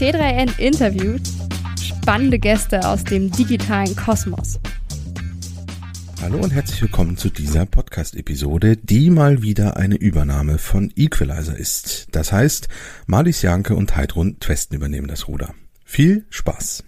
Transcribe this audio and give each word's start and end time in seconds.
T3N 0.00 0.58
interviewt 0.58 1.20
spannende 1.78 2.38
Gäste 2.38 2.88
aus 2.88 3.04
dem 3.04 3.30
digitalen 3.30 3.94
Kosmos. 3.94 4.58
Hallo 6.22 6.38
und 6.38 6.52
herzlich 6.52 6.80
willkommen 6.80 7.18
zu 7.18 7.28
dieser 7.28 7.66
Podcast-Episode, 7.66 8.78
die 8.78 9.10
mal 9.10 9.42
wieder 9.42 9.76
eine 9.76 9.96
Übernahme 9.96 10.56
von 10.56 10.90
Equalizer 10.96 11.54
ist. 11.54 12.06
Das 12.12 12.32
heißt, 12.32 12.68
Marlies 13.08 13.42
Janke 13.42 13.74
und 13.74 13.94
Heidrun 13.94 14.40
Twesten 14.40 14.74
übernehmen 14.74 15.06
das 15.06 15.28
Ruder. 15.28 15.52
Viel 15.84 16.24
Spaß! 16.30 16.82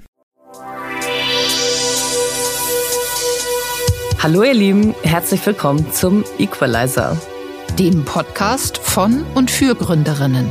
Hallo 4.21 4.43
ihr 4.43 4.55
Lieben, 4.55 4.95
herzlich 5.03 5.45
willkommen 5.45 5.93
zum 5.93 6.25
Equalizer. 6.39 7.21
Dem 7.79 8.07
Podcast 8.07 8.79
von 8.79 9.23
und 9.35 9.51
für 9.51 9.75
Gründerinnen 9.75 10.51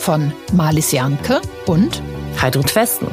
von 0.00 0.32
Marlies 0.52 0.92
Janke 0.92 1.40
und 1.66 2.02
Heidrun 2.40 2.64
Twesten. 2.64 3.08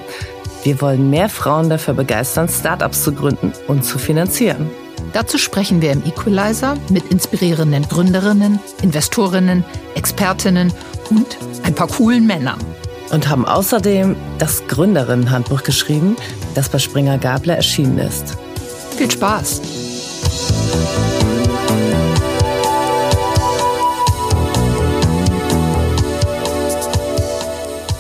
Wir 0.64 0.82
wollen 0.82 1.10
mehr 1.10 1.30
Frauen 1.30 1.70
dafür 1.70 1.94
begeistern, 1.94 2.50
Startups 2.50 3.04
zu 3.04 3.12
gründen 3.12 3.54
und 3.68 3.84
zu 3.84 4.00
finanzieren. 4.00 4.70
Dazu 5.14 5.38
sprechen 5.38 5.82
wir 5.82 5.92
im 5.92 6.04
Equalizer 6.06 6.76
mit 6.90 7.06
inspirierenden 7.12 7.88
Gründerinnen, 7.88 8.60
Investorinnen, 8.82 9.64
Expertinnen 9.96 10.74
und 11.10 11.38
ein 11.64 11.76
paar 11.76 11.88
coolen 11.88 12.26
Männern. 12.26 12.60
Und 13.12 13.30
haben 13.30 13.46
außerdem 13.46 14.16
das 14.38 14.68
Gründerinnenhandbuch 14.68 15.64
geschrieben, 15.64 16.18
das 16.56 16.70
bei 16.70 16.80
Springer 16.80 17.18
Gabler 17.18 17.56
erschienen 17.56 18.00
ist. 18.00 18.38
Viel 18.98 19.10
Spaß! 19.10 19.62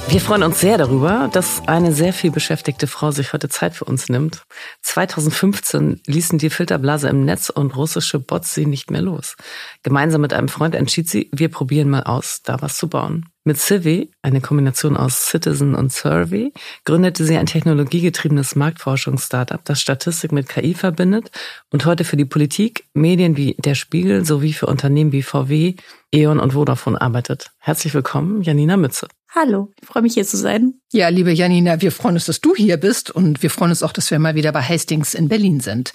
Wir 0.09 0.21
freuen 0.21 0.43
uns 0.43 0.61
sehr 0.61 0.77
darüber, 0.77 1.29
dass 1.33 1.67
eine 1.67 1.91
sehr 1.91 2.13
viel 2.13 2.31
beschäftigte 2.31 2.87
Frau 2.87 3.11
sich 3.11 3.33
heute 3.33 3.49
Zeit 3.49 3.75
für 3.75 3.83
uns 3.83 4.07
nimmt. 4.07 4.43
2015 4.81 6.01
ließen 6.05 6.39
die 6.39 6.49
Filterblase 6.49 7.09
im 7.09 7.25
Netz 7.25 7.49
und 7.49 7.75
russische 7.75 8.17
Bots 8.17 8.53
sie 8.53 8.65
nicht 8.65 8.89
mehr 8.89 9.01
los. 9.01 9.35
Gemeinsam 9.83 10.21
mit 10.21 10.31
einem 10.31 10.47
Freund 10.47 10.75
entschied 10.75 11.09
sie, 11.09 11.29
wir 11.33 11.49
probieren 11.49 11.89
mal 11.89 12.03
aus, 12.03 12.41
da 12.41 12.61
was 12.61 12.77
zu 12.77 12.87
bauen. 12.87 13.25
Mit 13.47 13.61
Civi, 13.61 14.11
eine 14.23 14.41
Kombination 14.41 14.97
aus 14.97 15.27
Citizen 15.27 15.73
und 15.73 15.93
Survey, 15.93 16.51
gründete 16.83 17.23
sie 17.23 17.37
ein 17.37 17.45
technologiegetriebenes 17.45 18.57
Marktforschungs-Startup, 18.57 19.63
das 19.63 19.79
Statistik 19.79 20.33
mit 20.33 20.49
KI 20.49 20.73
verbindet 20.73 21.31
und 21.69 21.85
heute 21.85 22.03
für 22.03 22.17
die 22.17 22.25
Politik, 22.25 22.83
Medien 22.93 23.37
wie 23.37 23.55
Der 23.57 23.75
Spiegel 23.75 24.25
sowie 24.25 24.51
für 24.51 24.65
Unternehmen 24.65 25.13
wie 25.13 25.23
VW, 25.23 25.75
E.ON 26.13 26.41
und 26.41 26.51
Vodafone 26.55 26.99
arbeitet. 26.99 27.51
Herzlich 27.59 27.93
willkommen, 27.93 28.41
Janina 28.41 28.75
Mütze. 28.75 29.07
Hallo, 29.33 29.71
ich 29.81 29.87
freue 29.87 30.03
mich 30.03 30.15
hier 30.15 30.25
zu 30.25 30.35
sein. 30.35 30.81
Ja, 30.91 31.07
liebe 31.07 31.31
Janina, 31.31 31.79
wir 31.81 31.93
freuen 31.93 32.15
uns, 32.15 32.25
dass 32.25 32.41
du 32.41 32.53
hier 32.53 32.75
bist 32.75 33.11
und 33.11 33.41
wir 33.43 33.49
freuen 33.49 33.69
uns 33.69 33.81
auch, 33.81 33.93
dass 33.93 34.11
wir 34.11 34.19
mal 34.19 34.35
wieder 34.35 34.51
bei 34.51 34.61
Hastings 34.61 35.13
in 35.13 35.29
Berlin 35.29 35.61
sind. 35.61 35.93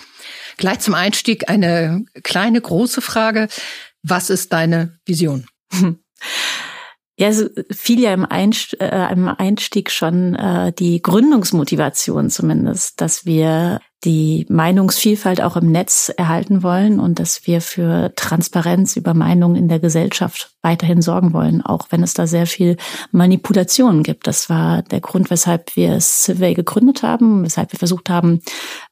Gleich 0.57 0.79
zum 0.79 0.95
Einstieg 0.95 1.51
eine 1.51 2.07
kleine, 2.23 2.63
große 2.63 3.03
Frage. 3.03 3.49
Was 4.03 4.31
ist 4.31 4.55
deine 4.55 4.99
Vision? 5.05 5.45
Ja, 7.19 7.29
es 7.29 7.51
fiel 7.71 8.01
ja 8.01 8.15
im, 8.15 8.25
Einstieg, 8.25 8.81
äh, 8.81 9.13
im 9.13 9.29
Einstieg 9.29 9.91
schon 9.91 10.35
äh, 10.35 10.73
die 10.73 11.03
Gründungsmotivation 11.03 12.31
zumindest, 12.31 13.01
dass 13.01 13.27
wir 13.27 13.81
die 14.05 14.47
Meinungsvielfalt 14.49 15.41
auch 15.41 15.57
im 15.57 15.71
Netz 15.71 16.13
erhalten 16.17 16.63
wollen 16.63 16.99
und 16.99 17.19
dass 17.19 17.47
wir 17.47 17.61
für 17.61 18.13
Transparenz 18.17 18.97
über 18.97 19.15
Meinungen 19.15 19.57
in 19.57 19.69
der 19.69 19.79
Gesellschaft 19.79 20.51
weiterhin 20.61 21.03
sorgen 21.03 21.33
wollen, 21.33 21.63
auch 21.63 21.87
wenn 21.91 22.03
es 22.03 22.15
da 22.15 22.27
sehr 22.27 22.47
viel 22.47 22.77
Manipulation 23.13 24.03
gibt. 24.03 24.27
Das 24.27 24.49
war 24.49 24.83
der 24.83 25.01
Grund, 25.01 25.31
weshalb 25.31 25.77
wir 25.77 26.01
Survey 26.01 26.55
gegründet 26.55 27.03
haben, 27.03 27.45
weshalb 27.45 27.73
wir 27.73 27.79
versucht 27.79 28.11
haben, 28.11 28.41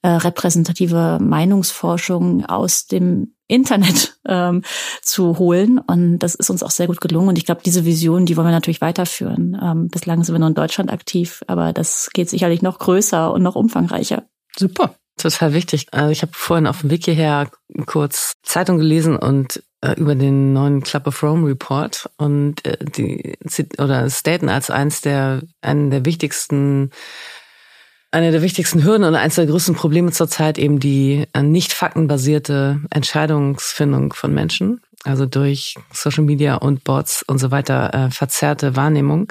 äh, 0.03 0.09
repräsentative 0.09 1.19
Meinungsforschung 1.21 2.45
aus 2.47 2.87
dem 2.87 3.35
Internet 3.49 4.17
ähm, 4.29 4.63
zu 5.03 5.39
holen. 5.39 5.79
Und 5.79 6.21
das 6.21 6.37
ist 6.37 6.51
uns 6.51 6.63
auch 6.63 6.71
sehr 6.71 6.87
gut 6.87 7.01
gelungen. 7.01 7.31
Und 7.31 7.39
ich 7.39 7.47
glaube, 7.47 7.63
diese 7.65 7.85
Vision, 7.85 8.27
die 8.27 8.37
wollen 8.37 8.47
wir 8.47 8.53
natürlich 8.53 8.81
weiterführen. 8.81 9.59
Ähm, 9.61 9.89
bislang 9.89 10.23
sind 10.23 10.37
wir 10.37 10.39
nur 10.39 10.49
in 10.49 10.55
Deutschland 10.55 10.93
aktiv, 10.93 11.43
aber 11.49 11.73
das 11.73 12.11
geht 12.13 12.31
sicherlich 12.31 12.63
noch 12.63 12.79
größer 12.79 13.33
und 13.33 13.43
noch 13.43 13.57
umfangreicher. 13.57 14.23
Super. 14.57 15.00
Total 15.21 15.53
wichtig. 15.53 15.87
Also 15.91 16.11
ich 16.11 16.23
habe 16.23 16.33
vorhin 16.35 16.67
auf 16.67 16.81
dem 16.81 16.89
Weg 16.89 17.05
hierher 17.05 17.51
kurz 17.85 18.33
Zeitung 18.43 18.79
gelesen 18.79 19.17
und 19.17 19.63
äh, 19.83 19.93
über 20.01 20.15
den 20.15 20.55
neuen 20.55 20.83
Club 20.83 21.07
of 21.07 21.23
Rome 21.23 21.47
Report 21.47 22.09
und 22.17 22.65
äh, 22.65 22.79
die 22.83 23.37
oder 23.77 24.09
staten 24.09 24.49
als 24.49 24.71
eins 24.71 25.03
der 25.03 25.43
einen 25.61 25.91
der 25.91 26.07
wichtigsten 26.07 26.91
eine 28.13 28.33
der 28.33 28.41
wichtigsten 28.41 28.83
Hürden 28.83 29.05
und 29.05 29.15
eines 29.15 29.35
der 29.35 29.45
größten 29.45 29.75
Probleme 29.75 30.11
zurzeit 30.11 30.59
eben 30.59 30.81
die 30.81 31.27
äh, 31.35 31.43
nicht 31.43 31.75
faktenbasierte 31.75 32.81
Entscheidungsfindung 32.89 34.15
von 34.15 34.33
Menschen, 34.33 34.81
also 35.05 35.27
durch 35.27 35.77
Social 35.93 36.25
Media 36.25 36.55
und 36.55 36.83
Bots 36.83 37.23
und 37.23 37.39
so 37.39 37.51
weiter 37.51 37.93
äh, 37.93 38.11
verzerrte 38.11 38.75
Wahrnehmung, 38.75 39.31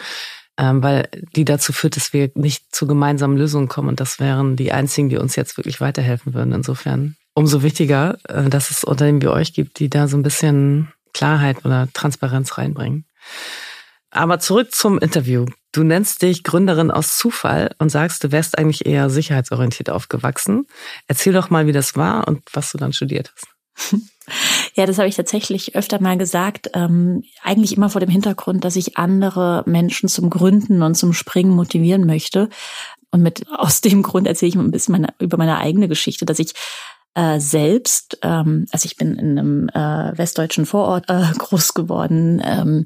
ähm, 0.59 0.84
weil 0.84 1.08
die 1.36 1.46
dazu 1.46 1.72
führt, 1.72 1.96
dass 1.96 2.12
wir 2.12 2.30
nicht 2.36 2.75
zu 2.75 2.86
gemeinsamen 2.86 3.38
Lösungen 3.38 3.70
kommen 3.70 3.88
und 3.88 4.02
das 4.02 4.20
wären 4.20 4.58
die 4.58 4.74
einzigen, 4.74 5.08
die 5.08 5.18
uns 5.18 5.38
jetzt 5.38 5.58
wirklich 5.58 5.80
weiterhelfen 5.80 6.34
würden. 6.34 6.53
Insofern 6.53 7.16
umso 7.34 7.64
wichtiger, 7.64 8.18
äh, 8.28 8.50
dass 8.50 8.70
es 8.70 8.84
Unternehmen 8.84 9.22
wie 9.22 9.30
euch 9.30 9.53
gibt, 9.53 9.80
die 9.80 9.90
da 9.90 10.09
so 10.09 10.18
ein 10.18 10.24
bisschen 10.24 10.92
Klarheit 11.14 11.64
oder 11.64 11.88
Transparenz 11.94 12.58
reinbringen. 12.58 13.06
Aber 14.12 14.40
zurück 14.40 14.74
zum 14.74 15.00
Interview. 15.00 15.46
Du 15.72 15.84
nennst 15.84 16.24
dich 16.24 16.44
Gründerin 16.44 16.91
aus 16.91 17.16
Zufall 17.16 17.74
und 17.78 17.90
sagst, 17.90 18.24
du 18.24 18.31
wärst 18.31 18.58
eigentlich 18.58 18.86
eher 18.86 19.09
sicherheitsorientiert 19.09 19.90
aufgewachsen. 19.90 20.66
Erzähl 21.08 21.31
doch 21.31 21.50
mal, 21.50 21.68
wie 21.68 21.72
das 21.72 21.96
war 21.96 22.28
und 22.28 22.41
was 22.52 22.72
du 22.72 22.78
dann 22.78 22.91
studiert 22.91 23.31
hast. 23.34 23.94
Ja, 24.75 24.85
das 24.85 24.97
habe 24.97 25.07
ich 25.07 25.16
tatsächlich 25.16 25.75
öfter 25.75 26.02
mal 26.02 26.18
gesagt. 26.18 26.69
Ähm, 26.74 27.24
eigentlich 27.41 27.75
immer 27.75 27.90
vor 27.90 28.02
dem 28.02 28.09
Hintergrund, 28.09 28.63
dass 28.63 28.75
ich 28.75 28.97
andere 28.97 29.63
Menschen 29.66 30.09
zum 30.09 30.30
Gründen 30.30 30.81
und 30.81 30.96
zum 30.96 31.13
Springen 31.13 31.52
motivieren 31.52 32.06
möchte. 32.06 32.50
Und 33.12 33.22
mit 33.22 33.46
aus 33.58 33.81
dem 33.81 34.03
Grund 34.03 34.28
erzähle 34.28 34.50
ich 34.50 34.56
ein 34.56 34.72
bisschen 34.72 34.94
meine, 34.94 35.13
über 35.19 35.38
meine 35.38 35.58
eigene 35.58 35.88
Geschichte, 35.88 36.25
dass 36.25 36.40
ich 36.40 36.53
äh, 37.16 37.40
selbst, 37.40 38.19
ähm, 38.22 38.66
also 38.72 38.85
ich 38.85 38.96
bin 38.96 39.16
in 39.16 39.38
einem 39.38 39.69
äh, 39.69 40.18
westdeutschen 40.18 40.66
Vorort 40.66 41.09
äh, 41.09 41.25
groß 41.38 41.74
geworden, 41.74 42.41
ähm, 42.44 42.85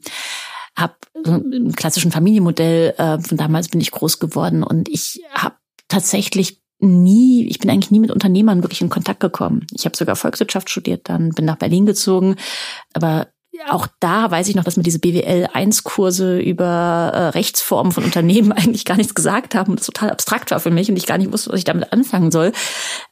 habe 0.75 0.95
so 1.23 1.35
im 1.35 1.73
klassischen 1.73 2.11
Familienmodell 2.11 2.95
äh, 2.97 3.19
von 3.19 3.37
damals 3.37 3.69
bin 3.69 3.79
ich 3.79 3.91
groß 3.91 4.19
geworden 4.19 4.63
und 4.63 4.89
ich 4.89 5.21
habe 5.33 5.55
tatsächlich 5.87 6.62
nie, 6.83 7.47
ich 7.47 7.59
bin 7.59 7.69
eigentlich 7.69 7.91
nie 7.91 7.99
mit 7.99 8.11
Unternehmern 8.11 8.63
wirklich 8.63 8.81
in 8.81 8.89
Kontakt 8.89 9.19
gekommen. 9.19 9.65
Ich 9.71 9.85
habe 9.85 9.95
sogar 9.95 10.15
Volkswirtschaft 10.15 10.69
studiert, 10.69 11.09
dann 11.09 11.29
bin 11.29 11.45
nach 11.45 11.57
Berlin 11.57 11.85
gezogen, 11.85 12.35
aber 12.93 13.27
auch 13.69 13.87
da 13.99 14.31
weiß 14.31 14.47
ich 14.49 14.55
noch, 14.55 14.63
dass 14.63 14.77
mir 14.77 14.83
diese 14.83 14.99
BWL-1-Kurse 14.99 16.39
über 16.39 17.11
äh, 17.13 17.27
Rechtsformen 17.29 17.91
von 17.91 18.03
Unternehmen 18.03 18.51
eigentlich 18.53 18.85
gar 18.85 18.97
nichts 18.97 19.13
gesagt 19.13 19.55
haben 19.55 19.71
und 19.71 19.79
das 19.79 19.85
total 19.85 20.09
abstrakt 20.09 20.51
war 20.51 20.59
für 20.59 20.71
mich 20.71 20.89
und 20.89 20.97
ich 20.97 21.05
gar 21.05 21.17
nicht 21.17 21.31
wusste, 21.31 21.51
was 21.51 21.59
ich 21.59 21.63
damit 21.63 21.93
anfangen 21.93 22.31
soll. 22.31 22.51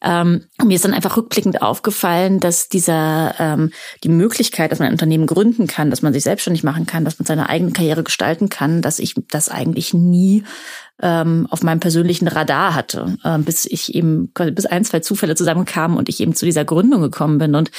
Ähm, 0.01 0.45
mir 0.63 0.75
ist 0.75 0.85
dann 0.85 0.93
einfach 0.93 1.17
rückblickend 1.17 1.61
aufgefallen, 1.61 2.39
dass 2.39 2.69
dieser 2.69 3.35
ähm, 3.39 3.71
die 4.03 4.09
Möglichkeit, 4.09 4.71
dass 4.71 4.79
man 4.79 4.87
ein 4.87 4.93
Unternehmen 4.93 5.27
gründen 5.27 5.67
kann, 5.67 5.89
dass 5.89 6.01
man 6.01 6.13
sich 6.13 6.23
selbstständig 6.23 6.63
machen 6.63 6.85
kann, 6.85 7.05
dass 7.05 7.19
man 7.19 7.25
seine 7.25 7.49
eigene 7.49 7.71
Karriere 7.71 8.03
gestalten 8.03 8.49
kann, 8.49 8.81
dass 8.81 8.99
ich 8.99 9.15
das 9.29 9.49
eigentlich 9.49 9.93
nie 9.93 10.43
ähm, 11.01 11.47
auf 11.49 11.63
meinem 11.63 11.79
persönlichen 11.79 12.27
Radar 12.27 12.75
hatte, 12.75 13.17
äh, 13.23 13.37
bis 13.39 13.65
ich 13.65 13.95
eben 13.95 14.31
bis 14.33 14.65
ein, 14.65 14.85
zwei 14.85 14.99
Zufälle 14.99 15.35
zusammenkamen 15.35 15.97
und 15.97 16.09
ich 16.09 16.19
eben 16.19 16.35
zu 16.35 16.45
dieser 16.45 16.65
Gründung 16.65 17.01
gekommen 17.01 17.39
bin 17.39 17.55
und 17.55 17.71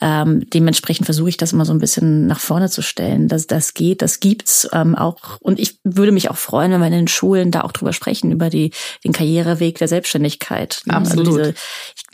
ähm, 0.00 0.48
dementsprechend 0.50 1.06
versuche 1.06 1.30
ich 1.30 1.38
das 1.38 1.52
immer 1.52 1.64
so 1.64 1.72
ein 1.72 1.78
bisschen 1.78 2.26
nach 2.26 2.40
vorne 2.40 2.68
zu 2.68 2.82
stellen, 2.82 3.28
dass 3.28 3.46
das 3.46 3.72
geht, 3.72 4.02
das 4.02 4.20
gibt's 4.20 4.68
ähm, 4.72 4.94
auch. 4.94 5.38
Und 5.40 5.58
ich 5.58 5.78
würde 5.84 6.12
mich 6.12 6.30
auch 6.30 6.36
freuen, 6.36 6.70
wenn 6.70 6.80
wir 6.80 6.86
in 6.88 6.92
den 6.92 7.08
Schulen 7.08 7.50
da 7.50 7.62
auch 7.62 7.72
drüber 7.72 7.94
sprechen, 7.94 8.30
über 8.30 8.50
die, 8.50 8.72
den 9.04 9.12
Karriereweg 9.12 9.78
der 9.78 9.88
Selbstständigkeit. 9.88 10.82
Absolut. 10.88 11.38
Also, 11.38 11.52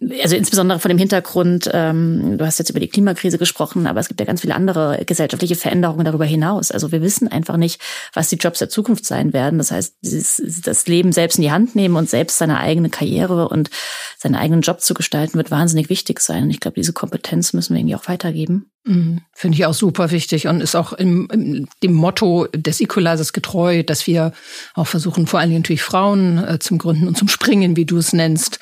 diese, 0.01 0.23
also 0.23 0.37
insbesondere 0.37 0.79
vor 0.79 0.89
dem 0.89 0.99
Hintergrund, 0.99 1.71
ähm, 1.73 2.39
du 2.39 2.47
hast 2.47 2.59
jetzt 2.59 2.71
über 2.71 2.79
die 2.79 2.89
Klimakrise 2.89 3.37
gesprochen, 3.37 3.89
aber 3.89 3.99
es 3.99 4.07
gibt 4.07 4.21
ja 4.21 4.27
ganz 4.27 4.43
viele 4.43 4.55
andere 4.55 5.03
gesellschaftliche 5.05 5.57
Veränderungen 5.57 6.05
darüber 6.05 6.25
hinaus. 6.25 6.71
Also 6.71 6.93
wir 6.93 7.03
wissen 7.03 7.27
einfach 7.27 7.57
nicht, 7.57 7.81
was 8.15 8.29
die 8.29 8.37
Jobs 8.37 8.61
der 8.61 8.69
Zukunft 8.69 9.05
sein 9.05 9.33
werden. 9.33 9.59
Das 9.59 9.73
heißt, 9.73 9.97
dieses, 10.03 10.41
das 10.65 10.87
Leben 10.87 11.11
selbst 11.11 11.39
in 11.39 11.43
die 11.43 11.53
Hand 11.53 11.75
nehmen 11.75 11.97
und 11.97 12.09
selbst 12.09 12.39
seine 12.39 12.59
eigene 12.59 12.91
Karriere 12.91 13.49
und 13.49 13.71
seinen 14.19 14.37
eigenen 14.37 14.61
Job 14.63 14.81
zu 14.81 14.95
gestalten, 14.95 15.37
wird 15.37 15.51
wahnsinnig 15.51 15.89
wichtig 15.89 16.21
sein. 16.21 16.45
Und 16.45 16.51
ich 16.51 16.61
glaube, 16.61 16.77
diese 16.77 16.93
Kompetenz 16.93 17.53
müssen 17.53 17.72
wir 17.73 17.81
irgendwie 17.81 17.97
auch 17.97 18.09
weitergeben. 18.09 18.73
Mhm. 18.85 19.21
Finde 19.33 19.57
ich 19.57 19.67
auch 19.67 19.75
super 19.75 20.11
wichtig 20.11 20.49
und 20.49 20.61
ist 20.61 20.75
auch 20.75 20.93
im, 20.93 21.29
im, 21.33 21.69
dem 21.83 21.93
Motto 21.93 22.49
des 22.53 22.81
Equalizers 22.81 23.33
getreu, 23.33 23.83
dass 23.85 24.07
wir 24.07 24.33
auch 24.75 24.87
versuchen, 24.87 25.27
vor 25.27 25.39
allen 25.39 25.51
Dingen 25.51 25.63
natürlich 25.63 25.83
Frauen 25.83 26.39
äh, 26.39 26.59
zum 26.59 26.79
Gründen 26.79 27.07
und 27.07 27.17
zum 27.17 27.29
Springen, 27.29 27.77
wie 27.77 27.85
du 27.85 27.99
es 27.99 28.13
nennst, 28.13 28.59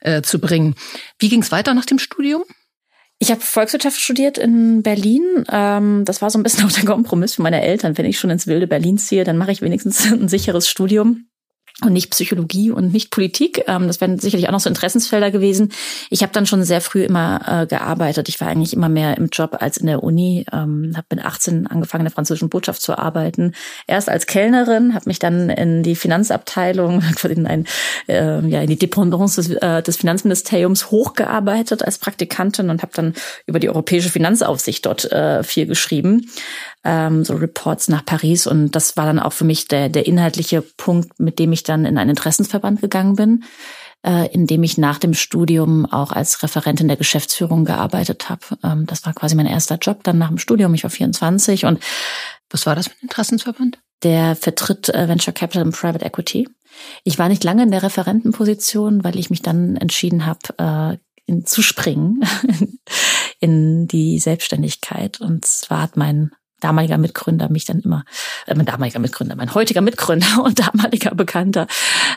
äh, 0.00 0.22
zu 0.22 0.38
bringen. 0.38 0.76
Wie 1.18 1.28
ging 1.28 1.42
es 1.42 1.50
weiter 1.50 1.74
nach 1.74 1.86
dem 1.86 1.98
Studium? 1.98 2.44
Ich 3.18 3.30
habe 3.30 3.40
Volkswirtschaft 3.40 4.00
studiert 4.00 4.38
in 4.38 4.82
Berlin. 4.82 5.44
Ähm, 5.50 6.04
das 6.04 6.22
war 6.22 6.30
so 6.30 6.38
ein 6.38 6.42
bisschen 6.44 6.64
auch 6.66 6.72
der 6.72 6.84
Kompromiss 6.84 7.34
für 7.34 7.42
meine 7.42 7.62
Eltern. 7.62 7.98
Wenn 7.98 8.06
ich 8.06 8.18
schon 8.18 8.30
ins 8.30 8.46
wilde 8.46 8.68
Berlin 8.68 8.98
ziehe, 8.98 9.24
dann 9.24 9.38
mache 9.38 9.52
ich 9.52 9.62
wenigstens 9.62 10.04
ein 10.12 10.28
sicheres 10.28 10.68
Studium 10.68 11.26
und 11.82 11.92
nicht 11.92 12.10
Psychologie 12.10 12.70
und 12.70 12.92
nicht 12.92 13.10
Politik. 13.10 13.64
Ähm, 13.66 13.88
das 13.88 14.00
wären 14.00 14.18
sicherlich 14.18 14.46
auch 14.46 14.52
noch 14.52 14.60
so 14.60 14.68
Interessensfelder 14.68 15.32
gewesen. 15.32 15.72
Ich 16.08 16.22
habe 16.22 16.32
dann 16.32 16.46
schon 16.46 16.62
sehr 16.62 16.80
früh 16.80 17.02
immer 17.02 17.62
äh, 17.62 17.66
gearbeitet. 17.66 18.28
Ich 18.28 18.40
war 18.40 18.48
eigentlich 18.48 18.74
immer 18.74 18.88
mehr 18.88 19.16
im 19.16 19.28
Job 19.28 19.56
als 19.58 19.78
in 19.78 19.86
der 19.86 20.04
Uni. 20.04 20.46
Ähm, 20.52 20.92
habe 20.96 21.06
mit 21.10 21.24
18 21.24 21.66
angefangen, 21.66 22.02
in 22.02 22.06
der 22.06 22.14
französischen 22.14 22.48
Botschaft 22.48 22.80
zu 22.80 22.96
arbeiten. 22.96 23.54
Erst 23.88 24.08
als 24.08 24.26
Kellnerin, 24.26 24.94
habe 24.94 25.06
mich 25.06 25.18
dann 25.18 25.50
in 25.50 25.82
die 25.82 25.96
Finanzabteilung, 25.96 27.02
in, 27.24 27.46
ein, 27.46 27.66
äh, 28.06 28.40
ja, 28.46 28.62
in 28.62 28.68
die 28.68 28.78
Dependance 28.78 29.42
des, 29.42 29.50
äh, 29.60 29.82
des 29.82 29.96
Finanzministeriums 29.96 30.92
hochgearbeitet 30.92 31.82
als 31.82 31.98
Praktikantin 31.98 32.70
und 32.70 32.82
habe 32.82 32.92
dann 32.94 33.14
über 33.46 33.58
die 33.58 33.68
europäische 33.68 34.10
Finanzaufsicht 34.10 34.86
dort 34.86 35.10
äh, 35.10 35.42
viel 35.42 35.66
geschrieben 35.66 36.28
ähm, 36.84 37.24
so 37.24 37.34
Reports 37.34 37.88
nach 37.88 38.04
Paris. 38.04 38.46
Und 38.46 38.72
das 38.72 38.96
war 38.96 39.06
dann 39.06 39.18
auch 39.18 39.32
für 39.32 39.44
mich 39.44 39.68
der, 39.68 39.88
der 39.88 40.06
inhaltliche 40.06 40.62
Punkt, 40.62 41.18
mit 41.18 41.38
dem 41.38 41.52
ich 41.52 41.62
dann 41.62 41.84
in 41.84 41.98
einen 41.98 42.10
Interessensverband 42.10 42.80
gegangen 42.80 43.16
bin, 43.16 43.44
äh, 44.04 44.32
in 44.32 44.46
dem 44.46 44.62
ich 44.62 44.78
nach 44.78 44.98
dem 44.98 45.14
Studium 45.14 45.86
auch 45.86 46.12
als 46.12 46.42
Referentin 46.42 46.88
der 46.88 46.96
Geschäftsführung 46.96 47.64
gearbeitet 47.64 48.28
habe. 48.28 48.42
Ähm, 48.62 48.86
das 48.86 49.04
war 49.06 49.14
quasi 49.14 49.34
mein 49.34 49.46
erster 49.46 49.78
Job 49.78 50.04
dann 50.04 50.18
nach 50.18 50.28
dem 50.28 50.38
Studium. 50.38 50.74
Ich 50.74 50.82
war 50.82 50.90
24 50.90 51.64
und 51.64 51.80
was 52.50 52.66
war 52.66 52.76
das 52.76 52.88
für 52.88 52.94
ein 52.94 53.02
Interessensverband? 53.02 53.78
Der 54.02 54.36
vertritt 54.36 54.90
äh, 54.90 55.08
Venture 55.08 55.32
Capital 55.32 55.64
und 55.64 55.74
Private 55.74 56.04
Equity. 56.04 56.48
Ich 57.04 57.18
war 57.18 57.28
nicht 57.28 57.44
lange 57.44 57.62
in 57.62 57.70
der 57.70 57.82
Referentenposition, 57.82 59.04
weil 59.04 59.18
ich 59.18 59.30
mich 59.30 59.42
dann 59.42 59.76
entschieden 59.76 60.26
habe, 60.26 60.98
äh, 60.98 60.98
in, 61.26 61.46
zu 61.46 61.62
springen 61.62 62.20
in 63.40 63.88
die 63.88 64.18
Selbstständigkeit. 64.18 65.20
Und 65.20 65.46
zwar 65.46 65.82
hat 65.82 65.96
mein 65.96 66.32
damaliger 66.64 66.98
Mitgründer 66.98 67.48
mich 67.48 67.64
dann 67.64 67.80
immer, 67.80 68.04
äh, 68.46 68.54
mein 68.54 68.66
damaliger 68.66 68.98
Mitgründer, 68.98 69.36
mein 69.36 69.54
heutiger 69.54 69.82
Mitgründer 69.82 70.26
und 70.44 70.58
damaliger 70.58 71.14
Bekannter, 71.14 71.66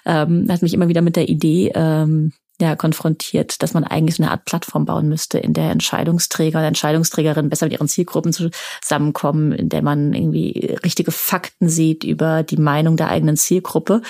ähm, 0.06 0.48
hat 0.50 0.62
mich 0.62 0.74
immer 0.74 0.88
wieder 0.88 1.02
mit 1.02 1.16
der 1.16 1.30
Idee 1.30 1.72
ähm, 1.76 2.34
ja, 2.60 2.76
konfrontiert, 2.76 3.62
dass 3.62 3.76
man 3.76 3.84
eigentlich 3.84 4.16
so 4.16 4.24
eine 4.24 4.32
Art 4.32 4.46
Plattform 4.46 4.86
bauen 4.86 5.08
müsste, 5.10 5.38
in 5.38 5.54
der 5.54 5.70
Entscheidungsträger 5.70 6.58
und 6.58 6.66
Entscheidungsträgerinnen 6.66 7.50
besser 7.50 7.68
mit 7.68 7.74
ihren 7.74 7.88
Zielgruppen 7.88 8.34
zusammenkommen, 8.34 9.52
in 9.52 9.70
der 9.70 9.84
man 9.84 10.14
irgendwie 10.14 10.76
richtige 10.84 11.12
Fakten 11.12 11.70
sieht 11.70 12.04
über 12.04 12.42
die 12.42 12.58
Meinung 12.58 12.98
der 12.98 13.10
eigenen 13.10 13.38
Zielgruppe. 13.38 14.02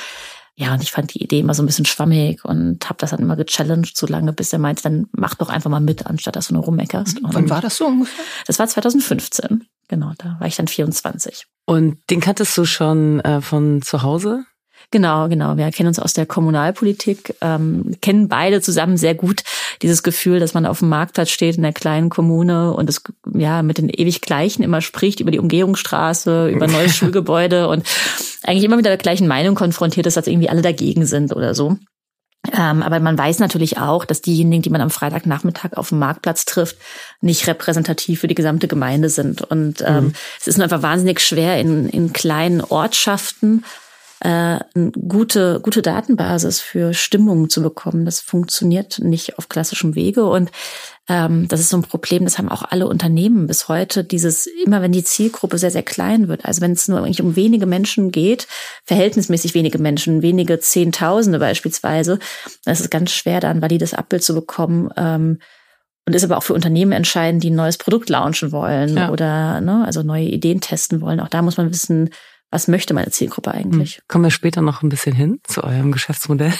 Ja, 0.59 0.73
und 0.73 0.81
ich 0.81 0.91
fand 0.91 1.13
die 1.13 1.23
Idee 1.23 1.39
immer 1.39 1.53
so 1.53 1.61
ein 1.61 1.67
bisschen 1.67 1.85
schwammig 1.85 2.43
und 2.43 2.89
habe 2.89 2.97
das 2.97 3.11
dann 3.11 3.19
immer 3.19 3.35
gechallenged, 3.35 3.95
so 3.95 4.07
lange, 4.07 4.33
bis 4.33 4.51
er 4.51 4.59
meinte, 4.59 4.81
dann 4.81 5.07
mach 5.11 5.35
doch 5.35 5.49
einfach 5.49 5.69
mal 5.69 5.79
mit, 5.79 6.07
anstatt 6.07 6.35
dass 6.35 6.47
du 6.47 6.55
nur 6.55 6.63
rummeckerst. 6.63 7.21
Und 7.21 7.33
Wann 7.35 7.49
war 7.49 7.61
das 7.61 7.77
so 7.77 7.85
ungefähr? 7.85 8.25
Das 8.47 8.57
war 8.57 8.67
2015. 8.67 9.67
Genau, 9.87 10.13
da 10.17 10.35
war 10.39 10.47
ich 10.47 10.55
dann 10.55 10.67
24. 10.67 11.45
Und 11.65 11.99
den 12.09 12.21
kanntest 12.21 12.57
du 12.57 12.65
schon 12.65 13.19
äh, 13.19 13.39
von 13.39 13.83
zu 13.83 14.01
Hause? 14.01 14.45
Genau, 14.89 15.27
genau. 15.27 15.57
Wir 15.57 15.69
kennen 15.71 15.89
uns 15.89 15.99
aus 15.99 16.13
der 16.13 16.25
Kommunalpolitik, 16.25 17.35
ähm, 17.41 17.97
kennen 18.01 18.29
beide 18.29 18.61
zusammen 18.61 18.95
sehr 18.95 19.15
gut 19.15 19.43
dieses 19.81 20.01
Gefühl, 20.01 20.39
dass 20.39 20.53
man 20.53 20.65
auf 20.65 20.79
dem 20.79 20.87
Marktplatz 20.87 21.29
steht 21.29 21.57
in 21.57 21.63
der 21.63 21.73
kleinen 21.73 22.09
Kommune 22.09 22.73
und 22.73 22.89
es 22.89 23.01
ja 23.33 23.63
mit 23.63 23.79
den 23.79 23.89
ewig 23.89 24.21
Gleichen 24.21 24.63
immer 24.63 24.79
spricht 24.79 25.19
über 25.19 25.31
die 25.31 25.39
Umgehungsstraße, 25.39 26.49
über 26.49 26.67
neue 26.67 26.89
Schulgebäude 26.89 27.67
und 27.67 27.85
eigentlich 28.43 28.63
immer 28.63 28.77
mit 28.77 28.85
der 28.85 28.95
gleichen 28.95 29.27
Meinung 29.27 29.55
konfrontiert 29.55 30.05
ist, 30.05 30.15
dass 30.15 30.27
irgendwie 30.27 30.49
alle 30.49 30.61
dagegen 30.61 31.05
sind 31.05 31.35
oder 31.35 31.53
so. 31.53 31.77
Ähm, 32.53 32.81
aber 32.81 33.01
man 33.01 33.17
weiß 33.17 33.39
natürlich 33.39 33.79
auch, 33.79 34.05
dass 34.05 34.21
diejenigen, 34.21 34.61
die 34.61 34.69
man 34.69 34.79
am 34.79 34.89
Freitagnachmittag 34.89 35.73
auf 35.73 35.89
dem 35.89 35.99
Marktplatz 35.99 36.45
trifft, 36.45 36.77
nicht 37.19 37.45
repräsentativ 37.45 38.21
für 38.21 38.29
die 38.29 38.35
gesamte 38.35 38.69
Gemeinde 38.69 39.09
sind. 39.09 39.41
Und 39.41 39.83
ähm, 39.85 40.05
mhm. 40.05 40.13
es 40.39 40.47
ist 40.47 40.57
nur 40.57 40.63
einfach 40.63 40.81
wahnsinnig 40.81 41.19
schwer, 41.19 41.59
in, 41.59 41.89
in 41.89 42.13
kleinen 42.13 42.61
Ortschaften 42.61 43.65
äh, 44.19 44.27
eine 44.27 44.91
gute, 45.07 45.59
gute 45.61 45.81
Datenbasis 45.81 46.59
für 46.59 46.93
Stimmungen 46.93 47.49
zu 47.49 47.61
bekommen. 47.61 48.05
Das 48.05 48.19
funktioniert 48.19 48.99
nicht 48.99 49.37
auf 49.37 49.49
klassischem 49.49 49.95
Wege. 49.95 50.25
Und 50.25 50.51
ähm, 51.07 51.47
das 51.47 51.59
ist 51.59 51.69
so 51.69 51.77
ein 51.77 51.83
Problem, 51.83 52.23
das 52.23 52.37
haben 52.37 52.49
auch 52.49 52.63
alle 52.63 52.87
Unternehmen 52.87 53.47
bis 53.47 53.67
heute. 53.67 54.03
Dieses, 54.03 54.47
immer 54.47 54.81
wenn 54.81 54.91
die 54.91 55.03
Zielgruppe 55.03 55.57
sehr, 55.57 55.71
sehr 55.71 55.83
klein 55.83 56.27
wird, 56.27 56.45
also 56.45 56.61
wenn 56.61 56.71
es 56.71 56.87
nur 56.87 56.99
eigentlich 56.99 57.21
um 57.21 57.35
wenige 57.35 57.65
Menschen 57.65 58.11
geht, 58.11 58.47
verhältnismäßig 58.85 59.53
wenige 59.53 59.77
Menschen, 59.77 60.21
wenige 60.21 60.59
Zehntausende 60.59 61.39
beispielsweise, 61.39 62.19
dann 62.65 62.73
ist 62.73 62.81
es 62.81 62.89
ganz 62.89 63.11
schwer, 63.11 63.39
da 63.39 63.51
ein 63.51 63.61
valides 63.61 63.93
Abbild 63.93 64.23
zu 64.23 64.33
bekommen. 64.33 64.89
Ähm, 64.97 65.39
und 66.07 66.15
ist 66.15 66.23
aber 66.23 66.37
auch 66.37 66.43
für 66.43 66.53
Unternehmen 66.53 66.93
entscheidend, 66.93 67.43
die 67.43 67.49
ein 67.49 67.55
neues 67.55 67.77
Produkt 67.77 68.07
launchen 68.07 68.53
wollen 68.53 68.95
ja. 68.95 69.11
oder 69.11 69.59
ne, 69.59 69.83
also 69.85 70.03
neue 70.03 70.23
Ideen 70.23 70.61
testen 70.61 71.01
wollen. 71.01 71.19
Auch 71.19 71.27
da 71.27 71.41
muss 71.41 71.57
man 71.57 71.69
wissen, 71.69 72.11
was 72.51 72.67
möchte 72.67 72.93
meine 72.93 73.11
Zielgruppe 73.11 73.51
eigentlich? 73.51 74.01
Kommen 74.07 74.23
wir 74.23 74.31
später 74.31 74.61
noch 74.61 74.81
ein 74.81 74.89
bisschen 74.89 75.13
hin 75.13 75.39
zu 75.43 75.63
eurem 75.63 75.91
Geschäftsmodell. 75.91 76.53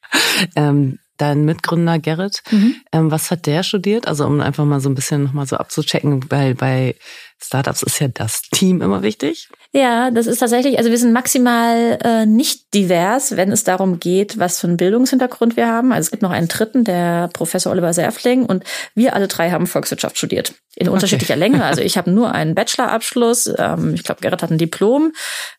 ähm, 0.56 0.98
dein 1.16 1.44
Mitgründer 1.44 1.98
Gerrit, 1.98 2.42
mhm. 2.50 2.76
ähm, 2.92 3.10
was 3.10 3.30
hat 3.30 3.46
der 3.46 3.62
studiert? 3.62 4.06
Also 4.06 4.26
um 4.26 4.40
einfach 4.40 4.64
mal 4.64 4.80
so 4.80 4.88
ein 4.88 4.94
bisschen 4.94 5.24
nochmal 5.24 5.46
so 5.46 5.56
abzuchecken, 5.56 6.30
weil 6.30 6.54
bei 6.54 6.96
Startups 7.40 7.82
ist 7.82 8.00
ja 8.00 8.08
das 8.08 8.42
Team 8.42 8.82
immer 8.82 9.02
wichtig. 9.02 9.48
Ja, 9.76 10.12
das 10.12 10.28
ist 10.28 10.38
tatsächlich, 10.38 10.78
also 10.78 10.90
wir 10.90 10.98
sind 10.98 11.12
maximal 11.12 11.98
äh, 12.04 12.26
nicht 12.26 12.72
divers, 12.74 13.36
wenn 13.36 13.50
es 13.50 13.64
darum 13.64 13.98
geht, 13.98 14.38
was 14.38 14.60
für 14.60 14.68
einen 14.68 14.76
Bildungshintergrund 14.76 15.56
wir 15.56 15.66
haben. 15.66 15.90
Also 15.90 16.06
es 16.06 16.10
gibt 16.12 16.22
noch 16.22 16.30
einen 16.30 16.46
dritten, 16.46 16.84
der 16.84 17.28
Professor 17.32 17.72
Oliver 17.72 17.92
Serfling 17.92 18.46
und 18.46 18.62
wir 18.94 19.16
alle 19.16 19.26
drei 19.26 19.50
haben 19.50 19.66
Volkswirtschaft 19.66 20.16
studiert. 20.16 20.54
In 20.76 20.88
unterschiedlicher 20.88 21.34
okay. 21.34 21.40
Länge. 21.40 21.64
Also 21.64 21.82
ich 21.82 21.96
habe 21.96 22.10
nur 22.10 22.32
einen 22.32 22.54
Bachelorabschluss, 22.54 23.52
ähm, 23.58 23.94
ich 23.94 24.04
glaube, 24.04 24.20
Gerrit 24.20 24.42
hat 24.42 24.50
ein 24.52 24.58
Diplom. 24.58 25.12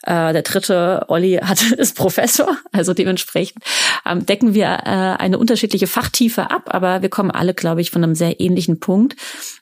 Äh, 0.04 0.32
der 0.32 0.44
dritte, 0.44 1.06
Olli, 1.10 1.40
hat, 1.44 1.62
ist 1.78 1.98
Professor. 1.98 2.58
Also 2.72 2.94
dementsprechend 2.94 3.64
ähm, 4.06 4.26
decken 4.26 4.54
wir 4.54 4.66
äh, 4.66 5.22
eine 5.22 5.38
unterschiedliche 5.38 5.88
Fachtiefe 5.88 6.52
ab, 6.52 6.74
aber 6.74 7.02
wir 7.02 7.10
kommen 7.10 7.32
alle, 7.32 7.54
glaube 7.54 7.82
ich, 7.82 7.92
von 7.92 8.02
einem 8.02 8.16
sehr 8.16 8.40
ähnlichen 8.40 8.80
Punkt. 8.80 9.16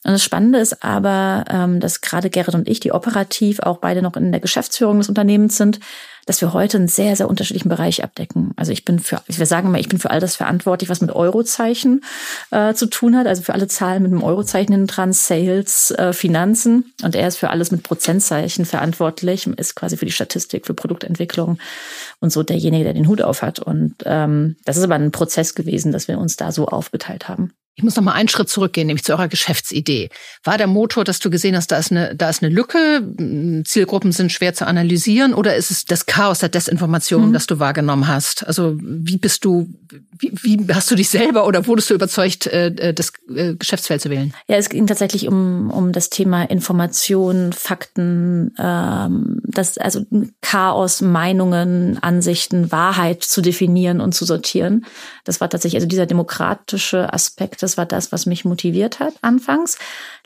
Und 0.04 0.12
das 0.12 0.24
Spannende 0.24 0.60
ist 0.60 0.84
aber, 0.84 1.46
ähm, 1.50 1.80
dass 1.80 2.02
gerade 2.02 2.30
Gerrit 2.30 2.54
und 2.54 2.68
ich, 2.68 2.80
die 2.80 2.92
operativ 2.92 3.60
auch 3.60 3.78
beide 3.78 4.04
noch 4.04 4.16
in 4.16 4.32
der 4.32 4.43
Geschäftsführung 4.44 5.00
des 5.00 5.10
Unternehmens 5.10 5.58
sind, 5.58 5.80
dass 6.26 6.40
wir 6.42 6.54
heute 6.54 6.78
einen 6.78 6.88
sehr, 6.88 7.16
sehr 7.16 7.28
unterschiedlichen 7.28 7.70
Bereich 7.70 8.04
abdecken. 8.04 8.52
Also 8.56 8.72
ich 8.72 8.86
bin 8.86 9.00
für, 9.00 9.22
wir 9.28 9.46
sagen 9.46 9.68
immer, 9.68 9.80
ich 9.80 9.90
bin 9.90 10.00
für 10.00 10.10
all 10.10 10.20
das 10.20 10.36
verantwortlich, 10.36 10.90
was 10.90 11.02
mit 11.02 11.12
Eurozeichen 11.12 12.04
äh, 12.52 12.74
zu 12.74 12.86
tun 12.86 13.18
hat, 13.18 13.28
also 13.28 13.42
für 13.42 13.54
alle 13.54 13.68
Zahlen 13.68 14.04
mit 14.04 14.12
einem 14.12 14.24
Eurozeichen 14.24 14.74
hinten 14.74 14.88
dran, 14.88 15.14
Sales, 15.14 15.92
äh, 15.92 16.14
Finanzen. 16.14 16.94
Und 17.04 17.16
er 17.16 17.28
ist 17.28 17.38
für 17.38 17.50
alles 17.50 17.72
mit 17.72 17.84
Prozentzeichen 17.84 18.66
verantwortlich, 18.66 19.48
ist 19.48 19.76
quasi 19.76 19.98
für 19.98 20.06
die 20.06 20.12
Statistik, 20.12 20.66
für 20.66 20.74
Produktentwicklung 20.74 21.58
und 22.20 22.32
so 22.32 22.44
derjenige, 22.44 22.86
der 22.86 22.94
den 22.94 23.08
Hut 23.08 23.22
auf 23.22 23.42
hat. 23.42 23.60
Und 23.60 23.96
ähm, 24.06 24.56
das 24.66 24.78
ist 24.78 24.84
aber 24.84 24.96
ein 24.96 25.12
Prozess 25.12 25.56
gewesen, 25.56 25.92
dass 25.92 26.08
wir 26.08 26.18
uns 26.20 26.38
da 26.38 26.52
so 26.52 26.68
aufgeteilt 26.68 27.28
haben. 27.28 27.54
Ich 27.76 27.84
muss 27.84 27.96
noch 27.96 28.04
mal 28.04 28.12
einen 28.14 28.30
Schritt 28.30 28.50
zurückgehen, 28.50 28.86
nämlich 28.86 29.04
zu 29.04 29.14
eurer 29.14 29.28
Geschäftsidee. 29.28 30.10
War 30.44 30.60
der 30.60 30.68
Motor, 30.68 31.04
dass 31.04 31.18
du 31.18 31.32
gesehen 31.32 31.56
hast, 31.56 31.72
da 31.72 31.78
ist 31.78 31.90
eine, 31.90 32.16
da 32.16 32.30
ist 32.30 32.44
eine 32.44 32.54
Lücke, 32.54 33.02
Zielgruppen 33.66 34.12
sind 34.12 34.32
schwer 34.32 34.54
zu 34.54 34.68
analysieren, 34.68 35.34
oder 35.34 35.56
ist 35.56 35.72
es 35.72 35.86
das 35.86 36.06
Chaos 36.06 36.40
der 36.40 36.50
Desinformation, 36.50 37.30
mhm. 37.30 37.34
das 37.34 37.48
du 37.48 37.58
wahrgenommen 37.58 38.08
hast? 38.08 38.46
Also 38.46 38.78
wie 38.80 39.18
bist 39.18 39.44
du, 39.44 39.70
wie, 40.20 40.32
wie 40.44 40.72
hast 40.72 40.92
du 40.92 40.96
dich 40.96 41.10
selber 41.10 41.48
oder 41.48 41.66
wurdest 41.66 41.90
du 41.90 41.96
überzeugt, 41.96 42.46
äh, 42.46 42.68
äh, 42.68 42.94
das 42.94 43.12
äh, 43.36 43.56
Geschäftsfeld 43.56 44.02
zu 44.02 44.12
wählen? 44.12 44.36
Ja, 44.48 44.58
es 44.58 44.70
ging 44.70 44.86
tatsächlich 44.86 45.28
um, 45.28 45.72
um 45.72 45.94
das 45.94 46.12
Thema 46.12 46.44
Information, 46.44 47.54
Fakten, 47.54 48.54
ähm, 48.60 49.42
das 49.46 49.80
also 49.80 50.06
Chaos, 50.42 51.02
Meinungen, 51.02 51.98
Ansichten, 52.04 52.72
Wahrheit 52.72 53.24
zu 53.24 53.42
definieren 53.42 54.00
und 54.00 54.14
zu 54.14 54.26
sortieren. 54.26 54.86
Das 55.24 55.42
war 55.42 55.50
tatsächlich 55.50 55.78
also 55.78 55.88
dieser 55.88 56.06
demokratische 56.06 57.12
Aspekt 57.12 57.63
das 57.64 57.78
war 57.78 57.86
das, 57.86 58.12
was 58.12 58.26
mich 58.26 58.46
motiviert 58.46 59.00
hat 59.00 59.14
anfangs. 59.22 59.78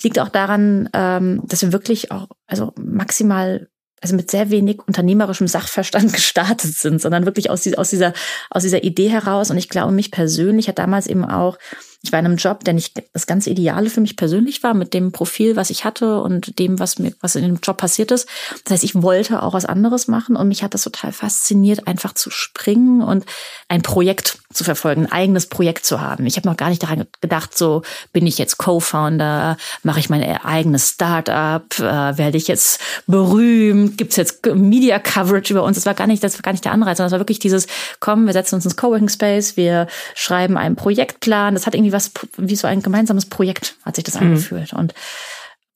Liegt 0.01 0.20
auch 0.20 0.29
daran, 0.29 0.89
ähm, 0.94 1.41
dass 1.46 1.62
wir 1.62 1.72
wirklich 1.72 2.12
auch, 2.12 2.27
also 2.48 2.74
maximal 2.77 3.70
also 4.00 4.15
mit 4.15 4.29
sehr 4.29 4.51
wenig 4.51 4.79
unternehmerischem 4.86 5.48
Sachverstand 5.48 6.13
gestartet 6.13 6.74
sind, 6.75 7.01
sondern 7.01 7.25
wirklich 7.25 7.50
aus, 7.50 7.67
aus, 7.74 7.89
dieser, 7.89 8.13
aus 8.51 8.62
dieser 8.62 8.84
Idee 8.84 9.10
heraus. 9.10 9.50
Und 9.50 9.58
ich 9.58 9.70
glaube, 9.70 9.91
mich 9.91 10.12
persönlich 10.12 10.67
hat 10.67 10.77
damals 10.77 11.08
eben 11.08 11.25
auch 11.25 11.58
ich 12.03 12.12
war 12.12 12.20
in 12.20 12.25
einem 12.25 12.38
Job, 12.38 12.63
der 12.63 12.74
nicht 12.74 13.03
das 13.13 13.27
ganze 13.27 13.50
Ideale 13.50 13.89
für 13.89 14.01
mich 14.01 14.15
persönlich 14.15 14.62
war, 14.63 14.74
mit 14.74 14.94
dem 14.94 15.12
Profil, 15.12 15.56
was 15.56 15.70
ich 15.70 15.84
hatte 15.84 16.22
und 16.22 16.60
dem, 16.60 16.79
was 16.79 17.00
mir, 17.00 17.13
was 17.22 17.36
in 17.36 17.44
dem 17.44 17.60
Job 17.62 17.77
passiert 17.77 18.12
ist. 18.12 18.29
Das 18.63 18.74
heißt, 18.74 18.84
ich 18.84 19.01
wollte 19.01 19.41
auch 19.41 19.53
was 19.53 19.65
anderes 19.65 20.08
machen 20.08 20.36
und 20.36 20.48
mich 20.48 20.63
hat 20.63 20.74
das 20.74 20.84
total 20.84 21.12
fasziniert, 21.12 21.88
einfach 21.88 22.13
zu 22.13 22.29
springen 22.29 23.01
und 23.01 23.25
ein 23.69 23.81
Projekt 23.81 24.39
zu 24.53 24.63
verfolgen, 24.63 25.05
ein 25.05 25.12
eigenes 25.12 25.47
Projekt 25.47 25.86
zu 25.86 26.00
haben. 26.00 26.25
Ich 26.25 26.38
habe 26.38 26.47
noch 26.47 26.55
gar 26.55 26.69
nicht 26.69 26.81
daran 26.81 27.05
gedacht, 27.19 27.57
so 27.57 27.81
bin 28.13 28.25
ich 28.25 28.38
jetzt 28.38 28.57
Co-Founder, 28.57 29.57
mache 29.83 30.00
ich 30.00 30.09
mein 30.09 30.24
eigenes 30.24 30.91
Startup, 30.91 31.65
äh, 31.77 32.17
werde 32.17 32.38
ich 32.38 32.47
jetzt 32.47 32.79
berühmt, 33.07 33.97
gibt's 33.97 34.15
jetzt 34.15 34.45
Media 34.45 35.00
Coverage 35.00 35.51
über 35.53 35.63
uns. 35.63 35.75
Das 35.75 35.86
war 35.86 35.95
gar 35.95 36.07
nicht, 36.07 36.24
das 36.24 36.36
war 36.36 36.43
gar 36.43 36.53
nicht 36.53 36.63
der 36.63 36.71
Anreiz, 36.71 36.97
sondern 36.97 37.07
es 37.07 37.12
war 37.12 37.19
wirklich 37.19 37.39
dieses, 37.39 37.67
komm, 38.00 38.25
wir 38.25 38.33
setzen 38.33 38.55
uns 38.55 38.63
ins 38.63 38.77
Coworking 38.77 39.09
Space, 39.09 39.57
wir 39.57 39.88
schreiben 40.15 40.57
einen 40.57 40.77
Projektplan. 40.77 41.53
Das 41.53 41.67
hat 41.67 41.75
irgendwie 41.75 41.91
was, 41.93 42.12
wie 42.38 42.55
so 42.55 42.67
ein 42.67 42.81
gemeinsames 42.81 43.25
Projekt 43.25 43.75
hat 43.83 43.95
sich 43.95 44.05
das 44.05 44.15
Mhm. 44.15 44.21
angefühlt. 44.27 44.71
Und 44.71 44.93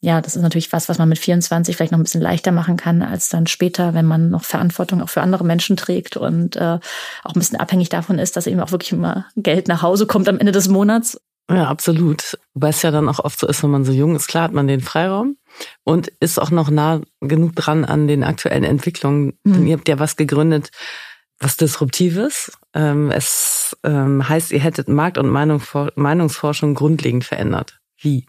ja, 0.03 0.20
das 0.20 0.36
ist 0.36 0.41
natürlich 0.41 0.74
was, 0.74 0.89
was 0.89 0.98
man 0.98 1.10
mit 1.10 1.20
24 1.20 1.75
vielleicht 1.75 1.91
noch 1.91 2.00
ein 2.00 2.03
bisschen 2.03 2.22
leichter 2.22 2.51
machen 2.51 2.75
kann, 2.75 3.03
als 3.03 3.29
dann 3.29 3.46
später, 3.46 3.93
wenn 3.93 4.05
man 4.05 4.31
noch 4.31 4.43
Verantwortung 4.43 5.01
auch 5.01 5.10
für 5.10 5.22
andere 5.22 5.46
Menschen 5.46 5.77
trägt 5.77 6.17
und 6.17 6.55
äh, 6.55 6.79
auch 7.24 7.36
ein 7.36 7.39
bisschen 7.39 7.60
abhängig 7.60 7.89
davon 7.89 8.17
ist, 8.17 8.36
dass 8.36 8.48
eben 8.48 8.60
auch 8.60 8.72
wirklich 8.72 8.91
immer 8.91 9.27
Geld 9.36 9.67
nach 9.67 9.84
Hause 9.84 10.08
kommt 10.08 10.27
am 10.27 10.39
Ende 10.39 10.51
des 10.51 10.67
Monats. 10.67 11.22
Ja, 11.50 11.67
absolut. 11.67 12.39
Wobei 12.55 12.70
es 12.70 12.81
ja 12.81 12.89
dann 12.89 13.10
auch 13.10 13.20
oft 13.20 13.39
so 13.39 13.48
ist, 13.48 13.62
wenn 13.62 13.70
man 13.70 13.86
so 13.86 13.91
jung 13.91 14.15
ist, 14.15 14.27
klar 14.27 14.46
hat 14.46 14.53
man 14.53 14.67
den 14.67 14.81
Freiraum 14.81 15.38
und 15.84 16.08
ist 16.20 16.39
auch 16.39 16.50
noch 16.50 16.72
nah 16.72 17.01
genug 17.20 17.55
dran 17.55 17.86
an 17.86 18.08
den 18.08 18.24
aktuellen 18.24 18.63
Entwicklungen. 18.63 19.38
Mhm. 19.43 19.53
Denn 19.53 19.67
ihr 19.67 19.77
habt 19.77 19.88
ja 19.88 20.00
was 20.00 20.15
gegründet, 20.15 20.72
was 21.39 21.58
Disruptives. 21.58 22.51
Ähm, 22.74 23.12
es 23.12 23.77
ähm, 23.84 24.27
heißt, 24.27 24.51
ihr 24.51 24.62
hättet 24.62 24.88
Markt- 24.88 25.20
und 25.20 25.29
Meinungsfor 25.29 25.91
Meinungsforschung 25.96 26.74
grundlegend 26.74 27.24
verändert. 27.24 27.79
Wie? 28.00 28.25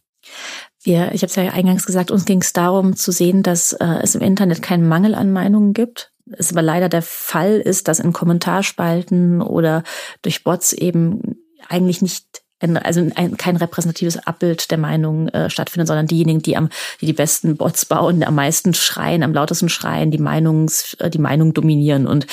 Wir, 0.82 1.12
ich 1.12 1.22
habe 1.22 1.30
es 1.30 1.36
ja 1.36 1.44
eingangs 1.44 1.86
gesagt, 1.86 2.10
uns 2.10 2.24
ging 2.24 2.40
es 2.40 2.52
darum 2.52 2.96
zu 2.96 3.12
sehen, 3.12 3.42
dass 3.42 3.72
äh, 3.72 3.98
es 4.02 4.14
im 4.14 4.20
Internet 4.20 4.62
keinen 4.62 4.88
Mangel 4.88 5.14
an 5.14 5.32
Meinungen 5.32 5.74
gibt. 5.74 6.12
Es 6.36 6.52
aber 6.52 6.62
leider 6.62 6.88
der 6.88 7.02
Fall 7.02 7.60
ist, 7.60 7.88
dass 7.88 8.00
in 8.00 8.12
Kommentarspalten 8.12 9.42
oder 9.42 9.82
durch 10.22 10.44
Bots 10.44 10.72
eben 10.72 11.36
eigentlich 11.68 12.02
nicht 12.02 12.24
ein- 12.60 12.76
also 12.76 13.00
ein, 13.16 13.36
kein 13.36 13.56
repräsentatives 13.56 14.18
Abbild 14.18 14.70
der 14.70 14.78
Meinung 14.78 15.28
äh, 15.28 15.50
stattfindet, 15.50 15.88
sondern 15.88 16.06
diejenigen, 16.06 16.42
die 16.42 16.56
am 16.56 16.68
die 17.00 17.06
die 17.06 17.12
besten 17.12 17.56
Bots 17.56 17.84
bauen, 17.86 18.22
am 18.22 18.36
meisten 18.36 18.72
schreien, 18.72 19.22
am 19.22 19.34
lautesten 19.34 19.68
schreien, 19.68 20.10
die 20.10 20.18
Meinungs 20.18 20.94
äh, 21.00 21.10
die 21.10 21.18
Meinung 21.18 21.54
dominieren 21.54 22.06
und 22.06 22.26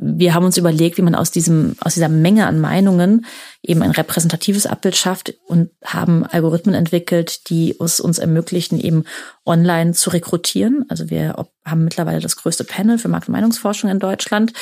wir 0.00 0.32
haben 0.32 0.44
uns 0.44 0.56
überlegt, 0.56 0.96
wie 0.96 1.02
man 1.02 1.14
aus 1.14 1.30
diesem 1.30 1.74
aus 1.80 1.94
dieser 1.94 2.08
Menge 2.08 2.46
an 2.46 2.60
Meinungen 2.60 3.26
eben 3.62 3.82
ein 3.82 3.90
repräsentatives 3.90 4.66
Abbild 4.66 4.96
schafft 4.96 5.34
und 5.46 5.70
haben 5.84 6.24
Algorithmen 6.24 6.74
entwickelt, 6.74 7.50
die 7.50 7.74
es 7.80 7.98
uns 7.98 8.18
ermöglichen, 8.18 8.78
eben 8.78 9.04
online 9.44 9.92
zu 9.94 10.10
rekrutieren. 10.10 10.84
Also 10.88 11.10
wir 11.10 11.34
haben 11.64 11.84
mittlerweile 11.84 12.20
das 12.20 12.36
größte 12.36 12.64
Panel 12.64 12.98
für 12.98 13.08
Markt- 13.08 13.28
und 13.28 13.32
Meinungsforschung 13.32 13.90
in 13.90 13.98
Deutschland. 13.98 14.52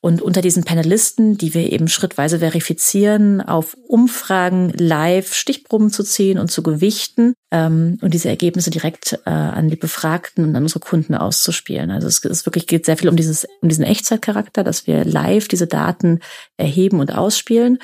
Und 0.00 0.22
unter 0.22 0.42
diesen 0.42 0.62
Panelisten, 0.62 1.38
die 1.38 1.54
wir 1.54 1.72
eben 1.72 1.88
schrittweise 1.88 2.38
verifizieren, 2.38 3.40
auf 3.40 3.76
Umfragen 3.88 4.72
live 4.76 5.34
Stichproben 5.34 5.90
zu 5.90 6.04
ziehen 6.04 6.38
und 6.38 6.52
zu 6.52 6.62
gewichten 6.62 7.34
ähm, 7.50 7.98
und 8.00 8.14
diese 8.14 8.28
Ergebnisse 8.28 8.70
direkt 8.70 9.18
äh, 9.26 9.30
an 9.30 9.68
die 9.68 9.76
Befragten 9.76 10.44
und 10.44 10.54
an 10.54 10.62
unsere 10.62 10.78
Kunden 10.78 11.16
auszuspielen. 11.16 11.90
Also 11.90 12.06
es 12.06 12.24
ist 12.24 12.46
wirklich 12.46 12.68
geht 12.68 12.86
sehr 12.86 12.96
viel 12.96 13.08
um 13.08 13.16
dieses 13.16 13.44
um 13.60 13.68
diesen 13.68 13.84
Echtzeitcharakter, 13.84 14.62
dass 14.62 14.86
wir 14.86 15.04
live 15.04 15.48
diese 15.48 15.66
Daten 15.66 16.20
erheben 16.56 17.00
und 17.00 17.12
ausspielen. 17.12 17.78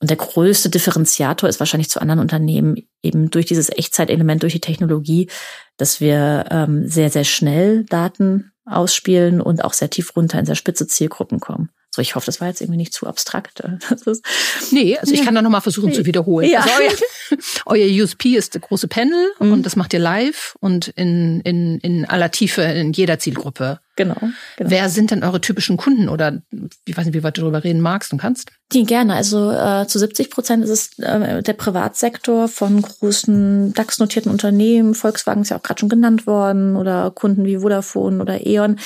Und 0.00 0.10
der 0.10 0.18
größte 0.18 0.68
Differenziator 0.68 1.48
ist 1.48 1.60
wahrscheinlich 1.60 1.88
zu 1.88 1.98
anderen 1.98 2.20
Unternehmen 2.20 2.76
eben 3.02 3.30
durch 3.30 3.46
dieses 3.46 3.70
Echtzeitelement, 3.70 4.42
durch 4.42 4.52
die 4.52 4.60
Technologie, 4.60 5.30
dass 5.78 5.98
wir 5.98 6.44
ähm, 6.50 6.86
sehr, 6.88 7.08
sehr 7.08 7.24
schnell 7.24 7.84
Daten 7.84 8.52
ausspielen 8.66 9.40
und 9.40 9.64
auch 9.64 9.72
sehr 9.72 9.90
tief 9.90 10.14
runter 10.16 10.38
in 10.38 10.46
sehr 10.46 10.54
spitze 10.54 10.86
Zielgruppen 10.86 11.40
kommen. 11.40 11.70
So, 11.94 12.02
ich 12.02 12.16
hoffe, 12.16 12.26
das 12.26 12.40
war 12.40 12.48
jetzt 12.48 12.60
irgendwie 12.60 12.78
nicht 12.78 12.92
zu 12.92 13.06
abstrakt. 13.06 13.62
Das 13.88 14.02
ist, 14.02 14.24
Nee, 14.72 14.98
also 14.98 15.14
ich 15.14 15.24
kann 15.24 15.34
da 15.34 15.42
nochmal 15.42 15.60
versuchen 15.60 15.92
zu 15.92 16.06
wiederholen. 16.06 16.50
Ja. 16.50 16.60
Also 16.60 16.72
euer, 16.80 17.38
euer 17.66 18.02
USP 18.02 18.34
ist 18.36 18.54
der 18.54 18.60
große 18.62 18.88
Panel 18.88 19.32
Mhm. 19.38 19.52
und 19.52 19.62
das 19.64 19.76
macht 19.76 19.92
ihr 19.92 20.00
live 20.00 20.56
und 20.60 20.88
in, 20.88 21.40
in, 21.42 21.78
in 21.78 22.04
aller 22.04 22.30
Tiefe 22.32 22.62
in 22.62 22.92
jeder 22.92 23.20
Zielgruppe. 23.20 23.78
Genau. 23.96 24.16
genau. 24.56 24.70
Wer 24.70 24.88
sind 24.88 25.10
denn 25.10 25.22
eure 25.22 25.40
typischen 25.40 25.76
Kunden 25.76 26.08
oder 26.08 26.40
ich 26.84 26.96
weiß 26.96 27.06
nicht, 27.06 27.14
wie 27.14 27.22
weit 27.22 27.36
du 27.36 27.42
darüber 27.42 27.64
reden 27.64 27.80
magst 27.80 28.12
und 28.12 28.18
kannst? 28.18 28.50
Die 28.72 28.84
gerne. 28.84 29.14
Also 29.14 29.50
äh, 29.50 29.86
zu 29.86 29.98
70 29.98 30.30
Prozent 30.30 30.64
ist 30.64 30.70
es 30.70 30.98
äh, 30.98 31.42
der 31.42 31.52
Privatsektor 31.52 32.48
von 32.48 32.82
großen 32.82 33.72
DAX-notierten 33.74 34.30
Unternehmen. 34.30 34.94
Volkswagen 34.94 35.42
ist 35.42 35.50
ja 35.50 35.58
auch 35.58 35.62
gerade 35.62 35.80
schon 35.80 35.88
genannt 35.88 36.26
worden 36.26 36.76
oder 36.76 37.10
Kunden 37.10 37.44
wie 37.44 37.58
Vodafone 37.58 38.20
oder 38.20 38.46
E.ON. 38.46 38.78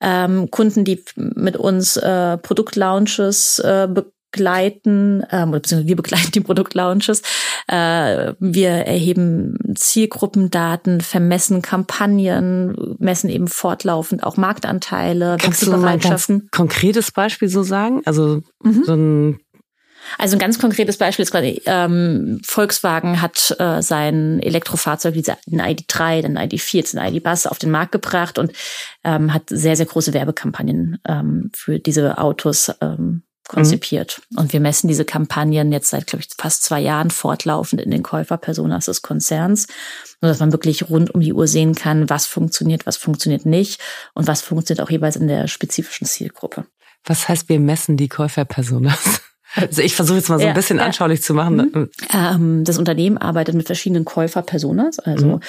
Ähm, 0.00 0.50
Kunden, 0.50 0.84
die 0.84 1.04
mit 1.16 1.56
uns 1.56 1.96
äh, 1.96 2.38
Produktlaunches 2.38 3.58
äh, 3.60 3.88
begleiten, 4.36 5.22
ähm, 5.30 5.48
oder 5.50 5.60
beziehungsweise 5.60 5.88
wir 5.88 5.96
begleiten 5.96 6.32
die 6.32 6.40
Produktlaunches. 6.40 7.22
Äh, 7.68 8.34
wir 8.38 8.68
erheben 8.70 9.56
Zielgruppendaten, 9.76 11.00
vermessen 11.00 11.62
Kampagnen, 11.62 12.76
messen 12.98 13.30
eben 13.30 13.48
fortlaufend 13.48 14.22
auch 14.22 14.36
Marktanteile, 14.36 15.36
Kannst 15.40 15.62
du 15.62 15.70
mal 15.70 15.76
ein 15.76 15.82
ganz 15.82 15.92
Wechselbereitschaften. 16.04 16.48
konkretes 16.50 17.10
Beispiel 17.12 17.48
so 17.48 17.62
sagen? 17.62 18.02
Also 18.04 18.42
Mhm. 18.62 18.84
so 18.84 18.92
ein 18.94 19.38
Also 20.18 20.36
ein 20.36 20.38
ganz 20.38 20.60
konkretes 20.60 20.98
Beispiel 20.98 21.24
ist 21.24 21.32
quasi, 21.32 21.60
ähm, 21.66 22.40
Volkswagen 22.46 23.20
hat 23.20 23.52
äh, 23.58 23.82
sein 23.82 24.38
Elektrofahrzeug, 24.40 25.14
diese- 25.14 25.36
den 25.46 25.60
ID3, 25.60 26.22
den 26.22 26.38
ID4, 26.38 26.92
den 26.92 27.00
ID-Bus 27.14 27.46
auf 27.48 27.58
den 27.58 27.72
Markt 27.72 27.90
gebracht 27.90 28.38
und 28.38 28.52
ähm, 29.02 29.34
hat 29.34 29.44
sehr, 29.48 29.74
sehr 29.74 29.86
große 29.86 30.14
Werbekampagnen 30.14 30.98
ähm, 31.08 31.50
für 31.56 31.80
diese 31.80 32.18
Autos 32.18 32.70
ähm, 32.80 33.22
konzipiert. 33.48 34.20
Und 34.36 34.52
wir 34.52 34.60
messen 34.60 34.88
diese 34.88 35.04
Kampagnen 35.04 35.72
jetzt 35.72 35.90
seit, 35.90 36.06
glaube 36.06 36.22
ich, 36.24 36.28
fast 36.36 36.64
zwei 36.64 36.80
Jahren 36.80 37.10
fortlaufend 37.10 37.80
in 37.80 37.90
den 37.90 38.02
Käuferpersonas 38.02 38.86
des 38.86 39.02
Konzerns, 39.02 39.66
nur 40.20 40.30
dass 40.30 40.40
man 40.40 40.52
wirklich 40.52 40.88
rund 40.90 41.14
um 41.14 41.20
die 41.20 41.32
Uhr 41.32 41.46
sehen 41.46 41.74
kann, 41.74 42.10
was 42.10 42.26
funktioniert, 42.26 42.86
was 42.86 42.96
funktioniert 42.96 43.46
nicht 43.46 43.80
und 44.14 44.26
was 44.26 44.42
funktioniert 44.42 44.84
auch 44.86 44.90
jeweils 44.90 45.16
in 45.16 45.28
der 45.28 45.46
spezifischen 45.48 46.06
Zielgruppe. 46.06 46.66
Was 47.04 47.28
heißt, 47.28 47.48
wir 47.48 47.60
messen 47.60 47.96
die 47.96 48.08
Käuferpersonas? 48.08 49.20
Also 49.54 49.80
ich 49.80 49.94
versuche 49.94 50.18
jetzt 50.18 50.28
mal 50.28 50.38
so 50.38 50.42
ein 50.42 50.48
Ja, 50.48 50.54
bisschen 50.54 50.78
ja. 50.78 50.84
anschaulich 50.84 51.22
zu 51.22 51.32
machen. 51.32 51.88
Ähm, 52.12 52.64
das 52.64 52.78
Unternehmen 52.78 53.16
arbeitet 53.16 53.54
mit 53.54 53.66
verschiedenen 53.66 54.04
Käufer-Personas, 54.04 54.98
also 54.98 55.26
Mhm. 55.26 55.40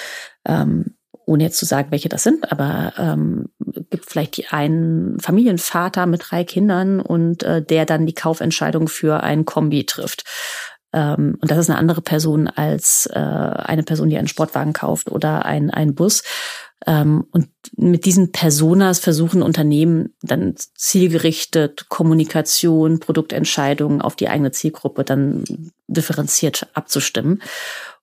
ähm, 0.47 0.85
ohne 1.27 1.43
jetzt 1.43 1.57
zu 1.57 1.65
sagen, 1.65 1.91
welche 1.91 2.09
das 2.09 2.23
sind, 2.23 2.51
aber 2.51 2.93
ähm, 2.97 3.49
gibt 3.89 4.09
vielleicht 4.09 4.37
die 4.37 4.47
einen 4.47 5.19
Familienvater 5.19 6.05
mit 6.05 6.23
drei 6.29 6.43
Kindern 6.43 7.01
und 7.01 7.43
äh, 7.43 7.61
der 7.61 7.85
dann 7.85 8.05
die 8.05 8.13
Kaufentscheidung 8.13 8.87
für 8.87 9.21
ein 9.23 9.45
Kombi 9.45 9.85
trifft. 9.85 10.23
Ähm, 10.93 11.37
und 11.41 11.51
das 11.51 11.57
ist 11.57 11.69
eine 11.69 11.77
andere 11.77 12.01
Person 12.01 12.47
als 12.47 13.07
äh, 13.11 13.19
eine 13.19 13.83
Person, 13.83 14.09
die 14.09 14.17
einen 14.17 14.29
Sportwagen 14.29 14.71
kauft 14.71 15.11
oder 15.11 15.45
ein, 15.45 15.69
einen 15.69 15.95
Bus. 15.95 16.23
Ähm, 16.85 17.25
und 17.31 17.49
mit 17.75 18.05
diesen 18.05 18.31
Personas 18.31 18.99
versuchen 18.99 19.41
Unternehmen 19.41 20.15
dann 20.21 20.55
zielgerichtet 20.75 21.89
Kommunikation, 21.89 23.01
Produktentscheidungen 23.01 24.01
auf 24.01 24.15
die 24.15 24.29
eigene 24.29 24.51
Zielgruppe 24.51 25.03
dann 25.03 25.43
differenziert 25.87 26.67
abzustimmen. 26.73 27.41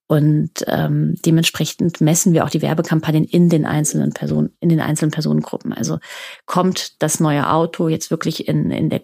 Und 0.06 0.50
ähm, 0.66 1.14
dementsprechend 1.24 2.02
messen 2.02 2.34
wir 2.34 2.44
auch 2.44 2.50
die 2.50 2.60
Werbekampagnen 2.60 3.24
in 3.24 3.48
den 3.48 3.64
einzelnen 3.64 4.12
Personen, 4.12 4.54
in 4.60 4.68
den 4.68 4.80
einzelnen 4.80 5.10
Personengruppen. 5.10 5.72
Also 5.72 5.98
kommt 6.44 7.02
das 7.02 7.20
neue 7.20 7.50
Auto 7.50 7.88
jetzt 7.88 8.10
wirklich 8.10 8.46
in, 8.46 8.70
in 8.70 8.90
der 8.90 9.00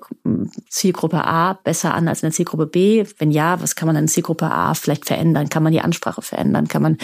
Zielgruppe 0.68 1.24
A 1.24 1.54
besser 1.54 1.94
an 1.94 2.06
als 2.06 2.22
in 2.22 2.28
der 2.28 2.34
Zielgruppe 2.34 2.66
B? 2.66 3.06
Wenn 3.16 3.30
ja, 3.30 3.62
was 3.62 3.76
kann 3.76 3.86
man 3.86 3.96
in 3.96 4.08
Zielgruppe 4.08 4.50
A 4.50 4.74
vielleicht 4.74 5.06
verändern? 5.06 5.48
Kann 5.48 5.62
man 5.62 5.72
die 5.72 5.80
Ansprache 5.80 6.20
verändern? 6.20 6.68
Kann 6.68 6.82
man 6.82 6.98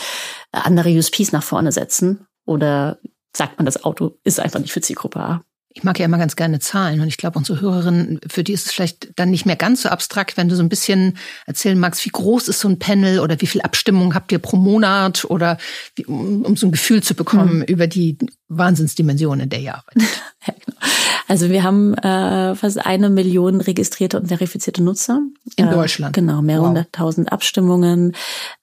andere 0.52 0.90
USPs 0.90 1.32
nach 1.32 1.42
vorne 1.42 1.72
setzen? 1.72 2.26
Oder 2.44 2.98
sagt 3.34 3.58
man, 3.58 3.64
das 3.64 3.82
Auto 3.82 4.18
ist 4.24 4.40
einfach 4.40 4.60
nicht 4.60 4.72
für 4.72 4.82
Zielgruppe 4.82 5.20
A? 5.20 5.44
Ich 5.76 5.84
mag 5.84 5.98
ja 5.98 6.06
immer 6.06 6.16
ganz 6.16 6.36
gerne 6.36 6.58
Zahlen 6.58 7.02
und 7.02 7.08
ich 7.08 7.18
glaube, 7.18 7.38
unsere 7.38 7.60
Hörerinnen, 7.60 8.18
für 8.26 8.42
die 8.42 8.54
ist 8.54 8.64
es 8.64 8.72
vielleicht 8.72 9.10
dann 9.16 9.30
nicht 9.30 9.44
mehr 9.44 9.56
ganz 9.56 9.82
so 9.82 9.90
abstrakt, 9.90 10.38
wenn 10.38 10.48
du 10.48 10.56
so 10.56 10.62
ein 10.62 10.70
bisschen 10.70 11.18
erzählen 11.44 11.78
magst, 11.78 12.02
wie 12.06 12.10
groß 12.10 12.48
ist 12.48 12.60
so 12.60 12.68
ein 12.68 12.78
Panel 12.78 13.20
oder 13.20 13.38
wie 13.42 13.46
viel 13.46 13.60
Abstimmung 13.60 14.14
habt 14.14 14.32
ihr 14.32 14.38
pro 14.38 14.56
Monat 14.56 15.26
oder 15.26 15.58
wie, 15.94 16.06
um, 16.06 16.46
um 16.46 16.56
so 16.56 16.66
ein 16.66 16.72
Gefühl 16.72 17.02
zu 17.02 17.14
bekommen 17.14 17.62
über 17.62 17.86
die 17.88 18.16
Wahnsinnsdimension, 18.48 19.40
in 19.40 19.48
der 19.48 19.60
ihr 19.60 19.74
arbeitet. 19.74 20.02
Ja, 20.46 20.54
genau. 20.64 20.76
Also 21.26 21.50
wir 21.50 21.64
haben 21.64 21.94
äh, 21.94 22.54
fast 22.54 22.78
eine 22.86 23.10
Million 23.10 23.60
registrierte 23.60 24.16
und 24.20 24.28
verifizierte 24.28 24.80
Nutzer. 24.80 25.22
In 25.56 25.66
äh, 25.66 25.70
Deutschland? 25.72 26.14
Genau, 26.14 26.40
mehrere 26.40 26.62
Wow. 26.62 26.68
hunderttausend 26.68 27.32
Abstimmungen. 27.32 28.14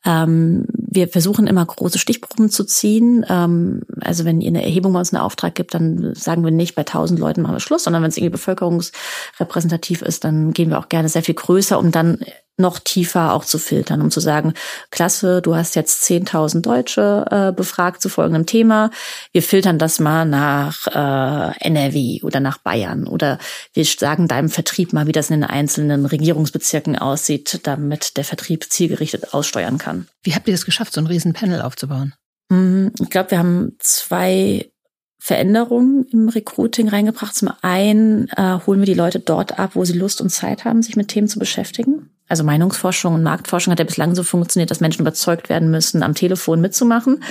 Ähm, 0.06 0.66
wir 0.72 1.10
versuchen 1.10 1.46
immer 1.48 1.66
große 1.66 2.00
Stichproben 2.00 2.50
zu 2.50 2.64
ziehen. 2.64 3.26
Ähm, 3.28 3.82
also 4.00 4.24
wenn 4.24 4.40
ihr 4.40 4.48
eine 4.48 4.64
Erhebung 4.64 4.94
bei 4.94 5.00
uns 5.00 5.12
in 5.12 5.18
Auftrag 5.18 5.56
gibt, 5.56 5.74
dann 5.74 6.14
sagen 6.16 6.46
wir 6.46 6.52
nicht, 6.52 6.76
bei 6.76 6.84
tausend 6.84 7.20
Leuten 7.20 7.42
machen 7.42 7.56
wir 7.56 7.60
Schluss, 7.60 7.84
sondern 7.84 8.02
wenn 8.02 8.10
es 8.10 8.18
irgendwie 8.18 8.32
bevölkerungsrepräsentativ 8.32 10.02
ist, 10.02 10.24
dann 10.24 10.54
gehen 10.54 10.70
wir 10.70 10.80
auch 10.80 10.88
gerne 10.88 11.10
sehr 11.10 11.24
viel 11.24 11.36
größer, 11.36 11.78
um 11.78 11.92
dann 11.92 12.20
noch 12.58 12.80
tiefer 12.80 13.34
auch 13.34 13.46
zu 13.46 13.58
filtern, 13.58 14.02
um 14.02 14.12
zu 14.12 14.20
sagen, 14.20 14.54
klasse, 14.92 15.42
du 15.42 15.56
hast 15.56 15.76
jetzt 15.76 16.04
10.000 16.04 16.62
Deutsche 16.62 17.26
äh, 17.30 17.52
befragt 17.52 18.02
zu 18.02 18.10
folgendem 18.10 18.46
Thema. 18.46 18.92
Wir 19.32 19.42
filtern 19.42 19.80
das 19.80 20.00
mal 20.00 20.26
nach 20.26 20.88
äh, 20.88 21.58
NRW 21.66 22.22
oder 22.22 22.40
nach 22.40 22.60
Bayern 22.60 23.08
oder 23.08 23.40
wir 23.74 23.86
sagen 23.86 24.28
deinem 24.28 24.50
Vertrieb 24.50 24.94
mal, 24.94 25.08
wie 25.08 25.12
das 25.12 25.30
in 25.30 25.42
den 25.42 25.50
einzelnen 25.50 26.06
Regierungsbezirken 26.06 26.98
aussieht, 26.98 27.62
damit 27.64 28.18
der 28.18 28.24
Vertrieb 28.24 28.72
zielgerichtet 28.72 29.34
aussteuern 29.34 29.78
kann. 29.78 30.08
Wie 30.22 30.36
habt 30.36 30.48
ihr 30.48 30.54
das 30.54 30.66
geschafft, 30.66 30.94
so 30.94 31.02
ein 31.02 31.08
riesen 31.08 31.34
Panel 31.34 31.62
aufzubauen? 31.62 32.14
Mm, 32.50 32.88
Ich 33.00 33.10
glaube, 33.10 33.32
wir 33.32 33.40
haben 33.40 33.76
zwei 33.80 34.70
Veränderungen 35.18 36.06
im 36.12 36.28
Recruiting 36.28 36.90
reingebracht. 36.90 37.34
Zum 37.34 37.50
einen 37.62 38.28
äh, 38.36 38.60
holen 38.68 38.80
wir 38.80 38.86
die 38.86 38.94
Leute 38.94 39.22
dort 39.22 39.58
ab, 39.58 39.72
wo 39.74 39.86
sie 39.86 39.98
Lust 39.98 40.20
und 40.20 40.30
Zeit 40.30 40.66
haben, 40.66 40.84
sich 40.84 40.98
mit 40.98 41.08
Themen 41.08 41.30
zu 41.30 41.40
beschäftigen. 41.40 42.13
Also 42.28 42.44
Meinungsforschung 42.44 43.14
und 43.14 43.24
Marktforschung 43.24 43.72
hat 43.72 43.80
ja 43.80 43.86
bislang 43.86 44.16
so 44.16 44.24
funktioniert, 44.24 44.72
dass 44.72 44.80
Menschen 44.80 45.02
überzeugt 45.02 45.50
werden 45.50 45.70
müssen, 45.70 46.04
am 46.04 46.16
Telefon 46.16 46.62
mitzumachen 46.62 47.24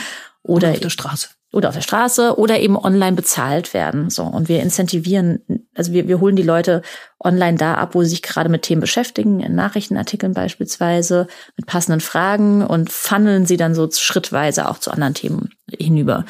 oder, 0.43 0.69
oder 0.69 0.71
auf 0.73 0.81
der 0.81 0.91
Straße 0.91 1.29
oder 1.53 1.69
auf 1.69 1.75
der 1.75 1.83
Straße 1.83 2.39
oder 2.39 2.61
eben 2.61 2.77
online 2.77 3.15
bezahlt 3.15 3.75
werden. 3.75 4.09
So 4.09 4.25
und 4.25 4.49
wir 4.49 4.61
incentivieren, 4.61 5.41
also 5.75 5.93
wir, 5.93 6.09
wir 6.09 6.19
holen 6.19 6.35
die 6.35 6.43
Leute 6.43 6.83
online 7.23 7.59
da 7.59 7.75
ab, 7.75 7.95
wo 7.95 8.03
sie 8.03 8.11
sich 8.11 8.23
gerade 8.23 8.49
mit 8.49 8.63
Themen 8.63 8.81
beschäftigen, 8.81 9.41
in 9.41 9.55
Nachrichtenartikeln 9.55 10.33
beispielsweise, 10.33 11.27
mit 11.57 11.67
passenden 11.67 12.01
Fragen 12.01 12.65
und 12.67 12.91
funneln 12.91 13.47
sie 13.47 13.59
dann 13.59 13.75
so 13.75 13.89
schrittweise 13.91 14.69
auch 14.69 14.79
zu 14.79 14.91
anderen 14.91 15.15
Themen 15.15 15.51
hinüber. 15.71 16.25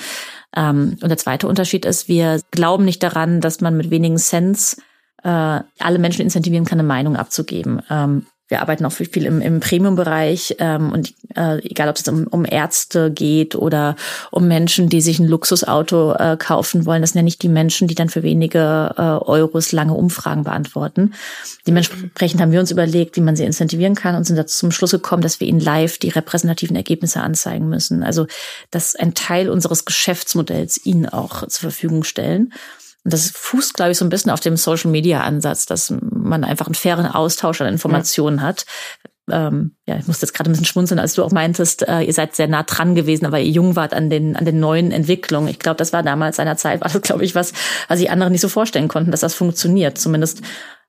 Ähm, 0.54 0.98
und 1.00 1.08
der 1.08 1.18
zweite 1.18 1.46
Unterschied 1.46 1.84
ist, 1.84 2.08
wir 2.08 2.40
glauben 2.50 2.84
nicht 2.84 3.02
daran, 3.02 3.40
dass 3.40 3.60
man 3.60 3.76
mit 3.76 3.90
wenigen 3.90 4.16
Cents 4.16 4.76
äh, 5.22 5.28
alle 5.28 5.98
Menschen 5.98 6.22
incentivieren 6.22 6.64
kann, 6.64 6.80
eine 6.80 6.88
Meinung 6.88 7.16
abzugeben. 7.16 7.80
Ähm, 7.88 8.26
wir 8.52 8.60
arbeiten 8.60 8.84
auch 8.84 8.92
viel 8.92 9.24
im, 9.24 9.40
im 9.40 9.60
Premium-Bereich 9.60 10.56
ähm, 10.58 10.92
und 10.92 11.14
äh, 11.34 11.58
egal, 11.66 11.88
ob 11.88 11.96
es 11.96 12.06
um, 12.06 12.26
um 12.26 12.44
Ärzte 12.44 13.10
geht 13.10 13.54
oder 13.54 13.96
um 14.30 14.46
Menschen, 14.46 14.90
die 14.90 15.00
sich 15.00 15.18
ein 15.18 15.26
Luxusauto 15.26 16.12
äh, 16.12 16.36
kaufen 16.38 16.84
wollen, 16.84 17.00
das 17.00 17.12
sind 17.12 17.20
ja 17.20 17.22
nicht 17.22 17.42
die 17.42 17.48
Menschen, 17.48 17.88
die 17.88 17.94
dann 17.94 18.10
für 18.10 18.22
wenige 18.22 18.94
äh, 18.98 19.00
Euros 19.00 19.72
lange 19.72 19.94
Umfragen 19.94 20.44
beantworten. 20.44 21.14
Dementsprechend 21.66 22.42
haben 22.42 22.52
wir 22.52 22.60
uns 22.60 22.70
überlegt, 22.70 23.16
wie 23.16 23.22
man 23.22 23.36
sie 23.36 23.44
incentivieren 23.44 23.94
kann 23.94 24.16
und 24.16 24.24
sind 24.24 24.36
dazu 24.36 24.58
zum 24.58 24.70
Schluss 24.70 24.90
gekommen, 24.90 25.22
dass 25.22 25.40
wir 25.40 25.48
ihnen 25.48 25.60
live 25.60 25.96
die 25.96 26.10
repräsentativen 26.10 26.76
Ergebnisse 26.76 27.22
anzeigen 27.22 27.70
müssen. 27.70 28.02
Also 28.02 28.26
dass 28.70 28.94
ein 28.94 29.14
Teil 29.14 29.48
unseres 29.48 29.86
Geschäftsmodells 29.86 30.84
ihnen 30.84 31.08
auch 31.08 31.48
zur 31.48 31.70
Verfügung 31.70 32.04
stellen. 32.04 32.52
Und 33.04 33.12
das 33.12 33.30
fußt, 33.30 33.74
glaube 33.74 33.92
ich, 33.92 33.98
so 33.98 34.04
ein 34.04 34.10
bisschen 34.10 34.30
auf 34.30 34.40
dem 34.40 34.56
Social-Media-Ansatz, 34.56 35.66
dass 35.66 35.92
man 36.00 36.44
einfach 36.44 36.66
einen 36.66 36.74
fairen 36.74 37.06
Austausch 37.06 37.60
an 37.60 37.66
Informationen 37.66 38.38
ja. 38.38 38.44
hat. 38.44 38.64
Ähm, 39.30 39.76
ja, 39.86 39.96
ich 39.96 40.06
musste 40.06 40.26
jetzt 40.26 40.34
gerade 40.34 40.50
ein 40.50 40.52
bisschen 40.52 40.66
schmunzeln, 40.66 40.98
als 40.98 41.14
du 41.14 41.22
auch 41.22 41.30
meintest, 41.30 41.86
äh, 41.86 42.00
ihr 42.02 42.12
seid 42.12 42.34
sehr 42.34 42.48
nah 42.48 42.64
dran 42.64 42.94
gewesen, 42.94 43.24
aber 43.24 43.40
ihr 43.40 43.50
jung 43.50 43.76
wart 43.76 43.94
an 43.94 44.10
den, 44.10 44.36
an 44.36 44.44
den 44.44 44.58
neuen 44.58 44.90
Entwicklungen. 44.90 45.48
Ich 45.48 45.58
glaube, 45.58 45.76
das 45.76 45.92
war 45.92 46.02
damals 46.02 46.38
einer 46.38 46.56
Zeit, 46.56 46.80
war 46.80 46.90
das, 46.90 47.02
glaube 47.02 47.24
ich, 47.24 47.34
was, 47.34 47.52
was 47.88 47.98
sich 47.98 48.10
andere 48.10 48.30
nicht 48.30 48.40
so 48.40 48.48
vorstellen 48.48 48.88
konnten, 48.88 49.10
dass 49.10 49.20
das 49.20 49.34
funktioniert. 49.34 49.96
Zumindest 49.96 50.42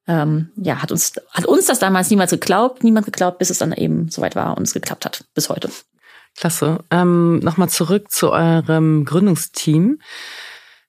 ähm, 0.08 0.50
ja, 0.56 0.82
hat 0.82 0.92
uns, 0.92 1.14
hat 1.32 1.46
uns 1.46 1.68
das 1.68 1.80
damals 1.80 2.10
niemals 2.10 2.32
geglaubt, 2.32 2.84
niemand 2.84 3.06
geglaubt, 3.06 3.38
bis 3.38 3.50
es 3.50 3.60
dann 3.60 3.72
eben 3.72 4.10
soweit 4.10 4.36
war 4.36 4.58
und 4.58 4.64
es 4.64 4.74
geklappt 4.74 5.06
hat, 5.06 5.26
bis 5.34 5.50
heute. 5.50 5.70
Klasse. 6.36 6.80
Ähm, 6.90 7.40
Nochmal 7.40 7.70
zurück 7.70 8.12
zu 8.12 8.32
eurem 8.32 9.06
Gründungsteam. 9.06 10.00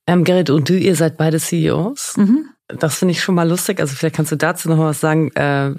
Ähm, 0.07 0.25
Gerrit 0.25 0.51
und 0.51 0.69
du, 0.69 0.79
ihr 0.79 0.97
seid 0.97 1.17
beide 1.17 1.39
CEOs. 1.39 2.17
Mhm. 2.17 2.51
Das 2.69 2.99
finde 2.99 3.13
ich 3.13 3.23
schon 3.23 3.35
mal 3.35 3.49
lustig. 3.49 3.81
Also 3.81 3.95
vielleicht 3.95 4.17
kannst 4.17 4.33
du 4.33 4.37
dazu 4.37 4.69
noch 4.69 4.79
was 4.79 5.01
sagen. 5.01 5.31
Äh, 5.33 5.75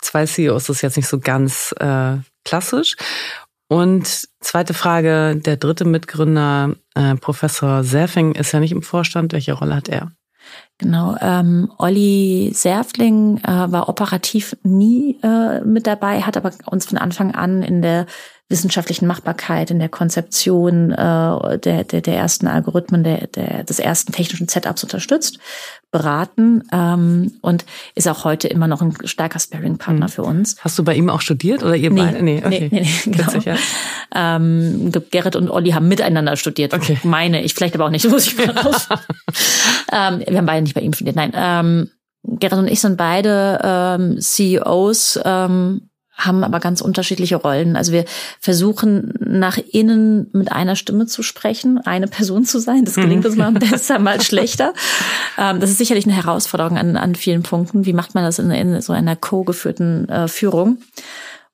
zwei 0.00 0.26
CEOs 0.26 0.68
ist 0.68 0.82
jetzt 0.82 0.96
nicht 0.96 1.08
so 1.08 1.18
ganz 1.18 1.74
äh, 1.78 2.16
klassisch. 2.44 2.96
Und 3.68 4.28
zweite 4.40 4.72
Frage, 4.72 5.36
der 5.36 5.56
dritte 5.56 5.84
Mitgründer, 5.84 6.74
äh, 6.94 7.16
Professor 7.16 7.84
Serfing, 7.84 8.34
ist 8.34 8.52
ja 8.52 8.60
nicht 8.60 8.72
im 8.72 8.82
Vorstand. 8.82 9.32
Welche 9.32 9.52
Rolle 9.52 9.76
hat 9.76 9.88
er? 9.88 10.12
Genau, 10.78 11.16
ähm, 11.20 11.72
Olli 11.78 12.52
Serfling 12.54 13.38
äh, 13.38 13.72
war 13.72 13.88
operativ 13.88 14.56
nie 14.62 15.18
äh, 15.24 15.60
mit 15.62 15.88
dabei, 15.88 16.22
hat 16.22 16.36
aber 16.36 16.52
uns 16.66 16.86
von 16.86 16.98
Anfang 16.98 17.34
an 17.34 17.64
in 17.64 17.82
der 17.82 18.06
wissenschaftlichen 18.48 19.06
Machbarkeit, 19.06 19.70
in 19.70 19.78
der 19.78 19.90
Konzeption 19.90 20.90
äh, 20.92 21.58
der, 21.58 21.84
der, 21.84 22.00
der 22.00 22.16
ersten 22.16 22.46
Algorithmen, 22.46 23.04
der, 23.04 23.26
der, 23.26 23.64
des 23.64 23.78
ersten 23.78 24.12
technischen 24.12 24.48
Setups 24.48 24.82
unterstützt, 24.84 25.38
beraten 25.90 26.62
ähm, 26.72 27.32
und 27.42 27.66
ist 27.94 28.08
auch 28.08 28.24
heute 28.24 28.48
immer 28.48 28.66
noch 28.66 28.80
ein 28.80 28.94
starker 29.04 29.38
Sparring-Partner 29.38 30.06
mhm. 30.06 30.10
für 30.10 30.22
uns. 30.22 30.56
Hast 30.60 30.78
du 30.78 30.84
bei 30.84 30.94
ihm 30.94 31.10
auch 31.10 31.20
studiert 31.20 31.62
oder 31.62 31.76
ihr 31.76 31.90
nee, 31.90 32.00
beide? 32.00 32.22
Nee, 32.22 32.42
okay. 32.44 32.68
nee, 32.72 32.80
nee, 32.80 32.80
nee 32.80 33.10
genau. 33.12 33.26
Witzig, 33.26 33.44
ja. 33.44 33.56
ähm, 34.14 34.92
Gerrit 35.10 35.36
und 35.36 35.50
Olli 35.50 35.70
haben 35.72 35.88
miteinander 35.88 36.36
studiert. 36.36 36.72
Okay. 36.72 36.98
Meine 37.04 37.42
ich, 37.42 37.54
vielleicht 37.54 37.74
aber 37.74 37.86
auch 37.86 37.90
nicht, 37.90 38.08
muss 38.08 38.26
ich 38.26 38.36
mal 38.38 38.50
raus. 38.50 38.88
ähm, 39.92 40.22
wir 40.26 40.38
haben 40.38 40.46
beide 40.46 40.64
nicht 40.68 40.74
bei 40.74 40.80
ihm 40.80 40.92
studiert, 40.92 41.16
nein. 41.16 41.32
Ähm, 41.34 41.90
Gerrit 42.22 42.58
und 42.58 42.68
ich 42.68 42.80
sind 42.80 42.96
beide 42.96 43.60
ähm, 43.62 44.20
CEOs 44.20 45.20
ähm, 45.24 45.88
haben 46.18 46.42
aber 46.42 46.58
ganz 46.58 46.80
unterschiedliche 46.80 47.36
Rollen. 47.36 47.76
Also 47.76 47.92
wir 47.92 48.04
versuchen 48.40 49.14
nach 49.20 49.56
innen 49.56 50.28
mit 50.32 50.50
einer 50.50 50.74
Stimme 50.74 51.06
zu 51.06 51.22
sprechen, 51.22 51.78
eine 51.78 52.08
Person 52.08 52.44
zu 52.44 52.58
sein. 52.58 52.84
Das 52.84 52.96
gelingt 52.96 53.24
uns 53.24 53.36
mal 53.36 53.52
besser, 53.52 54.00
mal 54.00 54.20
schlechter. 54.20 54.74
Ähm, 55.38 55.60
das 55.60 55.70
ist 55.70 55.78
sicherlich 55.78 56.06
eine 56.06 56.16
Herausforderung 56.16 56.76
an, 56.76 56.96
an 56.96 57.14
vielen 57.14 57.44
Punkten. 57.44 57.86
Wie 57.86 57.92
macht 57.92 58.16
man 58.16 58.24
das 58.24 58.40
in, 58.40 58.50
in 58.50 58.80
so 58.82 58.92
einer 58.92 59.14
co-geführten 59.14 60.08
äh, 60.08 60.26
Führung? 60.26 60.78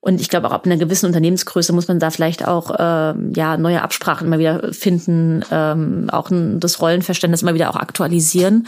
Und 0.00 0.20
ich 0.20 0.28
glaube, 0.28 0.48
auch 0.48 0.52
ab 0.52 0.66
einer 0.66 0.76
gewissen 0.76 1.06
Unternehmensgröße 1.06 1.72
muss 1.72 1.88
man 1.88 1.98
da 1.98 2.10
vielleicht 2.10 2.46
auch 2.46 2.70
äh, 2.70 3.14
ja 3.34 3.56
neue 3.56 3.82
Absprachen 3.82 4.26
immer 4.26 4.38
wieder 4.38 4.72
finden, 4.72 5.42
ähm, 5.50 6.08
auch 6.10 6.30
ein, 6.30 6.60
das 6.60 6.80
Rollenverständnis 6.80 7.42
immer 7.42 7.54
wieder 7.54 7.70
auch 7.70 7.76
aktualisieren 7.76 8.66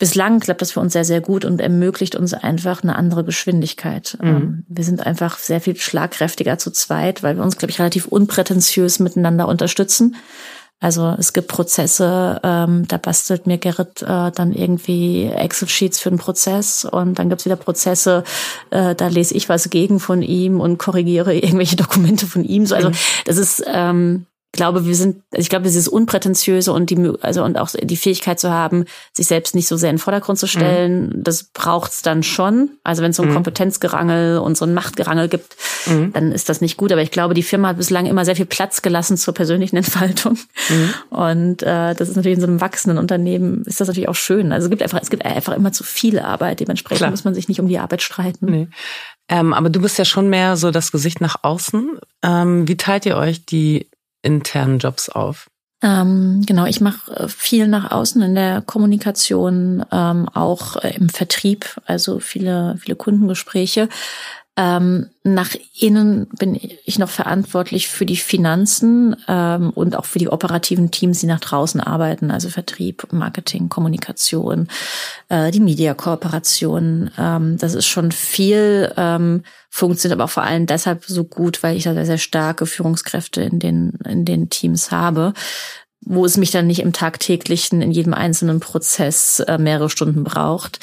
bislang 0.00 0.40
klappt 0.40 0.62
das 0.62 0.72
für 0.72 0.80
uns 0.80 0.94
sehr, 0.94 1.04
sehr 1.04 1.20
gut 1.20 1.44
und 1.44 1.60
ermöglicht 1.60 2.16
uns 2.16 2.34
einfach 2.34 2.82
eine 2.82 2.96
andere 2.96 3.22
Geschwindigkeit. 3.22 4.18
Mhm. 4.20 4.28
Ähm, 4.28 4.64
wir 4.66 4.82
sind 4.82 5.06
einfach 5.06 5.38
sehr 5.38 5.60
viel 5.60 5.76
schlagkräftiger 5.76 6.58
zu 6.58 6.72
zweit, 6.72 7.22
weil 7.22 7.36
wir 7.36 7.44
uns, 7.44 7.58
glaube 7.58 7.70
ich, 7.70 7.78
relativ 7.78 8.06
unprätentiös 8.06 8.98
miteinander 8.98 9.46
unterstützen. 9.46 10.16
Also 10.82 11.14
es 11.18 11.34
gibt 11.34 11.48
Prozesse, 11.48 12.40
ähm, 12.42 12.88
da 12.88 12.96
bastelt 12.96 13.46
mir 13.46 13.58
Gerrit 13.58 14.00
äh, 14.00 14.32
dann 14.32 14.52
irgendwie 14.54 15.26
Excel-Sheets 15.26 16.00
für 16.00 16.08
den 16.08 16.18
Prozess 16.18 16.86
und 16.86 17.18
dann 17.18 17.28
gibt's 17.28 17.44
wieder 17.44 17.56
Prozesse, 17.56 18.24
äh, 18.70 18.94
da 18.94 19.08
lese 19.08 19.34
ich 19.34 19.50
was 19.50 19.68
gegen 19.68 20.00
von 20.00 20.22
ihm 20.22 20.58
und 20.58 20.78
korrigiere 20.78 21.34
irgendwelche 21.34 21.76
Dokumente 21.76 22.26
von 22.26 22.44
ihm. 22.44 22.64
So, 22.64 22.74
also 22.74 22.88
mhm. 22.88 22.94
das 23.26 23.36
ist 23.36 23.62
ähm, 23.66 24.24
glaube, 24.52 24.84
wir 24.84 24.94
sind, 24.94 25.22
also 25.32 25.42
ich 25.42 25.48
glaube, 25.48 25.64
dieses 25.64 25.86
Unprätentiöse 25.86 26.72
und 26.72 26.90
die, 26.90 27.12
also 27.20 27.44
und 27.44 27.56
auch 27.56 27.70
die 27.80 27.96
Fähigkeit 27.96 28.40
zu 28.40 28.50
haben, 28.50 28.84
sich 29.12 29.26
selbst 29.26 29.54
nicht 29.54 29.68
so 29.68 29.76
sehr 29.76 29.90
in 29.90 29.96
den 29.96 30.00
Vordergrund 30.00 30.38
zu 30.38 30.48
stellen, 30.48 31.08
mhm. 31.08 31.24
das 31.24 31.44
braucht's 31.44 32.02
dann 32.02 32.22
schon. 32.22 32.70
Also 32.82 33.02
wenn 33.02 33.10
es 33.10 33.16
so 33.16 33.22
ein 33.22 33.28
mhm. 33.28 33.34
Kompetenzgerangel 33.34 34.38
und 34.38 34.56
so 34.56 34.64
ein 34.64 34.74
Machtgerangel 34.74 35.28
gibt, 35.28 35.56
mhm. 35.86 36.12
dann 36.12 36.32
ist 36.32 36.48
das 36.48 36.60
nicht 36.60 36.76
gut. 36.76 36.90
Aber 36.90 37.02
ich 37.02 37.10
glaube, 37.12 37.34
die 37.34 37.42
Firma 37.42 37.68
hat 37.68 37.76
bislang 37.76 38.06
immer 38.06 38.24
sehr 38.24 38.36
viel 38.36 38.46
Platz 38.46 38.82
gelassen 38.82 39.16
zur 39.16 39.34
persönlichen 39.34 39.76
Entfaltung. 39.78 40.38
Mhm. 40.68 40.94
Und 41.10 41.62
äh, 41.62 41.94
das 41.94 42.08
ist 42.08 42.16
natürlich 42.16 42.36
in 42.36 42.42
so 42.42 42.48
einem 42.48 42.60
wachsenden 42.60 42.98
Unternehmen 42.98 43.62
ist 43.66 43.80
das 43.80 43.88
natürlich 43.88 44.08
auch 44.08 44.14
schön. 44.14 44.52
Also 44.52 44.66
es 44.66 44.70
gibt 44.70 44.82
einfach, 44.82 45.00
es 45.00 45.10
gibt 45.10 45.24
einfach 45.24 45.54
immer 45.54 45.72
zu 45.72 45.84
viel 45.84 46.18
Arbeit. 46.18 46.60
Dementsprechend 46.60 46.98
Klar. 46.98 47.10
muss 47.10 47.24
man 47.24 47.34
sich 47.34 47.48
nicht 47.48 47.60
um 47.60 47.68
die 47.68 47.78
Arbeit 47.78 48.02
streiten. 48.02 48.46
Nee. 48.46 48.68
Ähm, 49.28 49.54
aber 49.54 49.70
du 49.70 49.80
bist 49.80 49.96
ja 49.96 50.04
schon 50.04 50.28
mehr 50.28 50.56
so 50.56 50.72
das 50.72 50.90
Gesicht 50.90 51.20
nach 51.20 51.36
außen. 51.42 51.98
Ähm, 52.22 52.66
wie 52.66 52.76
teilt 52.76 53.06
ihr 53.06 53.16
euch 53.16 53.46
die 53.46 53.86
internen 54.22 54.78
Jobs 54.78 55.08
auf? 55.08 55.48
Ähm, 55.82 56.42
genau, 56.44 56.66
ich 56.66 56.82
mache 56.82 57.10
äh, 57.12 57.28
viel 57.28 57.66
nach 57.66 57.90
außen 57.90 58.20
in 58.20 58.34
der 58.34 58.60
Kommunikation, 58.60 59.84
ähm, 59.90 60.28
auch 60.28 60.76
äh, 60.76 60.94
im 60.94 61.08
Vertrieb, 61.08 61.80
also 61.86 62.18
viele, 62.18 62.76
viele 62.78 62.96
Kundengespräche. 62.96 63.88
Ähm, 64.60 65.08
nach 65.22 65.54
innen 65.78 66.26
bin 66.38 66.58
ich 66.84 66.98
noch 66.98 67.08
verantwortlich 67.08 67.88
für 67.88 68.04
die 68.04 68.18
Finanzen 68.18 69.16
ähm, 69.26 69.70
und 69.70 69.96
auch 69.96 70.04
für 70.04 70.18
die 70.18 70.28
operativen 70.28 70.90
Teams, 70.90 71.20
die 71.20 71.26
nach 71.26 71.40
draußen 71.40 71.80
arbeiten, 71.80 72.30
also 72.30 72.50
Vertrieb, 72.50 73.10
Marketing, 73.10 73.70
Kommunikation, 73.70 74.68
äh, 75.30 75.50
die 75.50 75.60
Mediakooperation. 75.60 77.10
Ähm, 77.16 77.56
das 77.56 77.72
ist 77.72 77.86
schon 77.86 78.12
viel, 78.12 78.92
ähm, 78.98 79.44
funktioniert 79.70 80.20
aber 80.20 80.28
vor 80.28 80.42
allem 80.42 80.66
deshalb 80.66 81.06
so 81.06 81.24
gut, 81.24 81.62
weil 81.62 81.78
ich 81.78 81.84
da 81.84 81.94
sehr, 81.94 82.04
sehr 82.04 82.18
starke 82.18 82.66
Führungskräfte 82.66 83.40
in 83.40 83.60
den, 83.60 83.92
in 84.06 84.26
den 84.26 84.50
Teams 84.50 84.90
habe 84.90 85.32
wo 86.02 86.24
es 86.24 86.38
mich 86.38 86.50
dann 86.50 86.66
nicht 86.66 86.80
im 86.80 86.94
tagtäglichen, 86.94 87.82
in 87.82 87.90
jedem 87.92 88.14
einzelnen 88.14 88.58
Prozess 88.58 89.40
äh, 89.40 89.58
mehrere 89.58 89.90
Stunden 89.90 90.24
braucht. 90.24 90.78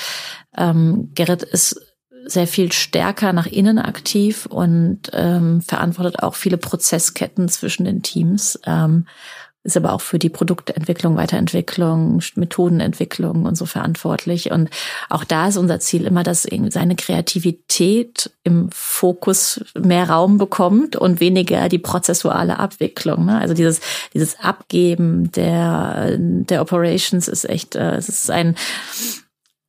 Ähm, 0.55 1.09
Gerrit 1.15 1.41
ist 1.41 1.86
sehr 2.27 2.47
viel 2.47 2.71
stärker 2.71 3.33
nach 3.33 3.47
innen 3.47 3.79
aktiv 3.79 4.45
und 4.45 5.09
ähm, 5.13 5.61
verantwortet 5.61 6.21
auch 6.21 6.35
viele 6.35 6.57
Prozessketten 6.57 7.49
zwischen 7.49 7.85
den 7.85 8.03
Teams. 8.03 8.59
Ähm, 8.65 9.05
ist 9.67 9.75
aber 9.75 9.91
auch 9.91 10.01
für 10.01 10.17
die 10.17 10.29
Produktentwicklung, 10.29 11.17
Weiterentwicklung, 11.17 12.21
Methodenentwicklung 12.35 13.45
und 13.45 13.55
so 13.55 13.65
verantwortlich. 13.65 14.49
Und 14.49 14.69
auch 15.09 15.25
da 15.25 15.49
ist 15.49 15.57
unser 15.57 15.81
Ziel 15.81 16.05
immer, 16.05 16.23
dass 16.23 16.47
seine 16.69 16.95
Kreativität 16.95 18.31
im 18.43 18.69
Fokus 18.71 19.65
mehr 19.77 20.09
Raum 20.09 20.37
bekommt 20.37 20.95
und 20.95 21.19
weniger 21.19 21.67
die 21.67 21.79
prozessuale 21.79 22.59
Abwicklung. 22.59 23.25
Ne? 23.25 23.39
Also 23.39 23.53
dieses, 23.53 23.81
dieses 24.13 24.39
Abgeben 24.39 25.33
der, 25.33 26.15
der 26.17 26.61
Operations 26.61 27.27
ist 27.27 27.43
echt, 27.49 27.75
äh, 27.75 27.95
es 27.95 28.07
ist 28.07 28.31
ein, 28.31 28.55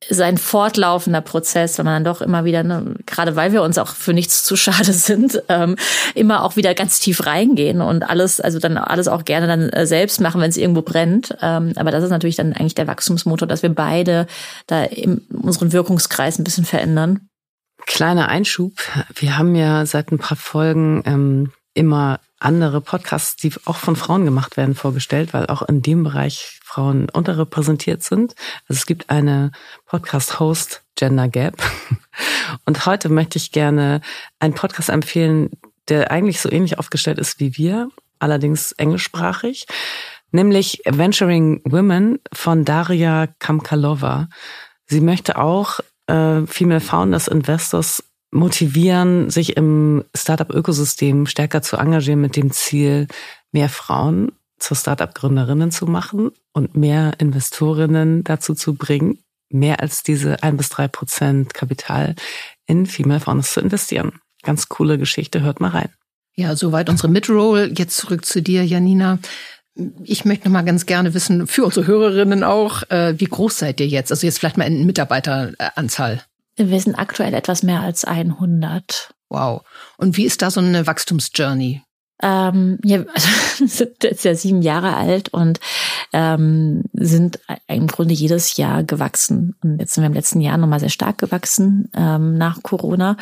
ist 0.07 0.21
ein 0.21 0.37
fortlaufender 0.37 1.19
Prozess, 1.19 1.77
wenn 1.77 1.85
man 1.85 1.95
dann 2.03 2.13
doch 2.13 2.21
immer 2.21 2.45
wieder, 2.45 2.63
ne, 2.63 2.95
gerade 3.05 3.35
weil 3.35 3.51
wir 3.51 3.61
uns 3.61 3.77
auch 3.77 3.95
für 3.95 4.13
nichts 4.13 4.43
zu 4.43 4.55
schade 4.55 4.93
sind, 4.93 5.43
ähm, 5.49 5.75
immer 6.15 6.43
auch 6.43 6.55
wieder 6.55 6.73
ganz 6.73 6.99
tief 6.99 7.25
reingehen 7.25 7.81
und 7.81 8.03
alles, 8.03 8.39
also 8.39 8.59
dann 8.59 8.77
alles 8.77 9.09
auch 9.09 9.25
gerne 9.25 9.47
dann 9.47 9.69
äh, 9.69 9.85
selbst 9.85 10.21
machen, 10.21 10.39
wenn 10.39 10.49
es 10.49 10.57
irgendwo 10.57 10.81
brennt. 10.81 11.35
Ähm, 11.41 11.73
aber 11.75 11.91
das 11.91 12.03
ist 12.03 12.11
natürlich 12.11 12.37
dann 12.37 12.53
eigentlich 12.53 12.75
der 12.75 12.87
Wachstumsmotor, 12.87 13.47
dass 13.47 13.61
wir 13.61 13.73
beide 13.73 14.27
da 14.67 14.83
im, 14.85 15.21
unseren 15.33 15.73
Wirkungskreis 15.73 16.39
ein 16.39 16.45
bisschen 16.45 16.65
verändern. 16.65 17.27
Kleiner 17.85 18.29
Einschub. 18.29 18.73
Wir 19.15 19.37
haben 19.37 19.55
ja 19.55 19.85
seit 19.85 20.11
ein 20.11 20.19
paar 20.19 20.37
Folgen 20.37 21.03
ähm, 21.05 21.51
immer 21.73 22.19
andere 22.39 22.81
Podcasts, 22.81 23.35
die 23.35 23.53
auch 23.65 23.77
von 23.77 23.95
Frauen 23.95 24.25
gemacht 24.25 24.57
werden, 24.57 24.75
vorgestellt, 24.75 25.33
weil 25.33 25.47
auch 25.47 25.61
in 25.61 25.81
dem 25.81 26.03
Bereich 26.03 26.59
Frauen 26.63 27.09
unterrepräsentiert 27.09 28.03
sind. 28.03 28.35
Also 28.67 28.79
es 28.79 28.85
gibt 28.85 29.09
eine 29.09 29.51
Podcast-Host 29.87 30.83
Gender 30.95 31.27
Gap. 31.27 31.61
Und 32.65 32.85
heute 32.85 33.09
möchte 33.09 33.37
ich 33.37 33.51
gerne 33.51 34.01
einen 34.39 34.53
Podcast 34.53 34.89
empfehlen, 34.89 35.51
der 35.87 36.11
eigentlich 36.11 36.39
so 36.39 36.51
ähnlich 36.51 36.77
aufgestellt 36.77 37.17
ist 37.17 37.39
wie 37.39 37.57
wir, 37.57 37.89
allerdings 38.19 38.71
englischsprachig, 38.73 39.65
nämlich 40.31 40.81
Venturing 40.85 41.61
Women 41.65 42.19
von 42.31 42.65
Daria 42.65 43.27
Kamkalova. 43.39 44.29
Sie 44.85 45.01
möchte 45.01 45.37
auch 45.37 45.79
äh, 46.07 46.45
Female 46.45 46.81
Founders 46.81 47.27
Investors 47.27 48.03
motivieren, 48.31 49.29
sich 49.29 49.57
im 49.57 50.03
Startup-Ökosystem 50.15 51.25
stärker 51.25 51.61
zu 51.61 51.77
engagieren 51.77 52.21
mit 52.21 52.35
dem 52.35 52.51
Ziel, 52.51 53.07
mehr 53.51 53.69
Frauen 53.69 54.31
zur 54.59 54.77
Startup-Gründerinnen 54.77 55.71
zu 55.71 55.85
machen 55.87 56.31
und 56.53 56.75
mehr 56.75 57.13
Investorinnen 57.17 58.23
dazu 58.23 58.53
zu 58.53 58.75
bringen, 58.75 59.19
mehr 59.49 59.79
als 59.79 60.03
diese 60.03 60.43
ein 60.43 60.57
bis 60.57 60.69
drei 60.69 60.87
Prozent 60.87 61.53
Kapital 61.53 62.15
in 62.67 62.85
Female 62.85 63.19
Founders 63.19 63.53
zu 63.53 63.61
investieren. 63.61 64.19
Ganz 64.43 64.69
coole 64.69 64.97
Geschichte, 64.97 65.41
hört 65.41 65.59
mal 65.59 65.69
rein. 65.69 65.89
Ja, 66.35 66.55
soweit 66.55 66.89
unsere 66.89 67.09
Midroll. 67.09 67.73
Jetzt 67.75 67.97
zurück 67.97 68.25
zu 68.25 68.41
dir, 68.41 68.65
Janina. 68.65 69.19
Ich 70.03 70.25
möchte 70.25 70.45
noch 70.45 70.53
mal 70.53 70.63
ganz 70.63 70.85
gerne 70.85 71.13
wissen, 71.13 71.47
für 71.47 71.65
unsere 71.65 71.87
Hörerinnen 71.87 72.43
auch, 72.43 72.83
äh, 72.89 73.15
wie 73.17 73.25
groß 73.25 73.57
seid 73.57 73.79
ihr 73.79 73.87
jetzt? 73.87 74.11
Also 74.11 74.25
jetzt 74.25 74.39
vielleicht 74.39 74.57
mal 74.57 74.65
in 74.65 74.85
Mitarbeiteranzahl. 74.85 76.21
Wir 76.59 76.79
sind 76.79 76.95
aktuell 76.95 77.33
etwas 77.33 77.63
mehr 77.63 77.81
als 77.81 78.05
100. 78.05 79.13
Wow. 79.29 79.61
Und 79.97 80.17
wie 80.17 80.25
ist 80.25 80.41
da 80.41 80.51
so 80.51 80.59
eine 80.59 80.85
Wachstumsjourney? 80.85 81.83
Ähm, 82.21 82.79
ja, 82.83 83.03
also 83.13 83.29
sind 83.65 84.03
jetzt 84.03 84.25
ja 84.25 84.35
sieben 84.35 84.61
Jahre 84.61 84.95
alt 84.97 85.29
und 85.29 85.59
ähm, 86.11 86.83
sind 86.93 87.39
im 87.67 87.87
Grunde 87.87 88.13
jedes 88.13 88.57
Jahr 88.57 88.83
gewachsen. 88.83 89.55
Und 89.63 89.79
jetzt 89.79 89.93
sind 89.93 90.03
wir 90.03 90.07
im 90.07 90.13
letzten 90.13 90.41
Jahr 90.41 90.57
nochmal 90.57 90.81
sehr 90.81 90.89
stark 90.89 91.17
gewachsen 91.17 91.89
ähm, 91.95 92.37
nach 92.37 92.61
Corona 92.61 93.15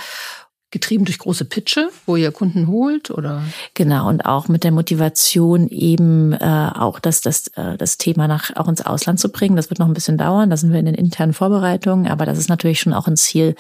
getrieben 0.70 1.06
durch 1.06 1.18
große 1.20 1.46
Pitche, 1.46 1.90
wo 2.06 2.16
ihr 2.18 2.32
Kunden 2.32 2.68
holt 2.68 3.10
oder? 3.10 3.44
Genau 3.74 4.10
und 4.10 4.26
auch 4.26 4.50
mit 4.50 4.64
der 4.64 4.72
Motivation 4.72 5.68
eben 5.70 6.34
äh, 6.34 6.72
auch 6.74 7.00
das 7.00 7.22
das 7.22 7.48
äh, 7.56 7.78
das 7.78 7.98
Thema 7.98 8.28
nach 8.28 8.56
auch 8.56 8.68
ins 8.68 8.86
Ausland 8.86 9.20
zu 9.20 9.30
bringen. 9.30 9.56
Das 9.56 9.70
wird 9.70 9.80
noch 9.80 9.88
ein 9.88 9.94
bisschen 9.94 10.18
dauern. 10.18 10.50
Da 10.50 10.58
sind 10.58 10.74
wir 10.74 10.80
in 10.80 10.86
den 10.86 10.96
internen 10.96 11.34
Vorbereitungen, 11.34 12.08
aber 12.08 12.26
das 12.26 12.38
ist 12.38 12.50
natürlich 12.50 12.80
schon 12.82 12.94
auch 12.94 13.08
ein 13.08 13.16
Ziel, 13.16 13.56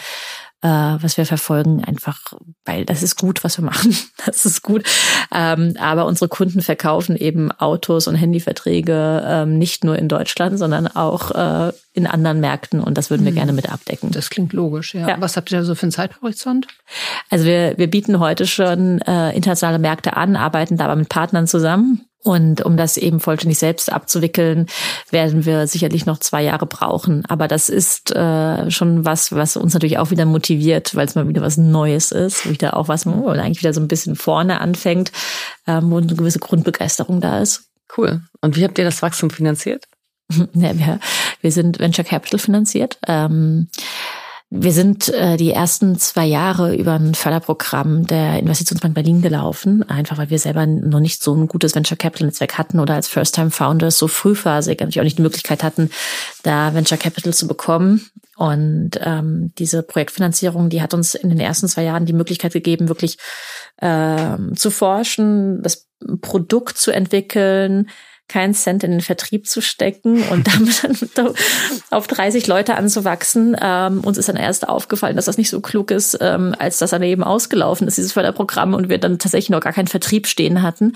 äh, 0.61 0.67
was 0.67 1.17
wir 1.17 1.25
verfolgen, 1.25 1.83
einfach 1.83 2.33
weil 2.65 2.83
das 2.83 3.03
ist 3.03 3.15
gut, 3.17 3.43
was 3.43 3.57
wir 3.57 3.65
machen. 3.65 3.95
Das 4.25 4.45
ist 4.45 4.61
gut. 4.61 4.83
Ähm, 5.33 5.75
aber 5.79 6.05
unsere 6.05 6.27
Kunden 6.27 6.61
verkaufen 6.61 7.15
eben 7.15 7.51
Autos 7.51 8.07
und 8.07 8.15
Handyverträge 8.15 9.23
ähm, 9.25 9.57
nicht 9.57 9.85
nur 9.85 9.97
in 9.97 10.09
Deutschland, 10.09 10.59
sondern 10.59 10.87
auch 10.87 11.31
äh, 11.31 11.71
in 11.93 12.07
anderen 12.07 12.41
Märkten 12.41 12.81
und 12.81 12.97
das 12.97 13.09
würden 13.09 13.23
wir 13.23 13.31
mhm. 13.31 13.37
gerne 13.37 13.53
mit 13.53 13.71
abdecken. 13.71 14.11
Das 14.11 14.29
klingt 14.29 14.51
logisch, 14.51 14.95
ja. 14.95 15.07
ja. 15.07 15.21
Was 15.21 15.37
habt 15.37 15.51
ihr 15.51 15.59
da 15.59 15.63
so 15.63 15.75
für 15.75 15.83
einen 15.83 15.91
Zeithorizont? 15.91 16.67
Also 17.29 17.45
wir, 17.45 17.77
wir 17.77 17.89
bieten 17.89 18.19
heute 18.19 18.47
schon 18.47 18.99
äh, 19.01 19.33
internationale 19.33 19.79
Märkte 19.79 20.17
an, 20.17 20.35
arbeiten 20.35 20.75
da 20.75 20.85
aber 20.85 20.97
mit 20.97 21.09
Partnern 21.09 21.47
zusammen 21.47 22.07
und 22.27 22.61
um 22.61 22.77
das 22.77 22.97
eben 22.97 23.19
vollständig 23.19 23.57
selbst 23.57 23.91
abzuwickeln, 23.91 24.67
werden 25.09 25.45
wir 25.45 25.67
sicherlich 25.67 26.05
noch 26.05 26.19
zwei 26.19 26.43
Jahre 26.43 26.65
brauchen. 26.65 27.25
Aber 27.27 27.47
das 27.47 27.69
ist 27.69 28.15
äh, 28.15 28.69
schon 28.69 29.05
was, 29.05 29.31
was 29.31 29.57
uns 29.57 29.73
natürlich 29.73 29.97
auch 29.97 30.11
wieder 30.11 30.25
motiviert, 30.25 30.95
weil 30.95 31.07
es 31.07 31.15
mal 31.15 31.27
wieder 31.27 31.41
was 31.41 31.57
Neues 31.57 32.11
ist, 32.11 32.49
wieder 32.49 32.75
auch 32.75 32.87
was, 32.87 33.05
wo 33.05 33.29
eigentlich 33.29 33.59
wieder 33.59 33.73
so 33.73 33.81
ein 33.81 33.87
bisschen 33.87 34.15
vorne 34.15 34.61
anfängt, 34.61 35.11
ähm, 35.65 35.89
wo 35.89 35.97
eine 35.97 36.07
gewisse 36.07 36.39
Grundbegeisterung 36.39 37.21
da 37.21 37.39
ist. 37.39 37.63
Cool. 37.97 38.21
Und 38.41 38.57
wie 38.57 38.63
habt 38.63 38.77
ihr 38.77 38.85
das 38.85 39.01
Wachstum 39.01 39.29
finanziert? 39.29 39.85
ja, 40.53 40.77
wir, 40.77 40.99
wir 41.41 41.51
sind 41.51 41.79
Venture 41.79 42.03
Capital 42.03 42.39
finanziert. 42.39 42.97
Ähm, 43.07 43.69
wir 44.49 44.71
sind 44.71 45.09
äh, 45.09 45.35
die 45.35 45.51
ersten 45.51 45.97
zwei 45.97 46.25
Jahre 46.25 46.73
über 46.73 46.93
ein 46.93 47.15
Förderprogramm 47.15 48.07
der 48.07 48.39
Investitionsbank 48.39 48.95
Berlin 48.95 49.21
gelaufen, 49.21 49.83
einfach 49.89 50.17
weil 50.17 50.29
wir 50.29 50.39
selber 50.39 50.65
noch 50.65 51.01
nicht 51.01 51.21
so 51.21 51.35
ein 51.35 51.49
gutes 51.49 51.75
Venture 51.75 51.97
Capital 51.97 52.27
Netzwerk 52.27 52.57
hatten 52.57 52.79
oder 52.79 52.93
als 52.93 53.09
First-Time 53.09 53.51
Founders 53.51 53.97
so 53.97 54.07
frühphasig 54.07 54.79
natürlich 54.79 55.01
auch 55.01 55.03
nicht 55.03 55.17
die 55.17 55.23
Möglichkeit 55.23 55.63
hatten, 55.63 55.89
da 56.43 56.73
Venture 56.73 56.97
Capital 56.97 57.33
zu 57.33 57.45
bekommen. 57.45 58.09
Und 58.37 58.91
ähm, 59.01 59.51
diese 59.57 59.83
Projektfinanzierung, 59.83 60.69
die 60.69 60.81
hat 60.81 60.93
uns 60.93 61.13
in 61.13 61.29
den 61.29 61.41
ersten 61.41 61.67
zwei 61.67 61.83
Jahren 61.83 62.05
die 62.05 62.13
Möglichkeit 62.13 62.53
gegeben, 62.53 62.87
wirklich 62.87 63.17
ähm, 63.81 64.55
zu 64.55 64.71
forschen, 64.71 65.61
das 65.61 65.89
Produkt 66.21 66.77
zu 66.77 66.91
entwickeln, 66.91 67.89
keinen 68.27 68.53
Cent 68.53 68.83
in 68.83 68.91
den 68.91 69.01
Vertrieb 69.01 69.47
zu 69.47 69.61
stecken 69.61 70.21
und 70.23 70.47
damit 70.47 71.17
dann 71.17 71.33
auf 71.89 72.07
30 72.07 72.45
Leute 72.47 72.75
anzuwachsen. 72.75 73.55
Ähm, 73.61 74.01
uns 74.01 74.17
ist 74.17 74.27
dann 74.27 74.35
erst 74.35 74.67
aufgefallen, 74.67 75.15
dass 75.15 75.25
das 75.25 75.37
nicht 75.37 75.49
so 75.49 75.61
klug 75.61 75.91
ist, 75.91 76.17
ähm, 76.19 76.53
als 76.59 76.79
das 76.79 76.89
dann 76.89 77.03
eben 77.03 77.23
ausgelaufen 77.23 77.87
ist, 77.87 77.97
dieses 77.97 78.11
Förderprogramm, 78.11 78.73
und 78.73 78.89
wir 78.89 78.97
dann 78.97 79.19
tatsächlich 79.19 79.49
noch 79.49 79.61
gar 79.61 79.73
keinen 79.73 79.87
Vertrieb 79.87 80.27
stehen 80.27 80.61
hatten. 80.61 80.93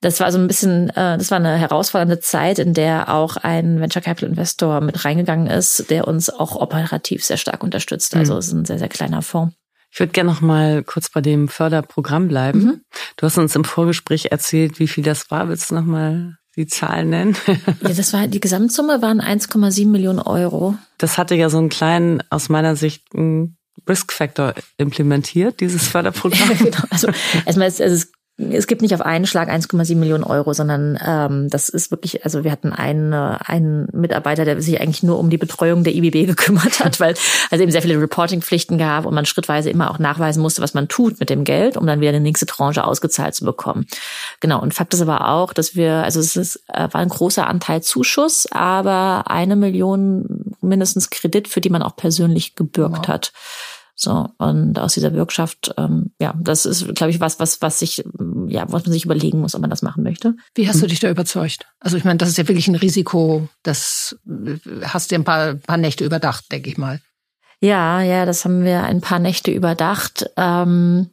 Das 0.00 0.18
war 0.18 0.32
so 0.32 0.38
ein 0.38 0.48
bisschen, 0.48 0.88
äh, 0.90 1.18
das 1.18 1.30
war 1.30 1.38
eine 1.38 1.56
herausfordernde 1.56 2.20
Zeit, 2.20 2.58
in 2.58 2.74
der 2.74 3.12
auch 3.12 3.36
ein 3.36 3.80
Venture 3.80 4.02
Capital 4.02 4.30
Investor 4.30 4.80
mit 4.80 5.04
reingegangen 5.04 5.48
ist, 5.48 5.90
der 5.90 6.08
uns 6.08 6.30
auch 6.30 6.56
operativ 6.56 7.24
sehr 7.24 7.36
stark 7.36 7.62
unterstützt. 7.62 8.16
Also 8.16 8.32
mhm. 8.32 8.38
es 8.38 8.46
ist 8.46 8.52
ein 8.52 8.64
sehr, 8.64 8.78
sehr 8.78 8.88
kleiner 8.88 9.22
Fonds. 9.22 9.54
Ich 9.92 10.00
würde 10.00 10.12
gerne 10.12 10.30
noch 10.30 10.40
mal 10.40 10.82
kurz 10.82 11.10
bei 11.10 11.20
dem 11.20 11.48
Förderprogramm 11.48 12.28
bleiben. 12.28 12.64
Mhm. 12.64 12.80
Du 13.16 13.26
hast 13.26 13.36
uns 13.36 13.54
im 13.54 13.64
Vorgespräch 13.64 14.32
erzählt, 14.32 14.78
wie 14.78 14.88
viel 14.88 15.04
das 15.04 15.30
war. 15.30 15.50
Willst 15.50 15.70
du 15.70 15.74
noch 15.74 15.84
mal 15.84 16.38
die 16.56 16.66
Zahlen 16.66 17.10
nennen? 17.10 17.36
ja, 17.46 17.92
das 17.94 18.12
war 18.12 18.26
die 18.26 18.40
Gesamtsumme 18.40 19.02
waren 19.02 19.20
1,7 19.20 19.86
Millionen 19.88 20.20
Euro. 20.20 20.76
Das 20.98 21.18
hatte 21.18 21.34
ja 21.34 21.48
so 21.48 21.58
einen 21.58 21.68
kleinen, 21.68 22.22
aus 22.30 22.48
meiner 22.48 22.76
Sicht, 22.76 23.14
einen 23.14 23.56
Risk 23.88 24.12
Factor 24.12 24.54
implementiert, 24.76 25.60
dieses 25.60 25.88
Förderprogramm. 25.88 26.50
Ja, 26.50 26.64
genau. 26.64 26.84
Also 26.90 27.08
erstmal 27.46 27.68
ist, 27.68 27.80
also 27.80 27.94
es 27.94 28.11
es 28.38 28.66
gibt 28.66 28.80
nicht 28.80 28.94
auf 28.94 29.02
einen 29.02 29.26
Schlag 29.26 29.50
1,7 29.50 29.94
Millionen 29.96 30.24
Euro, 30.24 30.54
sondern 30.54 30.98
ähm, 31.04 31.50
das 31.50 31.68
ist 31.68 31.90
wirklich, 31.90 32.24
also 32.24 32.44
wir 32.44 32.50
hatten 32.50 32.72
einen, 32.72 33.12
einen 33.12 33.88
Mitarbeiter, 33.92 34.46
der 34.46 34.60
sich 34.62 34.80
eigentlich 34.80 35.02
nur 35.02 35.18
um 35.18 35.28
die 35.28 35.36
Betreuung 35.36 35.84
der 35.84 35.94
IBB 35.94 36.26
gekümmert 36.26 36.82
hat, 36.82 36.98
weil 36.98 37.14
also 37.50 37.62
eben 37.62 37.70
sehr 37.70 37.82
viele 37.82 38.00
Reporting-Pflichten 38.00 38.78
gab 38.78 39.04
und 39.04 39.14
man 39.14 39.26
schrittweise 39.26 39.68
immer 39.68 39.90
auch 39.90 39.98
nachweisen 39.98 40.40
musste, 40.40 40.62
was 40.62 40.72
man 40.72 40.88
tut 40.88 41.20
mit 41.20 41.28
dem 41.28 41.44
Geld, 41.44 41.76
um 41.76 41.86
dann 41.86 42.00
wieder 42.00 42.08
eine 42.08 42.20
nächste 42.20 42.46
Tranche 42.46 42.84
ausgezahlt 42.84 43.34
zu 43.34 43.44
bekommen. 43.44 43.86
Genau, 44.40 44.62
und 44.62 44.72
Fakt 44.72 44.94
ist 44.94 45.02
aber 45.02 45.28
auch, 45.28 45.52
dass 45.52 45.76
wir, 45.76 46.02
also 46.02 46.18
es 46.18 46.34
ist, 46.34 46.64
äh, 46.68 46.88
war 46.90 47.00
ein 47.02 47.10
großer 47.10 47.46
Anteil 47.46 47.82
Zuschuss, 47.82 48.46
aber 48.50 49.24
eine 49.26 49.56
Million 49.56 50.54
mindestens 50.62 51.10
Kredit, 51.10 51.48
für 51.48 51.60
die 51.60 51.70
man 51.70 51.82
auch 51.82 51.96
persönlich 51.96 52.54
gebürgt 52.54 52.98
wow. 53.00 53.08
hat. 53.08 53.32
So, 54.02 54.30
und 54.38 54.80
aus 54.80 54.94
dieser 54.94 55.10
Bürgschaft, 55.10 55.72
ähm, 55.78 56.10
ja, 56.20 56.34
das 56.36 56.66
ist, 56.66 56.92
glaube 56.96 57.12
ich, 57.12 57.20
was, 57.20 57.38
was, 57.38 57.62
was 57.62 57.78
sich, 57.78 58.04
ja, 58.48 58.64
was 58.66 58.84
man 58.84 58.92
sich 58.92 59.04
überlegen 59.04 59.40
muss, 59.40 59.54
ob 59.54 59.60
man 59.60 59.70
das 59.70 59.82
machen 59.82 60.02
möchte. 60.02 60.34
Wie 60.56 60.68
hast 60.68 60.82
du 60.82 60.88
dich 60.88 60.98
da 60.98 61.08
überzeugt? 61.08 61.66
Also 61.78 61.96
ich 61.96 62.04
meine, 62.04 62.18
das 62.18 62.28
ist 62.28 62.36
ja 62.36 62.48
wirklich 62.48 62.66
ein 62.66 62.74
Risiko, 62.74 63.48
das 63.62 64.18
äh, 64.26 64.56
hast 64.82 65.12
du 65.12 65.14
ein 65.14 65.22
paar, 65.22 65.54
paar 65.54 65.76
Nächte 65.76 66.04
überdacht, 66.04 66.50
denke 66.50 66.68
ich 66.68 66.78
mal. 66.78 67.00
Ja, 67.60 68.02
ja, 68.02 68.26
das 68.26 68.44
haben 68.44 68.64
wir 68.64 68.82
ein 68.82 69.00
paar 69.00 69.20
Nächte 69.20 69.52
überdacht. 69.52 70.28
Ähm, 70.36 71.10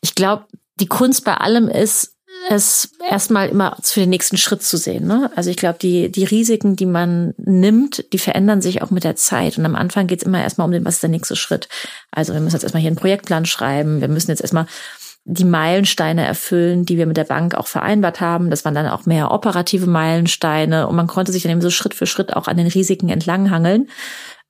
ich 0.00 0.16
glaube, 0.16 0.46
die 0.80 0.88
Kunst 0.88 1.24
bei 1.24 1.34
allem 1.34 1.68
ist, 1.68 2.15
es 2.48 2.90
erstmal 3.08 3.48
immer 3.48 3.76
für 3.82 4.00
den 4.00 4.10
nächsten 4.10 4.36
Schritt 4.36 4.62
zu 4.62 4.76
sehen. 4.76 5.06
Ne? 5.06 5.30
Also 5.36 5.50
ich 5.50 5.56
glaube, 5.56 5.78
die, 5.80 6.10
die 6.10 6.24
Risiken, 6.24 6.76
die 6.76 6.86
man 6.86 7.34
nimmt, 7.38 8.12
die 8.12 8.18
verändern 8.18 8.62
sich 8.62 8.82
auch 8.82 8.90
mit 8.90 9.04
der 9.04 9.16
Zeit. 9.16 9.58
Und 9.58 9.66
am 9.66 9.74
Anfang 9.74 10.06
geht 10.06 10.20
es 10.20 10.26
immer 10.26 10.42
erstmal 10.42 10.66
um 10.66 10.72
den, 10.72 10.84
was 10.84 10.94
ist 10.94 11.02
der 11.02 11.10
nächste 11.10 11.36
Schritt. 11.36 11.68
Also 12.10 12.32
wir 12.32 12.40
müssen 12.40 12.56
jetzt 12.56 12.62
erstmal 12.62 12.80
hier 12.80 12.90
einen 12.90 12.96
Projektplan 12.96 13.46
schreiben, 13.46 14.00
wir 14.00 14.08
müssen 14.08 14.30
jetzt 14.30 14.42
erstmal 14.42 14.66
die 15.28 15.44
Meilensteine 15.44 16.24
erfüllen, 16.24 16.84
die 16.84 16.98
wir 16.98 17.06
mit 17.06 17.16
der 17.16 17.24
Bank 17.24 17.56
auch 17.56 17.66
vereinbart 17.66 18.20
haben. 18.20 18.48
Das 18.48 18.64
waren 18.64 18.76
dann 18.76 18.86
auch 18.86 19.06
mehr 19.06 19.32
operative 19.32 19.88
Meilensteine 19.88 20.86
und 20.86 20.94
man 20.94 21.08
konnte 21.08 21.32
sich 21.32 21.42
dann 21.42 21.50
eben 21.50 21.60
so 21.60 21.70
Schritt 21.70 21.94
für 21.94 22.06
Schritt 22.06 22.36
auch 22.36 22.46
an 22.46 22.56
den 22.56 22.68
Risiken 22.68 23.08
entlanghangeln, 23.08 23.88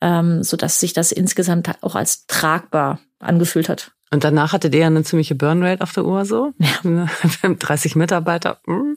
ähm, 0.02 0.42
so 0.42 0.58
dass 0.58 0.78
sich 0.78 0.92
das 0.92 1.12
insgesamt 1.12 1.70
auch 1.80 1.94
als 1.94 2.26
tragbar 2.26 3.00
angefühlt 3.18 3.70
hat. 3.70 3.92
Und 4.10 4.24
danach 4.24 4.52
hattet 4.52 4.74
ihr 4.74 4.86
eine 4.86 5.02
ziemliche 5.02 5.34
Burnrate 5.34 5.82
auf 5.82 5.92
der 5.92 6.04
Uhr 6.04 6.24
so. 6.24 6.52
Ja. 6.58 7.08
30 7.58 7.96
Mitarbeiter. 7.96 8.60
Hm. 8.66 8.96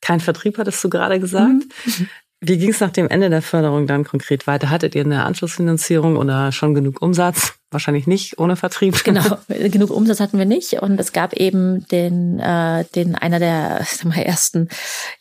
Kein 0.00 0.20
Vertrieb, 0.20 0.56
hattest 0.56 0.82
du 0.82 0.88
gerade 0.88 1.20
gesagt. 1.20 1.48
Mhm. 1.84 2.08
Wie 2.42 2.56
ging 2.56 2.70
es 2.70 2.80
nach 2.80 2.90
dem 2.90 3.06
Ende 3.06 3.28
der 3.28 3.42
Förderung 3.42 3.86
dann 3.86 4.04
konkret 4.04 4.46
weiter? 4.46 4.70
Hattet 4.70 4.94
ihr 4.94 5.04
eine 5.04 5.24
Anschlussfinanzierung 5.26 6.16
oder 6.16 6.52
schon 6.52 6.74
genug 6.74 7.02
Umsatz? 7.02 7.52
Wahrscheinlich 7.70 8.06
nicht 8.06 8.38
ohne 8.38 8.56
Vertrieb. 8.56 9.04
Genau, 9.04 9.38
genug 9.48 9.90
Umsatz 9.90 10.20
hatten 10.20 10.38
wir 10.38 10.46
nicht 10.46 10.72
und 10.80 10.98
es 10.98 11.12
gab 11.12 11.34
eben 11.34 11.86
den, 11.88 12.40
äh, 12.40 12.86
den 12.94 13.14
einer 13.14 13.38
der 13.38 13.86
mal, 14.04 14.16
ersten, 14.16 14.70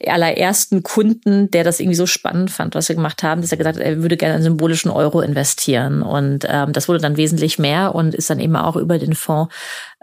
allerersten 0.04 0.82
Kunden, 0.82 1.52
der 1.52 1.66
das 1.66 1.82
irgendwie 1.82 1.98
so 1.98 2.06
spannend 2.06 2.52
fand, 2.52 2.74
was 2.74 2.88
wir 2.88 2.96
gemacht 2.96 3.22
haben, 3.22 3.42
dass 3.42 3.52
er 3.52 3.58
gesagt 3.58 3.78
hat, 3.78 3.86
er 3.86 4.02
würde 4.02 4.16
gerne 4.16 4.36
einen 4.36 4.44
symbolischen 4.44 4.90
Euro 4.90 5.20
investieren 5.20 6.02
und 6.02 6.46
ähm, 6.48 6.72
das 6.72 6.88
wurde 6.88 7.02
dann 7.02 7.18
wesentlich 7.18 7.60
mehr 7.60 7.96
und 7.96 8.16
ist 8.16 8.30
dann 8.30 8.40
eben 8.40 8.56
auch 8.56 8.78
über 8.78 8.98
den 8.98 9.14
Fonds 9.14 9.54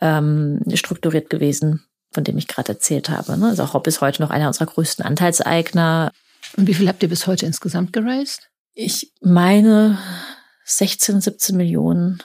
ähm, 0.02 0.60
strukturiert 0.74 1.30
gewesen 1.30 1.82
von 2.12 2.24
dem 2.24 2.38
ich 2.38 2.48
gerade 2.48 2.72
erzählt 2.72 3.10
habe. 3.10 3.36
Ne? 3.38 3.48
Also 3.48 3.74
Hopp 3.74 3.86
ist 3.86 4.00
heute 4.00 4.22
noch 4.22 4.30
einer 4.30 4.46
unserer 4.46 4.64
größten 4.64 5.04
Anteilseigner. 5.04 6.12
Und 6.56 6.66
wie 6.66 6.74
viel 6.74 6.88
habt 6.88 7.02
ihr 7.02 7.08
bis 7.08 7.26
heute 7.26 7.46
insgesamt 7.46 7.92
geraced? 7.92 8.50
Ich 8.74 9.12
meine 9.20 9.98
16, 10.64 11.20
17 11.20 11.56
Millionen. 11.56 12.22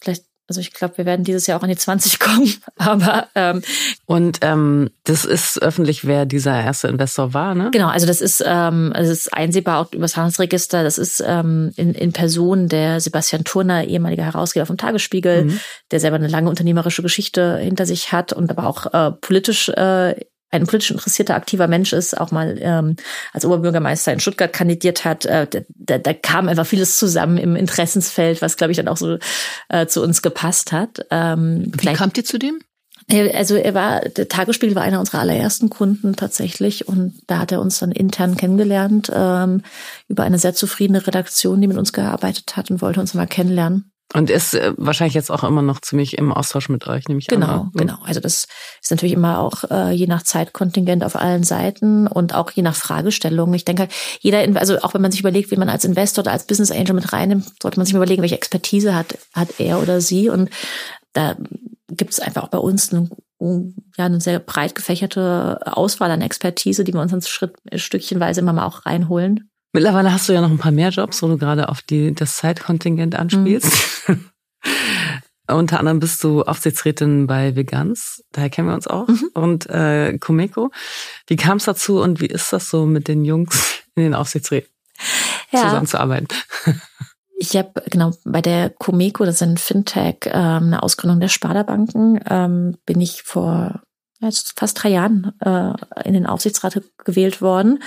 Vielleicht 0.00 0.24
also 0.48 0.62
ich 0.62 0.72
glaube, 0.72 0.96
wir 0.96 1.04
werden 1.04 1.24
dieses 1.24 1.46
Jahr 1.46 1.58
auch 1.58 1.62
an 1.62 1.68
die 1.68 1.76
20 1.76 2.18
kommen. 2.18 2.54
Aber 2.76 3.28
ähm, 3.34 3.62
und 4.06 4.38
ähm, 4.40 4.88
das 5.04 5.26
ist 5.26 5.60
öffentlich, 5.60 6.06
wer 6.06 6.24
dieser 6.24 6.58
erste 6.58 6.88
Investor 6.88 7.34
war, 7.34 7.54
ne? 7.54 7.68
Genau, 7.70 7.88
also 7.88 8.06
das 8.06 8.22
ist 8.22 8.42
ähm, 8.44 8.92
es 8.96 9.08
ist 9.10 9.34
einsehbar 9.34 9.80
auch 9.80 9.92
über 9.92 10.02
das 10.02 10.16
Handelsregister. 10.16 10.82
Das 10.82 10.96
ist 10.96 11.22
ähm, 11.24 11.72
in, 11.76 11.92
in 11.92 12.12
Person 12.12 12.68
der 12.68 13.00
Sebastian 13.00 13.44
Turner, 13.44 13.84
ehemaliger 13.84 14.24
Herausgeber 14.24 14.64
vom 14.64 14.78
Tagesspiegel, 14.78 15.44
mhm. 15.44 15.60
der 15.90 16.00
selber 16.00 16.16
eine 16.16 16.28
lange 16.28 16.48
unternehmerische 16.48 17.02
Geschichte 17.02 17.58
hinter 17.58 17.84
sich 17.84 18.12
hat 18.12 18.32
und 18.32 18.50
aber 18.50 18.66
auch 18.66 18.86
äh, 18.94 19.12
politisch 19.12 19.68
äh, 19.68 20.14
ein 20.50 20.66
politisch 20.66 20.90
interessierter, 20.90 21.34
aktiver 21.34 21.68
Mensch 21.68 21.92
ist, 21.92 22.18
auch 22.18 22.30
mal 22.30 22.56
ähm, 22.60 22.96
als 23.32 23.44
Oberbürgermeister 23.44 24.12
in 24.12 24.20
Stuttgart 24.20 24.52
kandidiert 24.52 25.04
hat, 25.04 25.26
äh, 25.26 25.46
da, 25.74 25.98
da 25.98 26.12
kam 26.14 26.48
einfach 26.48 26.66
vieles 26.66 26.98
zusammen 26.98 27.38
im 27.38 27.56
Interessensfeld, 27.56 28.40
was, 28.42 28.56
glaube 28.56 28.72
ich, 28.72 28.76
dann 28.76 28.88
auch 28.88 28.96
so 28.96 29.18
äh, 29.68 29.86
zu 29.86 30.02
uns 30.02 30.22
gepasst 30.22 30.72
hat. 30.72 31.06
Ähm, 31.10 31.70
Wie 31.78 31.92
kamt 31.92 32.16
ihr 32.16 32.24
zu 32.24 32.38
dem? 32.38 32.60
Also 33.10 33.54
er 33.56 33.72
war, 33.72 34.00
der 34.00 34.28
Tagesspiegel 34.28 34.74
war 34.74 34.82
einer 34.82 35.00
unserer 35.00 35.20
allerersten 35.20 35.70
Kunden 35.70 36.14
tatsächlich 36.14 36.88
und 36.88 37.22
da 37.26 37.38
hat 37.38 37.52
er 37.52 37.60
uns 37.60 37.78
dann 37.78 37.90
intern 37.90 38.36
kennengelernt 38.36 39.10
ähm, 39.14 39.62
über 40.08 40.24
eine 40.24 40.38
sehr 40.38 40.52
zufriedene 40.54 41.06
Redaktion, 41.06 41.60
die 41.60 41.68
mit 41.68 41.78
uns 41.78 41.94
gearbeitet 41.94 42.56
hat 42.56 42.70
und 42.70 42.82
wollte 42.82 43.00
uns 43.00 43.14
mal 43.14 43.26
kennenlernen. 43.26 43.90
Und 44.14 44.30
ist 44.30 44.54
äh, 44.54 44.72
wahrscheinlich 44.78 45.14
jetzt 45.14 45.30
auch 45.30 45.44
immer 45.44 45.60
noch 45.60 45.80
ziemlich 45.80 46.16
im 46.16 46.32
Austausch 46.32 46.70
mit 46.70 46.86
euch, 46.86 47.08
nämlich 47.08 47.26
Genau, 47.26 47.46
an, 47.46 47.58
ne? 47.66 47.70
genau. 47.74 47.98
Also 48.04 48.20
das 48.20 48.46
ist 48.80 48.90
natürlich 48.90 49.12
immer 49.12 49.38
auch 49.38 49.64
äh, 49.70 49.90
je 49.90 50.06
nach 50.06 50.22
Zeitkontingent 50.22 51.04
auf 51.04 51.14
allen 51.14 51.44
Seiten 51.44 52.06
und 52.06 52.34
auch 52.34 52.50
je 52.50 52.62
nach 52.62 52.74
Fragestellung. 52.74 53.52
Ich 53.52 53.66
denke, 53.66 53.88
jeder, 54.20 54.38
also 54.58 54.78
auch 54.78 54.94
wenn 54.94 55.02
man 55.02 55.10
sich 55.10 55.20
überlegt, 55.20 55.50
wie 55.50 55.56
man 55.56 55.68
als 55.68 55.84
Investor 55.84 56.22
oder 56.22 56.32
als 56.32 56.46
Business 56.46 56.70
Angel 56.70 56.94
mit 56.94 57.12
reinnimmt, 57.12 57.52
sollte 57.62 57.78
man 57.78 57.84
sich 57.84 57.92
mal 57.92 57.98
überlegen, 57.98 58.22
welche 58.22 58.36
Expertise 58.36 58.94
hat, 58.94 59.18
hat 59.34 59.60
er 59.60 59.82
oder 59.82 60.00
sie. 60.00 60.30
Und 60.30 60.48
da 61.12 61.36
gibt 61.90 62.12
es 62.12 62.20
einfach 62.20 62.44
auch 62.44 62.48
bei 62.48 62.58
uns 62.58 62.94
eine, 62.94 63.10
ja, 63.98 64.06
eine 64.06 64.22
sehr 64.22 64.38
breit 64.38 64.74
gefächerte 64.74 65.60
Auswahl 65.66 66.10
an 66.10 66.22
Expertise, 66.22 66.82
die 66.82 66.94
wir 66.94 67.02
uns 67.02 67.12
ein 67.12 67.20
Schritt, 67.20 67.56
stückchenweise 67.74 68.40
immer 68.40 68.54
mal 68.54 68.66
auch 68.66 68.86
reinholen. 68.86 69.50
Mittlerweile 69.72 70.12
hast 70.12 70.28
du 70.28 70.32
ja 70.32 70.40
noch 70.40 70.50
ein 70.50 70.58
paar 70.58 70.72
mehr 70.72 70.90
Jobs, 70.90 71.22
wo 71.22 71.28
du 71.28 71.36
gerade 71.36 71.68
auf 71.68 71.82
die, 71.82 72.14
das 72.14 72.36
Zeitkontingent 72.36 73.14
anspielst. 73.14 74.08
Mhm. 74.08 74.30
Unter 75.50 75.78
anderem 75.78 75.98
bist 75.98 76.22
du 76.22 76.42
Aufsichtsrätin 76.42 77.26
bei 77.26 77.56
Vegans, 77.56 78.22
daher 78.32 78.50
kennen 78.50 78.68
wir 78.68 78.74
uns 78.74 78.86
auch, 78.86 79.08
mhm. 79.08 79.30
und 79.32 79.66
äh, 79.70 80.18
Comeco. 80.18 80.70
Wie 81.26 81.36
kam 81.36 81.56
es 81.56 81.64
dazu 81.64 82.02
und 82.02 82.20
wie 82.20 82.26
ist 82.26 82.52
das 82.52 82.68
so 82.68 82.84
mit 82.84 83.08
den 83.08 83.24
Jungs 83.24 83.82
in 83.94 84.02
den 84.02 84.14
Aufsichtsräten 84.14 84.70
ja. 85.50 85.62
zusammenzuarbeiten? 85.62 86.28
Ich 87.40 87.56
habe 87.56 87.84
genau 87.88 88.10
bei 88.24 88.42
der 88.42 88.68
Comeco, 88.68 89.24
das 89.24 89.36
ist 89.36 89.42
ein 89.42 89.58
Fintech, 89.58 90.22
ähm, 90.24 90.64
eine 90.64 90.82
Ausgründung 90.82 91.20
der 91.20 91.28
Sparda-Banken, 91.28 92.18
ähm, 92.28 92.78
bin 92.84 93.00
ich 93.00 93.22
vor 93.22 93.80
jetzt 94.18 94.58
fast 94.58 94.82
drei 94.82 94.88
Jahren 94.88 95.32
äh, 95.38 95.72
in 96.04 96.14
den 96.14 96.26
Aufsichtsrat 96.26 96.82
gewählt 97.04 97.40
worden 97.40 97.80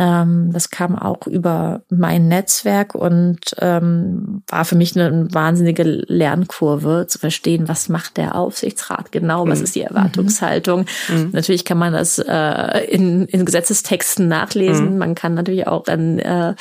ähm, 0.00 0.50
das 0.50 0.70
kam 0.70 0.98
auch 0.98 1.26
über 1.26 1.82
mein 1.90 2.26
Netzwerk 2.26 2.94
und 2.94 3.38
ähm, 3.58 4.42
war 4.48 4.64
für 4.64 4.74
mich 4.74 4.98
eine 4.98 5.28
wahnsinnige 5.34 5.82
Lernkurve 5.82 7.04
zu 7.06 7.18
verstehen, 7.18 7.68
was 7.68 7.90
macht 7.90 8.16
der 8.16 8.34
Aufsichtsrat 8.34 9.12
genau, 9.12 9.46
was 9.46 9.58
mhm. 9.58 9.64
ist 9.64 9.74
die 9.74 9.82
Erwartungshaltung. 9.82 10.86
Mhm. 11.08 11.30
Natürlich 11.32 11.66
kann 11.66 11.76
man 11.76 11.92
das 11.92 12.18
äh, 12.18 12.84
in, 12.86 13.26
in 13.26 13.44
Gesetzestexten 13.44 14.26
nachlesen, 14.26 14.92
mhm. 14.92 14.98
man 14.98 15.14
kann 15.14 15.34
natürlich 15.34 15.66
auch 15.66 15.84
dann 15.84 16.18
äh, 16.18 16.54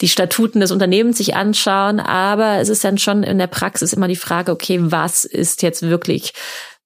die 0.00 0.08
Statuten 0.08 0.60
des 0.60 0.70
Unternehmens 0.70 1.18
sich 1.18 1.34
anschauen, 1.34 1.98
aber 1.98 2.58
es 2.58 2.68
ist 2.68 2.84
dann 2.84 2.98
schon 2.98 3.24
in 3.24 3.38
der 3.38 3.48
Praxis 3.48 3.94
immer 3.94 4.06
die 4.06 4.14
Frage, 4.14 4.52
okay, 4.52 4.78
was 4.80 5.24
ist 5.24 5.62
jetzt 5.62 5.82
wirklich 5.82 6.34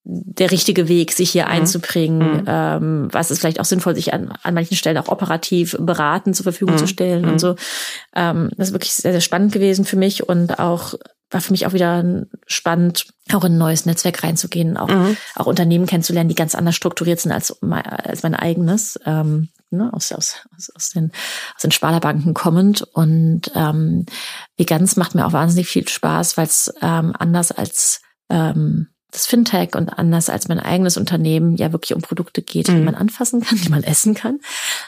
der 0.05 0.51
richtige 0.51 0.89
Weg, 0.89 1.13
sich 1.13 1.31
hier 1.31 1.47
mhm. 1.47 1.51
einzubringen. 1.51 2.19
Mhm. 2.19 2.45
Ähm, 2.47 3.09
was 3.13 3.31
ist 3.31 3.41
vielleicht 3.41 3.61
auch 3.61 3.65
sinnvoll, 3.65 3.95
sich 3.95 4.15
an, 4.15 4.33
an 4.43 4.55
manchen 4.55 4.77
Stellen 4.77 4.99
auch 4.99 5.09
operativ 5.09 5.77
beraten 5.79 6.35
zur 6.35 6.45
Verfügung 6.45 6.75
mhm. 6.75 6.79
zu 6.79 6.87
stellen 6.87 7.25
und 7.25 7.35
mhm. 7.35 7.39
so. 7.39 7.57
Ähm, 8.15 8.51
das 8.57 8.69
ist 8.69 8.75
wirklich 8.75 8.93
sehr, 8.93 9.13
sehr 9.13 9.21
spannend 9.21 9.53
gewesen 9.53 9.85
für 9.85 9.97
mich 9.97 10.29
und 10.29 10.59
auch 10.59 10.95
war 11.31 11.41
für 11.41 11.53
mich 11.53 11.67
auch 11.67 11.73
wieder 11.73 12.27
spannend, 12.47 13.07
auch 13.33 13.45
in 13.45 13.53
ein 13.53 13.59
neues 13.59 13.87
Netzwerk 13.87 14.25
reinzugehen, 14.25 14.77
auch, 14.77 14.89
mhm. 14.89 15.17
auch 15.37 15.47
Unternehmen 15.47 15.87
kennenzulernen, 15.87 16.29
die 16.29 16.35
ganz 16.35 16.57
anders 16.57 16.75
strukturiert 16.75 17.21
sind 17.21 17.31
als 17.31 17.57
mein, 17.61 17.85
als 17.87 18.25
mein 18.25 18.35
eigenes, 18.35 18.99
ähm, 19.07 19.49
ne, 19.71 19.93
aus, 19.93 20.11
aus, 20.11 20.45
aus, 20.75 20.91
den, 20.91 21.13
aus 21.55 21.63
den 21.63 21.71
Sparlerbanken 21.71 22.35
kommend. 22.35 22.83
Und 22.83 23.53
ähm, 23.55 24.07
Veganz 24.57 24.97
macht 24.97 25.15
mir 25.15 25.25
auch 25.25 25.33
wahnsinnig 25.33 25.69
viel 25.69 25.87
Spaß, 25.87 26.37
weil 26.37 26.47
es 26.47 26.73
ähm, 26.83 27.15
anders 27.17 27.53
als 27.53 28.01
ähm, 28.29 28.89
das 29.11 29.27
Fintech 29.27 29.75
und 29.75 29.89
anders 29.91 30.29
als 30.31 30.49
mein 30.49 30.61
eigenes 30.61 30.97
Unternehmen 30.97 31.57
ja 31.57 31.73
wirklich 31.73 31.95
um 31.95 32.03
Produkte 32.03 32.43
geht, 32.43 32.69
die 32.69 32.73
mhm. 32.73 32.85
man 32.85 32.95
anfassen 32.95 33.41
kann, 33.41 33.59
die 33.65 33.69
man 33.69 33.83
essen 33.83 34.15
kann. 34.15 34.41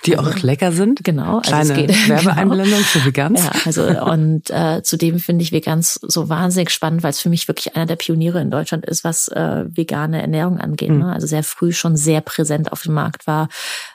Die 0.07 0.19
auch 0.19 0.27
also, 0.27 0.47
lecker 0.47 0.73
sind. 0.73 1.05
Genau. 1.05 1.39
Also 1.39 1.51
Kleine 1.51 1.75
geht, 1.75 1.91
Werbeeinblendung 2.09 2.79
genau. 2.79 2.85
für 2.85 3.05
Vegans. 3.05 3.45
Ja, 3.45 3.53
also 3.65 3.83
und 3.83 4.51
äh, 4.51 4.83
zudem 4.83 5.19
finde 5.19 5.43
ich 5.43 5.53
Vegans 5.53 5.99
so 6.03 6.29
wahnsinnig 6.29 6.71
spannend, 6.71 7.03
weil 7.03 7.11
es 7.11 7.21
für 7.21 7.29
mich 7.29 7.49
wirklich 7.49 7.75
einer 7.77 7.87
der 7.87 7.97
Pioniere 7.97 8.41
in 8.41 8.51
Deutschland 8.51 8.85
ist, 8.87 9.05
was 9.05 9.29
äh, 9.29 9.65
vegane 9.69 10.21
Ernährung 10.21 10.59
angeht. 10.59 10.91
Mhm. 10.91 10.99
Ne? 10.99 11.13
Also 11.13 11.27
sehr 11.27 11.43
früh 11.43 11.73
schon 11.73 11.97
sehr 11.97 12.21
präsent 12.21 12.73
auf 12.73 12.83
dem 12.83 12.95
Markt 12.95 13.27
war, 13.27 13.49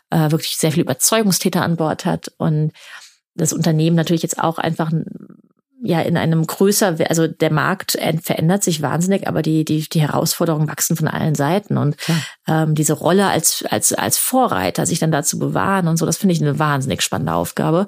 äh, 0.10 0.32
wirklich 0.32 0.58
sehr 0.58 0.72
viel 0.72 0.84
Überzeugungstäter 0.84 1.62
an 1.62 1.76
Bord 1.76 2.06
hat 2.06 2.32
und 2.38 2.72
das 3.36 3.54
Unternehmen 3.54 3.96
natürlich 3.96 4.24
jetzt 4.24 4.40
auch 4.40 4.58
einfach 4.58 4.92
ja 5.84 6.02
in 6.02 6.18
einem 6.18 6.46
größer, 6.46 6.96
also 7.08 7.28
der 7.28 7.52
Markt 7.52 7.98
verändert 8.22 8.64
sich 8.64 8.82
wahnsinnig, 8.82 9.28
aber 9.28 9.42
die 9.42 9.64
die 9.64 9.88
die 9.88 10.02
Herausforderungen 10.02 10.68
wachsen 10.68 10.96
von 10.96 11.08
allen 11.08 11.36
Seiten 11.36 11.78
und 11.78 11.96
ja. 12.08 12.64
ähm, 12.64 12.76
diese 12.76 12.94
Rolle 12.94 13.28
als 13.28 13.64
als 13.70 13.94
als 13.94 14.18
Vorreiter 14.18 14.86
sich 14.86 15.00
dann 15.00 15.12
dazu 15.12 15.38
bewahren 15.40 15.88
und 15.88 15.98
so, 15.98 16.06
das 16.06 16.18
finde 16.18 16.34
ich 16.34 16.42
eine 16.42 16.60
wahnsinnig 16.60 17.02
spannende 17.02 17.34
Aufgabe. 17.34 17.86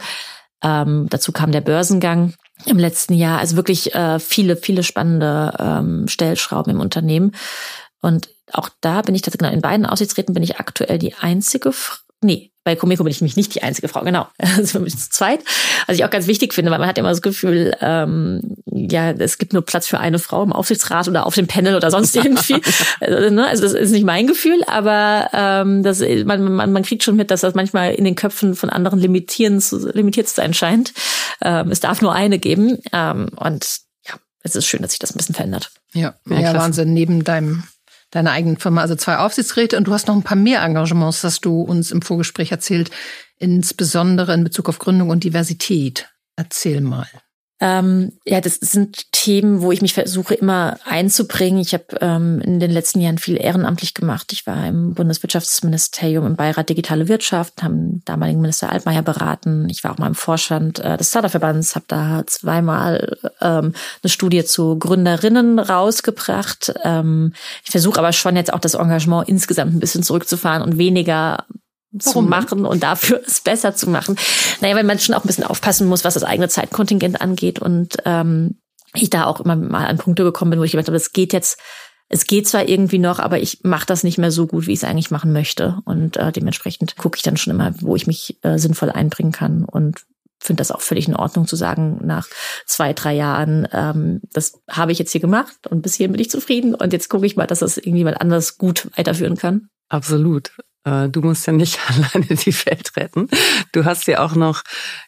Ähm, 0.61 1.07
dazu 1.09 1.31
kam 1.31 1.51
der 1.51 1.61
Börsengang 1.61 2.33
im 2.65 2.77
letzten 2.77 3.13
Jahr, 3.13 3.39
also 3.39 3.55
wirklich 3.55 3.95
äh, 3.95 4.19
viele 4.19 4.55
viele 4.55 4.83
spannende 4.83 5.53
ähm, 5.57 6.07
Stellschrauben 6.07 6.73
im 6.73 6.81
Unternehmen 6.81 7.33
und 8.01 8.29
auch 8.51 8.69
da 8.81 9.01
bin 9.01 9.15
ich 9.15 9.21
tatsächlich 9.21 9.49
genau 9.49 9.53
in 9.53 9.61
beiden 9.61 9.85
Aussichtsräten 9.85 10.33
bin 10.33 10.43
ich 10.43 10.59
aktuell 10.59 10.97
die 10.97 11.15
einzige 11.15 11.71
nee, 12.21 12.51
bei 12.63 12.75
Comeco 12.75 13.03
bin 13.03 13.11
ich 13.11 13.21
nämlich 13.21 13.37
nicht 13.37 13.55
die 13.55 13.63
einzige 13.63 13.87
Frau, 13.87 14.01
genau. 14.01 14.27
Also 14.37 14.79
bin 14.79 14.87
ich 14.87 14.97
zu 14.97 15.09
zweit. 15.09 15.39
Was 15.87 15.95
ich 15.95 16.05
auch 16.05 16.09
ganz 16.09 16.27
wichtig 16.27 16.53
finde, 16.53 16.69
weil 16.71 16.79
man 16.79 16.87
hat 16.87 16.97
immer 16.97 17.09
das 17.09 17.21
Gefühl, 17.21 17.75
ähm, 17.81 18.57
ja, 18.65 19.11
es 19.11 19.37
gibt 19.37 19.53
nur 19.53 19.63
Platz 19.63 19.87
für 19.87 19.99
eine 19.99 20.19
Frau 20.19 20.43
im 20.43 20.53
Aufsichtsrat 20.53 21.07
oder 21.07 21.25
auf 21.25 21.35
dem 21.35 21.47
Panel 21.47 21.75
oder 21.75 21.89
sonst 21.89 22.15
irgendwie. 22.15 22.61
also, 22.99 23.33
ne? 23.33 23.47
also 23.47 23.63
das 23.63 23.73
ist 23.73 23.91
nicht 23.91 24.05
mein 24.05 24.27
Gefühl, 24.27 24.63
aber 24.67 25.29
ähm, 25.33 25.83
das, 25.83 26.01
man, 26.25 26.43
man, 26.53 26.71
man 26.71 26.83
kriegt 26.83 27.03
schon 27.03 27.15
mit, 27.15 27.31
dass 27.31 27.41
das 27.41 27.55
manchmal 27.55 27.93
in 27.93 28.03
den 28.03 28.15
Köpfen 28.15 28.55
von 28.55 28.69
anderen 28.69 28.99
limitieren, 28.99 29.63
limitiert 29.93 30.27
zu 30.27 30.35
sein 30.35 30.53
scheint. 30.53 30.93
Ähm, 31.41 31.71
es 31.71 31.79
darf 31.79 32.01
nur 32.01 32.13
eine 32.13 32.37
geben. 32.37 32.77
Ähm, 32.91 33.29
und 33.35 33.79
ja, 34.05 34.15
es 34.43 34.55
ist 34.55 34.67
schön, 34.67 34.81
dass 34.81 34.91
sich 34.91 34.99
das 34.99 35.11
ein 35.11 35.17
bisschen 35.17 35.35
verändert. 35.35 35.71
Ja, 35.93 36.15
ja, 36.29 36.39
ja 36.39 36.53
Wahnsinn. 36.53 36.93
Neben 36.93 37.23
deinem 37.23 37.63
deiner 38.11 38.31
eigenen 38.31 38.57
Firma, 38.57 38.81
also 38.81 38.95
zwei 38.95 39.17
Aufsichtsräte 39.17 39.77
und 39.77 39.85
du 39.87 39.93
hast 39.93 40.07
noch 40.07 40.15
ein 40.15 40.23
paar 40.23 40.37
mehr 40.37 40.61
Engagements, 40.63 41.21
das 41.21 41.41
du 41.41 41.61
uns 41.61 41.91
im 41.91 42.01
Vorgespräch 42.01 42.51
erzählt, 42.51 42.89
insbesondere 43.37 44.33
in 44.33 44.43
Bezug 44.43 44.69
auf 44.69 44.79
Gründung 44.79 45.09
und 45.09 45.23
Diversität. 45.23 46.09
Erzähl 46.35 46.81
mal. 46.81 47.07
Ähm, 47.61 48.13
ja, 48.25 48.39
das 48.39 48.55
sind 48.55 49.11
Themen, 49.11 49.61
wo 49.61 49.71
ich 49.71 49.81
mich 49.81 49.93
versuche 49.93 50.33
immer 50.33 50.77
einzubringen. 50.85 51.59
Ich 51.59 51.73
habe 51.73 51.85
ähm, 51.99 52.39
in 52.41 52.59
den 52.59 52.71
letzten 52.71 53.01
Jahren 53.01 53.17
viel 53.17 53.35
ehrenamtlich 53.35 53.93
gemacht. 53.93 54.31
Ich 54.31 54.47
war 54.47 54.65
im 54.65 54.93
Bundeswirtschaftsministerium 54.93 56.25
im 56.25 56.35
Beirat 56.37 56.69
Digitale 56.69 57.09
Wirtschaft, 57.09 57.61
haben 57.61 58.01
damaligen 58.05 58.39
Minister 58.39 58.71
Altmaier 58.71 59.01
beraten. 59.01 59.67
Ich 59.69 59.83
war 59.83 59.91
auch 59.91 59.97
mal 59.97 60.07
im 60.07 60.15
Vorstand 60.15 60.79
äh, 60.79 60.95
des 60.95 61.09
Startup-Verbands, 61.09 61.75
habe 61.75 61.85
da 61.89 62.23
zweimal 62.27 63.17
ähm, 63.41 63.73
eine 64.03 64.09
Studie 64.09 64.45
zu 64.45 64.79
Gründerinnen 64.79 65.59
rausgebracht. 65.59 66.73
Ähm, 66.85 67.33
ich 67.65 67.71
versuche 67.71 67.99
aber 67.99 68.13
schon 68.13 68.37
jetzt 68.37 68.53
auch 68.53 68.59
das 68.59 68.75
Engagement 68.75 69.27
insgesamt 69.27 69.73
ein 69.73 69.79
bisschen 69.81 70.03
zurückzufahren 70.03 70.63
und 70.63 70.77
weniger 70.77 71.45
zu 71.97 72.21
machen 72.21 72.65
und 72.65 72.83
dafür 72.83 73.21
es 73.25 73.41
besser 73.41 73.75
zu 73.75 73.89
machen. 73.89 74.15
Naja, 74.61 74.75
weil 74.75 74.83
man 74.83 74.99
schon 74.99 75.15
auch 75.15 75.23
ein 75.23 75.27
bisschen 75.27 75.43
aufpassen 75.43 75.87
muss, 75.87 76.03
was 76.03 76.13
das 76.13 76.23
eigene 76.23 76.49
Zeitkontingent 76.49 77.21
angeht 77.21 77.59
und 77.59 77.97
ähm, 78.05 78.59
ich 78.93 79.09
da 79.09 79.25
auch 79.25 79.39
immer 79.39 79.55
mal 79.55 79.85
an 79.85 79.97
Punkte 79.97 80.23
gekommen 80.23 80.51
bin, 80.51 80.59
wo 80.59 80.63
ich 80.63 80.71
gedacht 80.71 80.87
habe, 80.87 80.97
es 80.97 81.13
geht 81.13 81.33
jetzt, 81.33 81.59
es 82.07 82.25
geht 82.25 82.47
zwar 82.47 82.67
irgendwie 82.67 82.97
noch, 82.97 83.19
aber 83.19 83.39
ich 83.39 83.59
mache 83.63 83.85
das 83.85 84.03
nicht 84.03 84.17
mehr 84.17 84.31
so 84.31 84.47
gut, 84.47 84.67
wie 84.67 84.73
ich 84.73 84.79
es 84.79 84.83
eigentlich 84.83 85.11
machen 85.11 85.31
möchte. 85.31 85.79
Und 85.85 86.17
äh, 86.17 86.31
dementsprechend 86.31 86.97
gucke 86.97 87.17
ich 87.17 87.23
dann 87.23 87.37
schon 87.37 87.53
immer, 87.53 87.73
wo 87.81 87.95
ich 87.95 88.07
mich 88.07 88.37
äh, 88.41 88.57
sinnvoll 88.57 88.89
einbringen 88.89 89.31
kann 89.31 89.63
und 89.63 90.05
finde 90.39 90.61
das 90.61 90.71
auch 90.71 90.81
völlig 90.81 91.07
in 91.07 91.15
Ordnung 91.15 91.47
zu 91.47 91.55
sagen, 91.55 91.99
nach 92.03 92.27
zwei, 92.65 92.93
drei 92.93 93.13
Jahren, 93.13 93.67
ähm, 93.73 94.21
das 94.31 94.61
habe 94.69 94.91
ich 94.91 94.99
jetzt 94.99 95.11
hier 95.11 95.21
gemacht 95.21 95.67
und 95.67 95.81
bis 95.81 95.95
hierhin 95.95 96.13
bin 96.13 96.21
ich 96.21 96.29
zufrieden 96.29 96.73
und 96.73 96.93
jetzt 96.93 97.09
gucke 97.09 97.25
ich 97.25 97.35
mal, 97.35 97.45
dass 97.45 97.59
das 97.59 97.77
irgendjemand 97.77 98.21
anders 98.21 98.57
gut 98.57 98.89
weiterführen 98.95 99.37
kann. 99.37 99.69
Absolut. 99.89 100.51
Äh, 100.83 101.09
du 101.09 101.21
musst 101.21 101.45
ja 101.47 101.53
nicht 101.53 101.79
alleine 101.87 102.35
die 102.35 102.55
Welt 102.65 102.95
retten. 102.95 103.29
Du 103.71 103.85
hast 103.85 104.07
ja 104.07 104.23
auch 104.23 104.35
noch, 104.35 104.63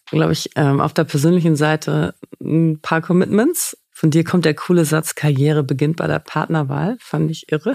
glaube 0.09 0.33
ich, 0.33 0.49
ähm, 0.55 0.81
auf 0.81 0.93
der 0.93 1.03
persönlichen 1.03 1.55
Seite 1.55 2.15
ein 2.41 2.79
paar 2.81 3.01
Commitments. 3.01 3.77
Von 3.93 4.09
dir 4.09 4.23
kommt 4.23 4.45
der 4.45 4.55
coole 4.55 4.83
Satz, 4.83 5.13
Karriere 5.13 5.63
beginnt 5.63 5.97
bei 5.97 6.07
der 6.07 6.19
Partnerwahl. 6.19 6.97
Fand 6.99 7.29
ich 7.29 7.51
irre. 7.51 7.73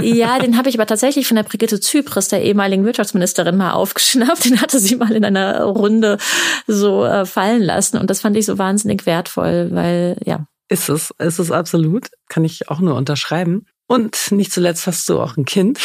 Ja, 0.00 0.38
den 0.40 0.58
habe 0.58 0.68
ich 0.68 0.74
aber 0.74 0.86
tatsächlich 0.86 1.26
von 1.26 1.36
der 1.36 1.44
Brigitte 1.44 1.80
Zypris, 1.80 2.28
der 2.28 2.42
ehemaligen 2.42 2.84
Wirtschaftsministerin, 2.84 3.56
mal 3.56 3.72
aufgeschnappt. 3.72 4.44
Den 4.44 4.60
hatte 4.60 4.78
sie 4.78 4.96
mal 4.96 5.12
in 5.12 5.24
einer 5.24 5.62
Runde 5.62 6.18
so 6.66 7.04
äh, 7.04 7.24
fallen 7.24 7.62
lassen. 7.62 7.96
Und 7.96 8.10
das 8.10 8.20
fand 8.20 8.36
ich 8.36 8.44
so 8.44 8.58
wahnsinnig 8.58 9.06
wertvoll, 9.06 9.68
weil, 9.72 10.18
ja. 10.24 10.46
Ist 10.68 10.88
es, 10.88 11.10
ist 11.18 11.38
es 11.38 11.50
absolut. 11.50 12.08
Kann 12.28 12.44
ich 12.44 12.68
auch 12.68 12.80
nur 12.80 12.96
unterschreiben. 12.96 13.66
Und 13.86 14.30
nicht 14.30 14.52
zuletzt 14.52 14.86
hast 14.86 15.08
du 15.08 15.20
auch 15.20 15.36
ein 15.36 15.44
Kind, 15.44 15.78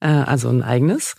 äh, 0.00 0.08
also 0.08 0.48
ein 0.48 0.62
eigenes. 0.62 1.14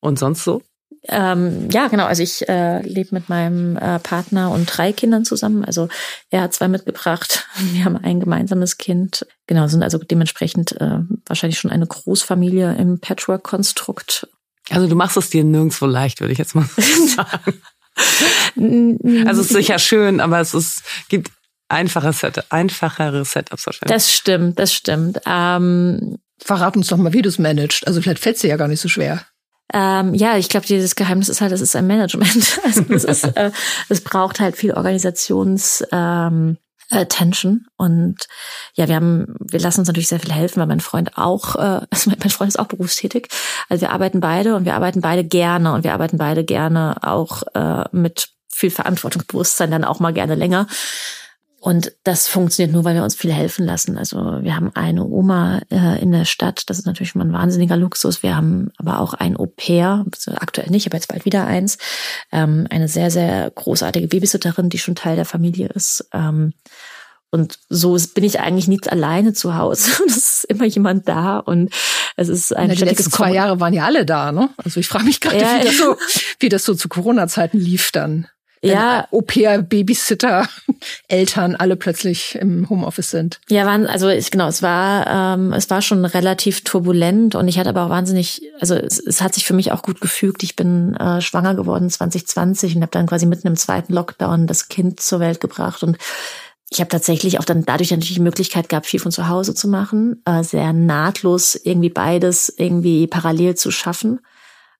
Und 0.00 0.18
sonst 0.18 0.44
so? 0.44 0.62
Ähm, 1.08 1.68
ja, 1.70 1.88
genau. 1.88 2.06
Also 2.06 2.22
ich 2.22 2.48
äh, 2.48 2.80
lebe 2.82 3.14
mit 3.14 3.28
meinem 3.28 3.76
äh, 3.76 3.98
Partner 3.98 4.50
und 4.50 4.66
drei 4.66 4.92
Kindern 4.92 5.24
zusammen. 5.24 5.64
Also 5.64 5.88
er 6.30 6.42
hat 6.42 6.54
zwei 6.54 6.68
mitgebracht. 6.68 7.46
Wir 7.72 7.84
haben 7.84 7.96
ein 7.96 8.20
gemeinsames 8.20 8.78
Kind. 8.78 9.26
Genau, 9.46 9.66
sind 9.66 9.82
also 9.82 9.98
dementsprechend 9.98 10.80
äh, 10.80 11.00
wahrscheinlich 11.26 11.58
schon 11.58 11.70
eine 11.70 11.86
Großfamilie 11.86 12.74
im 12.76 13.00
Patchwork-Konstrukt. 13.00 14.28
Also 14.70 14.88
du 14.88 14.94
machst 14.94 15.18
es 15.18 15.28
dir 15.28 15.44
nirgendwo 15.44 15.84
leicht, 15.84 16.20
würde 16.20 16.32
ich 16.32 16.38
jetzt 16.38 16.54
mal 16.54 16.64
sagen. 17.16 17.60
also 19.26 19.42
es 19.42 19.50
ist 19.50 19.56
sicher 19.56 19.78
schön, 19.78 20.20
aber 20.20 20.40
es 20.40 20.54
ist, 20.54 20.82
gibt 21.08 21.30
einfache 21.74 22.12
Set, 22.12 22.44
einfachere 22.50 23.24
Setups 23.24 23.66
wahrscheinlich. 23.66 23.94
Das 23.94 24.12
stimmt, 24.12 24.58
das 24.58 24.72
stimmt. 24.72 25.20
Ähm, 25.26 26.18
Verrat 26.38 26.76
uns 26.76 26.88
doch 26.88 26.96
mal, 26.96 27.12
wie 27.12 27.22
du 27.22 27.28
es 27.28 27.38
managst. 27.38 27.86
Also 27.86 28.02
vielleicht 28.02 28.18
fällt 28.18 28.36
es 28.36 28.42
dir 28.42 28.48
ja 28.48 28.56
gar 28.56 28.68
nicht 28.68 28.80
so 28.80 28.88
schwer. 28.88 29.24
Ähm, 29.72 30.14
ja, 30.14 30.36
ich 30.36 30.48
glaube, 30.48 30.66
dieses 30.66 30.94
Geheimnis 30.94 31.28
ist 31.28 31.40
halt, 31.40 31.52
es 31.52 31.60
ist 31.60 31.74
ein 31.76 31.86
Management. 31.86 32.60
Also 32.64 32.84
es, 32.90 33.04
ist, 33.04 33.24
äh, 33.36 33.50
es 33.88 34.02
braucht 34.02 34.40
halt 34.40 34.56
viel 34.56 34.72
Organisations 34.72 35.84
ähm, 35.90 36.58
Attention 36.90 37.66
und 37.76 38.26
ja, 38.74 38.88
wir 38.88 38.96
haben, 38.96 39.34
wir 39.40 39.58
lassen 39.58 39.80
uns 39.80 39.88
natürlich 39.88 40.08
sehr 40.08 40.20
viel 40.20 40.32
helfen, 40.32 40.60
weil 40.60 40.66
mein 40.66 40.80
Freund 40.80 41.16
auch, 41.16 41.56
äh, 41.56 41.80
also 41.90 42.10
mein 42.10 42.30
Freund 42.30 42.50
ist 42.50 42.58
auch 42.58 42.66
berufstätig. 42.66 43.28
Also 43.68 43.82
wir 43.82 43.92
arbeiten 43.92 44.20
beide 44.20 44.54
und 44.54 44.64
wir 44.64 44.74
arbeiten 44.74 45.00
beide 45.00 45.24
gerne 45.24 45.72
und 45.72 45.84
wir 45.84 45.94
arbeiten 45.94 46.18
beide 46.18 46.44
gerne 46.44 46.96
auch 47.02 47.42
äh, 47.54 47.84
mit 47.92 48.28
viel 48.48 48.70
Verantwortungsbewusstsein 48.70 49.70
dann 49.70 49.84
auch 49.84 49.98
mal 49.98 50.12
gerne 50.12 50.34
länger. 50.34 50.66
Und 51.64 51.92
das 52.04 52.28
funktioniert 52.28 52.74
nur, 52.74 52.84
weil 52.84 52.94
wir 52.94 53.04
uns 53.04 53.14
viel 53.14 53.32
helfen 53.32 53.64
lassen. 53.64 53.96
Also 53.96 54.18
wir 54.18 54.54
haben 54.54 54.70
eine 54.74 55.02
Oma 55.02 55.62
äh, 55.70 55.98
in 55.98 56.12
der 56.12 56.26
Stadt, 56.26 56.64
das 56.68 56.78
ist 56.78 56.84
natürlich 56.84 57.08
schon 57.08 57.20
mal 57.20 57.24
ein 57.24 57.32
wahnsinniger 57.32 57.78
Luxus. 57.78 58.22
Wir 58.22 58.36
haben 58.36 58.70
aber 58.76 59.00
auch 59.00 59.14
ein 59.14 59.38
Au-pair, 59.38 60.04
aktuell 60.36 60.68
nicht, 60.68 60.86
aber 60.86 60.98
jetzt 60.98 61.08
bald 61.08 61.24
wieder 61.24 61.46
eins. 61.46 61.78
Ähm, 62.32 62.66
eine 62.68 62.86
sehr, 62.86 63.10
sehr 63.10 63.50
großartige 63.50 64.08
Babysitterin, 64.08 64.68
die 64.68 64.76
schon 64.76 64.94
Teil 64.94 65.16
der 65.16 65.24
Familie 65.24 65.68
ist. 65.68 66.06
Ähm, 66.12 66.52
und 67.30 67.58
so 67.70 67.96
bin 68.12 68.24
ich 68.24 68.40
eigentlich 68.40 68.68
nicht 68.68 68.92
alleine 68.92 69.32
zu 69.32 69.56
Hause. 69.56 69.90
Es 70.06 70.18
ist 70.18 70.44
immer 70.44 70.66
jemand 70.66 71.08
da 71.08 71.38
und 71.38 71.72
es 72.16 72.28
ist 72.28 72.54
ein 72.54 72.68
Die 72.68 72.84
letzten 72.84 73.10
zwei 73.10 73.32
Jahre 73.32 73.58
waren 73.58 73.72
ja 73.72 73.86
alle 73.86 74.04
da, 74.04 74.32
ne? 74.32 74.50
Also 74.58 74.80
ich 74.80 74.86
frage 74.86 75.06
mich 75.06 75.18
gerade, 75.18 75.40
ja, 75.40 75.60
wie, 75.60 75.64
das 75.64 75.78
so, 75.78 75.96
wie 76.40 76.48
das 76.50 76.64
so 76.66 76.74
zu 76.74 76.90
Corona-Zeiten 76.90 77.58
lief 77.58 77.90
dann 77.90 78.28
ja. 78.72 79.08
Au-pair, 79.10 79.62
Babysitter, 79.62 80.48
Eltern 81.08 81.56
alle 81.56 81.76
plötzlich 81.76 82.36
im 82.36 82.68
Homeoffice 82.68 83.10
sind. 83.10 83.40
Ja, 83.48 83.66
waren, 83.66 83.86
also 83.86 84.08
ich, 84.08 84.30
genau, 84.30 84.48
es 84.48 84.62
war, 84.62 85.34
ähm, 85.36 85.52
es 85.52 85.70
war 85.70 85.82
schon 85.82 86.04
relativ 86.04 86.64
turbulent 86.64 87.34
und 87.34 87.48
ich 87.48 87.58
hatte 87.58 87.70
aber 87.70 87.84
auch 87.84 87.90
wahnsinnig, 87.90 88.42
also 88.60 88.74
es, 88.74 88.98
es 88.98 89.20
hat 89.20 89.34
sich 89.34 89.44
für 89.44 89.54
mich 89.54 89.72
auch 89.72 89.82
gut 89.82 90.00
gefügt. 90.00 90.42
Ich 90.42 90.56
bin 90.56 90.94
äh, 90.96 91.20
schwanger 91.20 91.54
geworden 91.54 91.90
2020 91.90 92.76
und 92.76 92.82
habe 92.82 92.92
dann 92.92 93.06
quasi 93.06 93.26
mitten 93.26 93.46
im 93.46 93.56
zweiten 93.56 93.92
Lockdown 93.92 94.46
das 94.46 94.68
Kind 94.68 95.00
zur 95.00 95.20
Welt 95.20 95.40
gebracht 95.40 95.82
und 95.82 95.98
ich 96.70 96.80
habe 96.80 96.88
tatsächlich 96.88 97.38
auch 97.38 97.44
dann 97.44 97.64
dadurch 97.64 97.90
natürlich 97.92 98.14
die 98.14 98.20
Möglichkeit 98.20 98.68
gehabt, 98.68 98.86
viel 98.86 98.98
von 98.98 99.12
zu 99.12 99.28
Hause 99.28 99.54
zu 99.54 99.68
machen, 99.68 100.22
äh, 100.24 100.42
sehr 100.42 100.72
nahtlos 100.72 101.54
irgendwie 101.54 101.90
beides 101.90 102.52
irgendwie 102.56 103.06
parallel 103.06 103.54
zu 103.54 103.70
schaffen. 103.70 104.18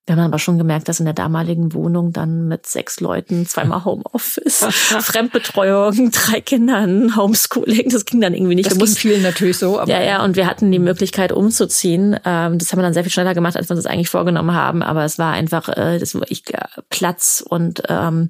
Wir 0.06 0.16
haben 0.16 0.24
aber 0.24 0.38
schon 0.38 0.58
gemerkt, 0.58 0.88
dass 0.88 1.00
in 1.00 1.06
der 1.06 1.14
damaligen 1.14 1.72
Wohnung 1.72 2.12
dann 2.12 2.46
mit 2.46 2.66
sechs 2.66 3.00
Leuten 3.00 3.46
zweimal 3.46 3.86
Homeoffice, 3.86 4.66
Fremdbetreuung, 5.00 6.10
drei 6.10 6.42
Kindern, 6.42 7.16
Homeschooling, 7.16 7.88
das 7.88 8.04
ging 8.04 8.20
dann 8.20 8.34
irgendwie 8.34 8.54
nicht. 8.54 8.70
Das 8.70 8.76
ging 8.76 8.86
vielen 8.86 9.22
natürlich 9.22 9.56
so. 9.56 9.80
Aber 9.80 9.90
ja, 9.90 10.02
ja, 10.02 10.22
und 10.22 10.36
wir 10.36 10.46
hatten 10.46 10.70
die 10.70 10.78
Möglichkeit 10.78 11.32
umzuziehen. 11.32 12.20
Ähm, 12.24 12.58
das 12.58 12.70
haben 12.70 12.80
wir 12.80 12.82
dann 12.82 12.92
sehr 12.92 13.04
viel 13.04 13.12
schneller 13.12 13.32
gemacht, 13.32 13.56
als 13.56 13.70
wir 13.70 13.76
uns 13.76 13.84
das 13.84 13.90
eigentlich 13.90 14.10
vorgenommen 14.10 14.52
haben. 14.52 14.82
Aber 14.82 15.04
es 15.04 15.18
war 15.18 15.32
einfach, 15.32 15.70
äh, 15.70 15.98
das 15.98 16.14
ich, 16.28 16.44
Platz 16.90 17.42
und 17.46 17.82
ähm, 17.88 18.28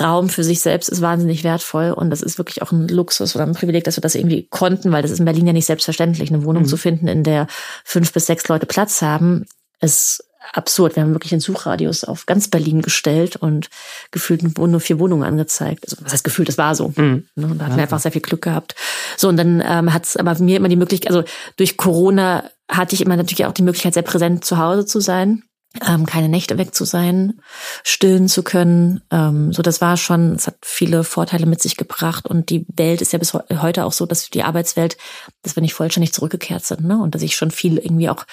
Raum 0.00 0.28
für 0.28 0.42
sich 0.42 0.60
selbst 0.60 0.88
ist 0.88 1.02
wahnsinnig 1.02 1.44
wertvoll 1.44 1.92
und 1.92 2.10
das 2.10 2.20
ist 2.20 2.38
wirklich 2.38 2.62
auch 2.62 2.72
ein 2.72 2.88
Luxus 2.88 3.36
oder 3.36 3.46
ein 3.46 3.54
Privileg, 3.54 3.84
dass 3.84 3.96
wir 3.96 4.00
das 4.00 4.16
irgendwie 4.16 4.48
konnten, 4.48 4.90
weil 4.90 5.02
das 5.02 5.12
ist 5.12 5.20
in 5.20 5.24
Berlin 5.24 5.46
ja 5.46 5.52
nicht 5.52 5.66
selbstverständlich, 5.66 6.30
eine 6.30 6.44
Wohnung 6.44 6.64
mhm. 6.64 6.68
zu 6.68 6.76
finden, 6.76 7.06
in 7.06 7.22
der 7.22 7.46
fünf 7.84 8.12
bis 8.12 8.26
sechs 8.26 8.48
Leute 8.48 8.66
Platz 8.66 9.02
haben. 9.02 9.44
Es 9.78 10.24
absurd. 10.52 10.96
Wir 10.96 11.02
haben 11.02 11.14
wirklich 11.14 11.30
den 11.30 11.40
Suchradius 11.40 12.04
auf 12.04 12.26
ganz 12.26 12.48
Berlin 12.48 12.82
gestellt 12.82 13.36
und 13.36 13.70
gefühlt 14.10 14.58
nur 14.58 14.80
vier 14.80 14.98
Wohnungen 14.98 15.24
angezeigt. 15.24 15.84
Also 15.84 15.96
was 16.00 16.12
heißt 16.12 16.24
gefühlt, 16.24 16.48
das 16.48 16.58
war 16.58 16.74
so. 16.74 16.92
Mhm. 16.96 17.26
Ne, 17.34 17.46
und 17.46 17.58
da 17.58 17.66
hatten 17.66 17.76
wir 17.76 17.82
einfach 17.82 18.00
sehr 18.00 18.12
viel 18.12 18.20
Glück 18.20 18.42
gehabt. 18.42 18.74
So, 19.16 19.28
und 19.28 19.36
dann 19.36 19.62
ähm, 19.66 19.92
hat 19.92 20.04
es 20.04 20.16
aber 20.16 20.38
mir 20.38 20.56
immer 20.56 20.68
die 20.68 20.76
Möglichkeit, 20.76 21.10
also 21.12 21.24
durch 21.56 21.76
Corona 21.76 22.44
hatte 22.70 22.94
ich 22.94 23.00
immer 23.00 23.16
natürlich 23.16 23.46
auch 23.46 23.52
die 23.52 23.62
Möglichkeit, 23.62 23.94
sehr 23.94 24.02
präsent 24.02 24.44
zu 24.44 24.58
Hause 24.58 24.86
zu 24.86 25.00
sein. 25.00 25.42
Ähm, 25.84 26.06
keine 26.06 26.28
Nächte 26.28 26.56
weg 26.56 26.72
zu 26.72 26.84
sein, 26.84 27.40
stillen 27.82 28.28
zu 28.28 28.44
können. 28.44 29.00
Ähm, 29.10 29.52
so, 29.52 29.60
das 29.60 29.80
war 29.80 29.96
schon, 29.96 30.36
es 30.36 30.46
hat 30.46 30.54
viele 30.62 31.02
Vorteile 31.02 31.46
mit 31.46 31.60
sich 31.60 31.76
gebracht 31.76 32.28
und 32.28 32.50
die 32.50 32.64
Welt 32.76 33.02
ist 33.02 33.12
ja 33.12 33.18
bis 33.18 33.34
heute 33.34 33.84
auch 33.84 33.92
so, 33.92 34.06
dass 34.06 34.30
die 34.30 34.44
Arbeitswelt, 34.44 34.96
dass 35.42 35.56
wir 35.56 35.62
nicht 35.62 35.74
vollständig 35.74 36.12
zurückgekehrt 36.12 36.64
sind, 36.64 36.84
ne? 36.84 37.02
Und 37.02 37.16
dass 37.16 37.22
ich 37.22 37.34
schon 37.34 37.50
viel 37.50 37.78
irgendwie 37.78 38.08
auch 38.08 38.24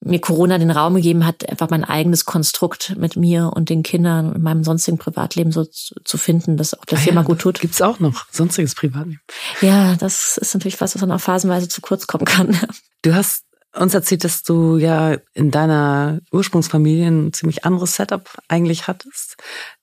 mir 0.00 0.20
Corona 0.20 0.58
den 0.58 0.70
Raum 0.70 0.94
gegeben 0.94 1.26
hat, 1.26 1.48
einfach 1.48 1.70
mein 1.70 1.84
eigenes 1.84 2.24
Konstrukt 2.24 2.94
mit 2.96 3.16
mir 3.16 3.52
und 3.54 3.68
den 3.68 3.82
Kindern 3.82 4.32
und 4.32 4.42
meinem 4.42 4.62
sonstigen 4.62 4.98
Privatleben 4.98 5.50
so 5.50 5.64
zu 5.64 6.18
finden, 6.18 6.56
dass 6.56 6.74
auch 6.74 6.84
der 6.84 6.98
ah 6.98 7.00
Firma 7.00 7.20
ja, 7.22 7.26
gut 7.26 7.40
tut. 7.40 7.60
Gibt's 7.60 7.82
auch 7.82 7.98
noch 7.98 8.26
sonstiges 8.30 8.74
Privatleben? 8.74 9.20
Ja, 9.60 9.96
das 9.96 10.38
ist 10.38 10.54
natürlich 10.54 10.80
was, 10.80 10.94
was 10.94 11.00
dann 11.00 11.12
auch 11.12 11.20
phasenweise 11.20 11.68
zu 11.68 11.80
kurz 11.80 12.06
kommen 12.06 12.24
kann. 12.24 12.58
Du 13.02 13.14
hast 13.14 13.44
uns 13.76 13.94
erzählt, 13.94 14.24
dass 14.24 14.42
du 14.42 14.76
ja 14.76 15.18
in 15.34 15.52
deiner 15.52 16.18
Ursprungsfamilie 16.32 17.06
ein 17.06 17.32
ziemlich 17.32 17.64
anderes 17.64 17.94
Setup 17.94 18.28
eigentlich 18.48 18.88
hattest. 18.88 19.36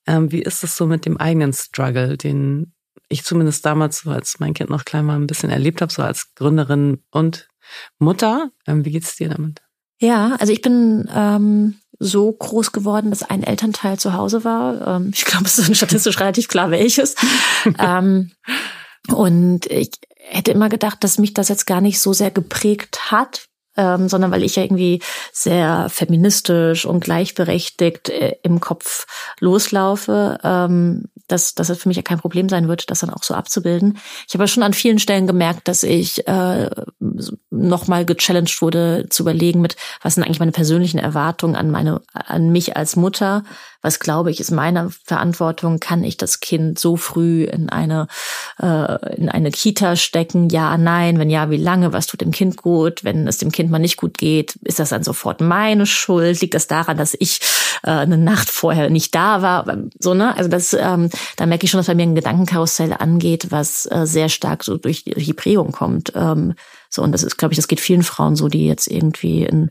Ähm, 0.06 0.34
wie 0.34 0.42
ist 0.42 0.66
es 0.66 0.76
so 0.76 0.86
mit 0.86 1.06
dem 1.06 1.16
eigenen 1.16 1.54
Struggle, 1.54 2.18
den 2.18 2.74
ich 3.08 3.24
zumindest 3.24 3.66
damals, 3.66 4.00
so 4.00 4.12
als 4.12 4.40
mein 4.40 4.54
Kind 4.54 4.70
noch 4.70 4.84
klein 4.84 5.08
war, 5.08 5.16
ein 5.16 5.28
bisschen 5.28 5.50
erlebt 5.50 5.82
habe, 5.82 5.94
so 5.94 6.02
als 6.02 6.36
Gründerin 6.36 7.04
und 7.10 7.48
Mutter? 7.98 8.52
Ähm, 8.68 8.84
wie 8.84 8.92
geht's 8.92 9.16
dir 9.16 9.30
damit? 9.30 9.62
Ja, 10.00 10.36
also 10.40 10.52
ich 10.52 10.62
bin 10.62 11.10
ähm, 11.14 11.80
so 12.00 12.32
groß 12.32 12.72
geworden, 12.72 13.10
dass 13.10 13.24
ein 13.24 13.44
Elternteil 13.44 13.98
zu 13.98 14.14
Hause 14.14 14.44
war. 14.44 14.96
Ähm, 14.96 15.12
ich 15.16 15.26
glaube, 15.26 15.46
es 15.46 15.58
ist 15.58 15.76
statistisch 15.76 16.20
relativ 16.20 16.48
klar, 16.48 16.72
welches. 16.72 17.16
ähm, 17.80 18.32
und 19.08 19.66
ich 19.68 19.92
hätte 20.18 20.52
immer 20.52 20.70
gedacht, 20.70 21.04
dass 21.04 21.20
mich 21.20 21.34
das 21.34 21.50
jetzt 21.50 21.68
gar 21.68 21.82
nicht 21.82 22.00
so 22.00 22.14
sehr 22.14 22.32
geprägt 22.32 23.12
hat, 23.12 23.48
ähm, 23.78 24.10
sondern 24.10 24.32
weil 24.32 24.44
ich 24.44 24.56
ja 24.56 24.64
irgendwie 24.64 25.02
sehr 25.32 25.88
feministisch 25.90 26.86
und 26.86 27.02
gleichberechtigt 27.02 28.10
äh, 28.10 28.36
im 28.44 28.60
Kopf 28.60 29.06
loslaufe, 29.40 30.40
ähm, 30.44 31.06
dass, 31.28 31.56
dass 31.56 31.70
es 31.70 31.80
für 31.80 31.90
mich 31.90 31.98
ja 31.98 32.04
kein 32.04 32.20
Problem 32.20 32.50
sein 32.50 32.68
wird, 32.68 32.90
das 32.92 33.00
dann 33.00 33.10
auch 33.10 33.24
so 33.24 33.34
abzubilden. 33.34 33.98
Ich 34.28 34.34
habe 34.34 34.48
schon 34.48 34.64
an 34.64 34.74
vielen 34.74 35.00
Stellen 35.00 35.28
gemerkt, 35.28 35.68
dass 35.68 35.84
ich 35.84 36.28
äh, 36.28 36.70
nochmal 37.50 38.06
gechallenged 38.06 38.62
wurde, 38.62 39.08
zu 39.10 39.24
überlegen 39.24 39.62
mit, 39.62 39.76
was 40.02 40.16
sind 40.16 40.24
eigentlich 40.24 40.40
meine 40.40 40.52
persönlichen 40.52 41.00
Erwartungen 41.00 41.56
an 41.56 41.72
meine, 41.72 42.02
an 42.14 42.52
mich 42.52 42.78
als 42.78 42.96
Mutter 42.96 43.44
was 43.86 44.00
glaube 44.00 44.32
ich 44.32 44.40
ist 44.40 44.52
meine 44.52 44.90
Verantwortung, 45.04 45.80
kann 45.80 46.04
ich 46.04 46.18
das 46.18 46.40
Kind 46.40 46.80
so 46.80 46.98
früh 46.98 47.44
in 47.44 47.70
eine, 47.70 48.08
äh, 48.60 49.16
in 49.16 49.30
eine 49.30 49.52
Kita 49.52 49.96
stecken? 49.96 50.50
Ja, 50.50 50.76
nein, 50.78 51.20
wenn 51.20 51.30
ja, 51.30 51.52
wie 51.52 51.58
lange, 51.58 51.94
was 51.94 52.08
tut 52.08 52.22
dem 52.22 52.32
Kind 52.32 52.58
gut? 52.58 53.04
Wenn 53.04 53.28
es 53.28 53.38
dem 53.38 53.52
Kind 53.52 53.70
mal 53.70 53.80
nicht 53.80 53.98
gut 53.98 54.18
geht, 54.18 54.56
ist 54.64 54.80
das 54.80 54.90
dann 54.90 55.04
sofort 55.04 55.40
meine 55.40 55.86
Schuld? 55.86 56.42
Liegt 56.42 56.56
das 56.56 56.66
daran, 56.66 56.98
dass 56.98 57.16
ich 57.20 57.40
äh, 57.84 57.92
eine 57.92 58.18
Nacht 58.18 58.50
vorher 58.50 58.90
nicht 58.90 59.14
da 59.14 59.44
war. 59.44 59.78
So, 60.00 60.16
ne? 60.16 60.36
Also 60.36 60.50
das, 60.50 60.74
ähm, 60.74 61.10
da 61.38 61.46
merke 61.46 61.66
ich 61.66 61.72
schon, 61.72 61.78
dass 61.78 61.88
bei 61.88 61.96
mir 61.96 62.04
ein 62.04 62.16
Gedankenkarussell 62.16 62.94
angeht, 62.94 63.52
was 63.52 63.86
äh, 63.92 64.08
sehr 64.08 64.30
stark 64.30 64.64
so 64.64 64.78
durch 64.78 65.04
die 65.04 65.34
Prägung 65.34 65.72
kommt. 65.72 66.12
Ähm, 66.16 66.56
so, 66.90 67.04
und 67.04 67.12
das 67.12 67.24
ist, 67.24 67.38
glaube 67.38 67.54
ich, 67.54 67.58
das 67.58 67.68
geht 67.68 67.80
vielen 67.80 68.04
Frauen 68.04 68.36
so, 68.36 68.48
die 68.48 68.66
jetzt 68.66 68.88
irgendwie 68.88 69.44
in 69.44 69.70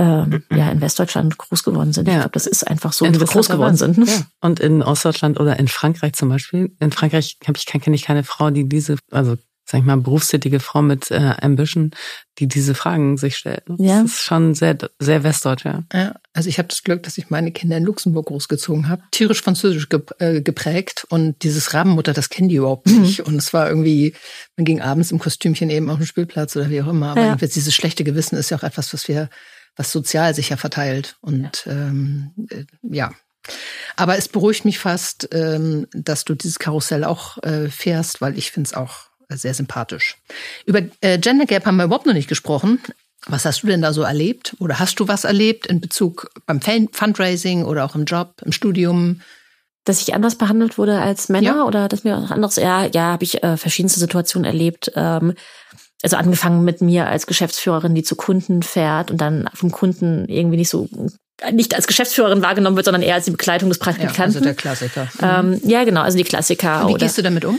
ähm, 0.00 0.42
ja, 0.50 0.70
in 0.70 0.80
Westdeutschland 0.80 1.36
groß 1.36 1.62
geworden 1.62 1.92
sind. 1.92 2.08
Ja. 2.08 2.14
Ich 2.14 2.20
glaube, 2.20 2.32
das 2.32 2.46
ist 2.46 2.66
einfach 2.66 2.92
so, 2.92 3.04
wie 3.04 3.20
wir 3.20 3.26
groß 3.26 3.48
geworden 3.48 3.76
sind. 3.76 3.98
Ja. 3.98 4.22
Und 4.40 4.58
in 4.58 4.82
Ostdeutschland 4.82 5.38
oder 5.38 5.58
in 5.58 5.68
Frankreich 5.68 6.14
zum 6.14 6.30
Beispiel. 6.30 6.74
In 6.80 6.90
Frankreich 6.90 7.36
habe 7.46 7.58
ich 7.58 7.66
kenne 7.66 7.94
ich 7.94 8.04
keine 8.04 8.24
Frau, 8.24 8.50
die 8.50 8.68
diese, 8.68 8.96
also 9.10 9.36
sag 9.70 9.80
ich 9.80 9.84
mal, 9.84 9.96
berufstätige 9.98 10.58
Frau 10.58 10.82
mit 10.82 11.10
äh, 11.10 11.34
Ambition, 11.40 11.92
die 12.38 12.48
diese 12.48 12.74
Fragen 12.74 13.16
sich 13.18 13.36
stellt. 13.36 13.62
Das 13.68 13.78
ja. 13.78 14.02
ist 14.02 14.22
schon 14.22 14.54
sehr, 14.54 14.76
sehr 14.98 15.22
westdeutsch, 15.22 15.64
ja. 15.64 15.84
ja 15.92 16.14
also 16.32 16.48
ich 16.48 16.58
habe 16.58 16.68
das 16.68 16.82
Glück, 16.82 17.02
dass 17.04 17.18
ich 17.18 17.30
meine 17.30 17.52
Kinder 17.52 17.76
in 17.76 17.84
Luxemburg 17.84 18.26
großgezogen 18.26 18.88
habe, 18.88 19.02
tierisch 19.12 19.42
französisch 19.42 19.86
äh, 20.18 20.40
geprägt 20.40 21.06
und 21.10 21.42
dieses 21.44 21.72
Rabenmutter, 21.72 22.12
das 22.12 22.30
kennen 22.30 22.48
die 22.48 22.56
überhaupt 22.56 22.88
mhm. 22.88 23.02
nicht. 23.02 23.20
Mhm. 23.20 23.26
Und 23.26 23.36
es 23.36 23.52
war 23.52 23.68
irgendwie, 23.68 24.14
man 24.56 24.64
ging 24.64 24.80
abends 24.80 25.12
im 25.12 25.20
Kostümchen 25.20 25.70
eben 25.70 25.88
auf 25.88 25.98
den 25.98 26.06
Spielplatz 26.06 26.56
oder 26.56 26.68
wie 26.70 26.82
auch 26.82 26.88
immer. 26.88 27.10
Aber 27.10 27.24
ja. 27.24 27.36
dieses 27.36 27.74
schlechte 27.74 28.02
Gewissen 28.02 28.36
ist 28.36 28.50
ja 28.50 28.56
auch 28.56 28.64
etwas, 28.64 28.92
was 28.92 29.06
wir, 29.06 29.30
was 29.80 29.90
sozial 29.90 30.34
sicher 30.34 30.58
verteilt. 30.58 31.16
Und 31.22 31.66
ähm, 31.66 32.32
äh, 32.50 32.64
ja, 32.82 33.12
aber 33.96 34.18
es 34.18 34.28
beruhigt 34.28 34.66
mich 34.66 34.78
fast, 34.78 35.30
ähm, 35.32 35.86
dass 35.92 36.26
du 36.26 36.34
dieses 36.34 36.58
Karussell 36.58 37.02
auch 37.02 37.42
äh, 37.42 37.68
fährst, 37.70 38.20
weil 38.20 38.36
ich 38.36 38.52
finde 38.52 38.68
es 38.68 38.74
auch 38.74 39.08
sehr 39.30 39.54
sympathisch. 39.54 40.18
Über 40.66 40.82
äh, 41.00 41.18
Gender 41.18 41.46
Gap 41.46 41.64
haben 41.64 41.76
wir 41.76 41.84
überhaupt 41.84 42.04
noch 42.04 42.12
nicht 42.12 42.28
gesprochen. 42.28 42.78
Was 43.26 43.46
hast 43.46 43.62
du 43.62 43.68
denn 43.68 43.80
da 43.80 43.94
so 43.94 44.02
erlebt? 44.02 44.54
Oder 44.58 44.78
hast 44.78 45.00
du 45.00 45.08
was 45.08 45.24
erlebt 45.24 45.66
in 45.66 45.80
Bezug 45.80 46.30
beim 46.44 46.60
Fundraising 46.60 47.64
oder 47.64 47.86
auch 47.86 47.94
im 47.94 48.04
Job, 48.04 48.42
im 48.44 48.52
Studium? 48.52 49.22
Dass 49.84 50.02
ich 50.02 50.14
anders 50.14 50.36
behandelt 50.36 50.76
wurde 50.76 51.00
als 51.00 51.30
Männer 51.30 51.56
ja. 51.56 51.64
oder 51.64 51.88
dass 51.88 52.04
mir 52.04 52.20
was 52.20 52.30
anderes? 52.30 52.56
Ja, 52.56 52.84
ja, 52.84 53.12
habe 53.12 53.24
ich 53.24 53.42
äh, 53.42 53.56
verschiedenste 53.56 54.00
Situationen 54.00 54.44
erlebt. 54.44 54.92
Ähm, 54.94 55.34
also 56.02 56.16
angefangen 56.16 56.64
mit 56.64 56.80
mir 56.80 57.06
als 57.06 57.26
Geschäftsführerin, 57.26 57.94
die 57.94 58.02
zu 58.02 58.16
Kunden 58.16 58.62
fährt 58.62 59.10
und 59.10 59.20
dann 59.20 59.48
vom 59.54 59.70
Kunden 59.70 60.26
irgendwie 60.28 60.56
nicht 60.56 60.70
so 60.70 60.88
nicht 61.52 61.74
als 61.74 61.86
Geschäftsführerin 61.86 62.42
wahrgenommen 62.42 62.76
wird, 62.76 62.84
sondern 62.84 63.02
eher 63.02 63.14
als 63.14 63.24
die 63.24 63.30
Begleitung 63.30 63.70
des 63.70 63.78
Praktikanten. 63.78 64.18
Ja, 64.18 64.24
also 64.24 64.40
der 64.40 64.54
Klassiker. 64.54 65.08
Ähm, 65.22 65.58
ja, 65.64 65.84
genau, 65.84 66.02
also 66.02 66.18
die 66.18 66.24
Klassiker. 66.24 66.86
Und 66.86 66.94
wie 66.94 66.98
gehst 66.98 67.16
du 67.16 67.22
damit 67.22 67.46
um? 67.46 67.58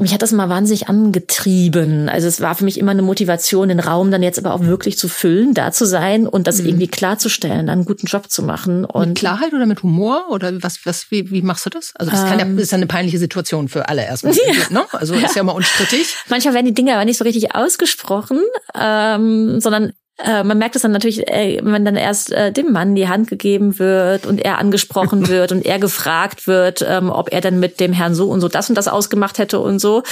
Mich 0.00 0.14
hat 0.14 0.22
das 0.22 0.32
immer 0.32 0.48
wahnsinnig 0.48 0.88
angetrieben. 0.88 2.08
Also 2.08 2.26
es 2.26 2.40
war 2.40 2.54
für 2.54 2.64
mich 2.64 2.78
immer 2.78 2.92
eine 2.92 3.02
Motivation, 3.02 3.68
den 3.68 3.80
Raum 3.80 4.10
dann 4.10 4.22
jetzt 4.22 4.38
aber 4.38 4.54
auch 4.54 4.64
wirklich 4.64 4.98
zu 4.98 5.08
füllen, 5.08 5.54
da 5.54 5.72
zu 5.72 5.86
sein 5.86 6.26
und 6.26 6.46
das 6.46 6.60
mhm. 6.60 6.68
irgendwie 6.68 6.88
klarzustellen, 6.88 7.66
dann 7.66 7.80
einen 7.80 7.84
guten 7.84 8.06
Job 8.06 8.30
zu 8.30 8.42
machen. 8.42 8.84
Und 8.84 9.08
mit 9.08 9.18
Klarheit 9.18 9.52
oder 9.52 9.66
mit 9.66 9.82
Humor 9.82 10.26
oder 10.30 10.62
was, 10.62 10.84
was, 10.84 11.10
wie, 11.10 11.30
wie 11.30 11.42
machst 11.42 11.66
du 11.66 11.70
das? 11.70 11.92
Also 11.96 12.10
das 12.10 12.22
ähm, 12.22 12.28
kann 12.28 12.38
ja, 12.38 12.44
ähm. 12.46 12.58
ist 12.58 12.72
ja 12.72 12.76
eine 12.76 12.86
peinliche 12.86 13.18
Situation 13.18 13.68
für 13.68 13.88
alle 13.88 14.04
erstmal. 14.04 14.34
Ja. 14.40 14.54
Ne? 14.70 14.84
Also 14.92 15.14
ist 15.14 15.36
ja 15.36 15.42
mal 15.42 15.52
unstrittig. 15.52 16.16
Manchmal 16.28 16.54
werden 16.54 16.66
die 16.66 16.74
Dinge 16.74 16.94
aber 16.94 17.04
nicht 17.04 17.18
so 17.18 17.24
richtig 17.24 17.54
ausgesprochen, 17.54 18.40
ähm, 18.74 19.60
sondern 19.60 19.92
äh, 20.24 20.44
man 20.44 20.58
merkt 20.58 20.76
es 20.76 20.82
dann 20.82 20.92
natürlich, 20.92 21.26
äh, 21.28 21.60
wenn 21.62 21.84
dann 21.84 21.96
erst 21.96 22.32
äh, 22.32 22.52
dem 22.52 22.72
Mann 22.72 22.94
die 22.94 23.08
Hand 23.08 23.28
gegeben 23.28 23.78
wird 23.78 24.26
und 24.26 24.40
er 24.40 24.58
angesprochen 24.58 25.28
wird 25.28 25.52
und 25.52 25.64
er 25.64 25.78
gefragt 25.78 26.46
wird, 26.46 26.84
ähm, 26.86 27.10
ob 27.10 27.32
er 27.32 27.40
dann 27.40 27.60
mit 27.60 27.80
dem 27.80 27.92
Herrn 27.92 28.14
so 28.14 28.30
und 28.30 28.40
so 28.40 28.48
das 28.48 28.68
und 28.68 28.74
das 28.74 28.88
ausgemacht 28.88 29.38
hätte 29.38 29.60
und 29.60 29.78
so. 29.78 30.02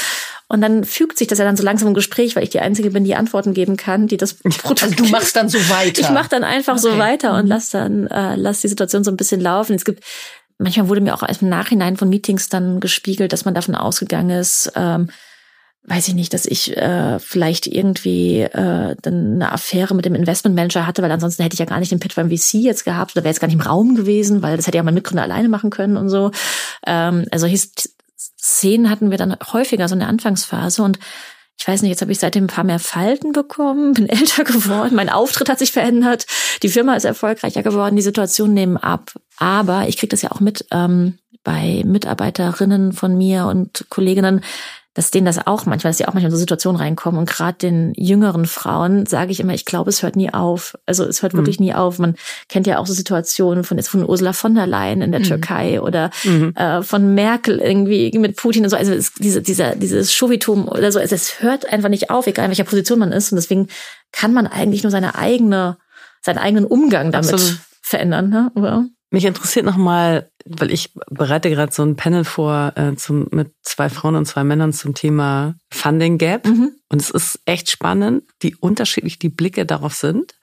Und 0.48 0.62
dann 0.62 0.84
fügt 0.84 1.18
sich 1.18 1.28
das 1.28 1.38
ja 1.38 1.44
dann 1.44 1.56
so 1.56 1.62
langsam 1.62 1.88
im 1.88 1.94
Gespräch, 1.94 2.34
weil 2.34 2.42
ich 2.42 2.50
die 2.50 2.60
Einzige 2.60 2.90
bin, 2.90 3.04
die 3.04 3.14
Antworten 3.14 3.52
geben 3.52 3.76
kann, 3.76 4.06
die 4.06 4.16
das 4.16 4.36
Also 4.44 4.94
du 4.94 5.04
machst 5.06 5.36
dann 5.36 5.48
so 5.48 5.58
weiter. 5.68 6.00
Ich 6.00 6.10
mach 6.10 6.28
dann 6.28 6.44
einfach 6.44 6.74
okay. 6.74 6.82
so 6.82 6.98
weiter 6.98 7.34
und 7.34 7.44
mhm. 7.44 7.50
lass 7.50 7.70
dann 7.70 8.06
äh, 8.06 8.34
lass 8.36 8.60
die 8.62 8.68
Situation 8.68 9.04
so 9.04 9.10
ein 9.10 9.16
bisschen 9.16 9.40
laufen. 9.40 9.74
Es 9.74 9.84
gibt 9.84 10.02
manchmal 10.58 10.88
wurde 10.88 11.00
mir 11.00 11.14
auch 11.14 11.22
im 11.22 11.48
Nachhinein 11.48 11.96
von 11.96 12.08
Meetings 12.08 12.48
dann 12.48 12.80
gespiegelt, 12.80 13.32
dass 13.32 13.44
man 13.44 13.54
davon 13.54 13.74
ausgegangen 13.74 14.38
ist, 14.38 14.72
ähm, 14.74 15.08
weiß 15.88 16.08
ich 16.08 16.14
nicht, 16.14 16.34
dass 16.34 16.46
ich 16.46 16.76
äh, 16.76 17.18
vielleicht 17.18 17.66
irgendwie 17.66 18.40
äh, 18.40 18.96
dann 19.00 19.34
eine 19.34 19.52
Affäre 19.52 19.94
mit 19.94 20.04
dem 20.04 20.14
Investmentmanager 20.14 20.86
hatte, 20.86 21.02
weil 21.02 21.10
ansonsten 21.10 21.42
hätte 21.42 21.54
ich 21.54 21.60
ja 21.60 21.66
gar 21.66 21.80
nicht 21.80 21.92
den 21.92 22.00
Pitch 22.00 22.16
beim 22.16 22.30
VC 22.30 22.54
jetzt 22.54 22.84
gehabt 22.84 23.12
oder 23.12 23.24
wäre 23.24 23.32
jetzt 23.32 23.40
gar 23.40 23.48
nicht 23.48 23.56
im 23.56 23.62
Raum 23.62 23.94
gewesen, 23.94 24.42
weil 24.42 24.56
das 24.56 24.66
hätte 24.66 24.76
ja 24.76 24.82
mein 24.82 24.94
Mitgründer 24.94 25.22
alleine 25.22 25.48
machen 25.48 25.70
können 25.70 25.96
und 25.96 26.08
so. 26.08 26.30
Ähm, 26.86 27.26
also 27.30 27.46
Szenen 28.40 28.90
hatten 28.90 29.10
wir 29.10 29.18
dann 29.18 29.36
häufiger 29.52 29.88
so 29.88 29.94
in 29.94 30.00
der 30.00 30.08
Anfangsphase 30.08 30.82
und 30.82 30.98
ich 31.60 31.66
weiß 31.66 31.82
nicht, 31.82 31.90
jetzt 31.90 32.02
habe 32.02 32.12
ich 32.12 32.20
seitdem 32.20 32.44
ein 32.44 32.48
paar 32.48 32.64
mehr 32.64 32.78
Falten 32.78 33.32
bekommen, 33.32 33.92
bin 33.94 34.08
älter 34.08 34.44
geworden, 34.44 34.94
mein 34.94 35.08
Auftritt 35.08 35.48
hat 35.48 35.58
sich 35.58 35.72
verändert, 35.72 36.26
die 36.62 36.68
Firma 36.68 36.94
ist 36.94 37.04
erfolgreicher 37.04 37.62
geworden, 37.62 37.96
die 37.96 38.02
Situationen 38.02 38.54
nehmen 38.54 38.76
ab. 38.76 39.12
Aber 39.38 39.88
ich 39.88 39.96
kriege 39.96 40.10
das 40.10 40.22
ja 40.22 40.30
auch 40.30 40.40
mit 40.40 40.66
ähm, 40.70 41.18
bei 41.44 41.82
Mitarbeiterinnen 41.84 42.92
von 42.92 43.16
mir 43.16 43.46
und 43.46 43.86
Kolleginnen, 43.88 44.42
dass 44.98 45.12
denen 45.12 45.26
das 45.26 45.46
auch 45.46 45.64
manchmal, 45.64 45.90
dass 45.90 45.98
sie 45.98 46.06
auch 46.06 46.14
manchmal 46.14 46.30
in 46.30 46.32
so 46.32 46.38
Situationen 46.38 46.80
reinkommen. 46.80 47.20
Und 47.20 47.30
gerade 47.30 47.56
den 47.56 47.92
jüngeren 47.94 48.46
Frauen 48.46 49.06
sage 49.06 49.30
ich 49.30 49.38
immer, 49.38 49.54
ich 49.54 49.64
glaube, 49.64 49.90
es 49.90 50.02
hört 50.02 50.16
nie 50.16 50.34
auf. 50.34 50.76
Also 50.86 51.04
es 51.04 51.22
hört 51.22 51.34
mhm. 51.34 51.38
wirklich 51.38 51.60
nie 51.60 51.72
auf. 51.72 52.00
Man 52.00 52.16
kennt 52.48 52.66
ja 52.66 52.80
auch 52.80 52.86
so 52.86 52.92
Situationen 52.92 53.62
von 53.62 53.76
jetzt 53.76 53.90
von 53.90 54.04
Ursula 54.04 54.32
von 54.32 54.56
der 54.56 54.66
Leyen 54.66 55.00
in 55.00 55.12
der 55.12 55.20
mhm. 55.20 55.24
Türkei 55.26 55.80
oder 55.80 56.10
mhm. 56.24 56.52
äh, 56.56 56.82
von 56.82 57.14
Merkel 57.14 57.60
irgendwie 57.60 58.10
mit 58.18 58.34
Putin 58.34 58.64
und 58.64 58.70
so. 58.70 58.76
Also 58.76 58.92
es, 58.92 59.12
diese, 59.12 59.40
dieser, 59.40 59.76
dieses 59.76 60.12
Chauvitum 60.12 60.66
oder 60.66 60.90
so, 60.90 60.98
also 60.98 61.14
es 61.14 61.40
hört 61.42 61.72
einfach 61.72 61.90
nicht 61.90 62.10
auf, 62.10 62.26
egal 62.26 62.46
in 62.46 62.50
welcher 62.50 62.64
Position 62.64 62.98
man 62.98 63.12
ist. 63.12 63.30
Und 63.30 63.36
deswegen 63.36 63.68
kann 64.10 64.32
man 64.32 64.48
eigentlich 64.48 64.82
nur 64.82 64.90
seine 64.90 65.14
eigene, 65.14 65.78
seinen 66.22 66.38
eigenen 66.38 66.64
Umgang 66.64 67.12
damit 67.12 67.32
Absolut. 67.32 67.60
verändern. 67.82 68.30
Ne? 68.30 68.50
Oder? 68.56 68.84
Mich 69.10 69.24
interessiert 69.24 69.64
nochmal, 69.64 70.30
weil 70.44 70.70
ich 70.70 70.92
bereite 71.10 71.48
gerade 71.48 71.72
so 71.72 71.82
ein 71.82 71.96
Panel 71.96 72.24
vor 72.24 72.72
äh, 72.76 72.94
zum, 72.94 73.28
mit 73.30 73.52
zwei 73.62 73.88
Frauen 73.88 74.16
und 74.16 74.26
zwei 74.26 74.44
Männern 74.44 74.74
zum 74.74 74.94
Thema 74.94 75.54
Funding 75.72 76.18
Gap. 76.18 76.46
Mhm. 76.46 76.72
Und 76.90 77.00
es 77.00 77.10
ist 77.10 77.40
echt 77.46 77.70
spannend, 77.70 78.24
wie 78.40 78.54
unterschiedlich 78.54 79.18
die 79.18 79.30
Blicke 79.30 79.64
darauf 79.64 79.94
sind. 79.94 80.34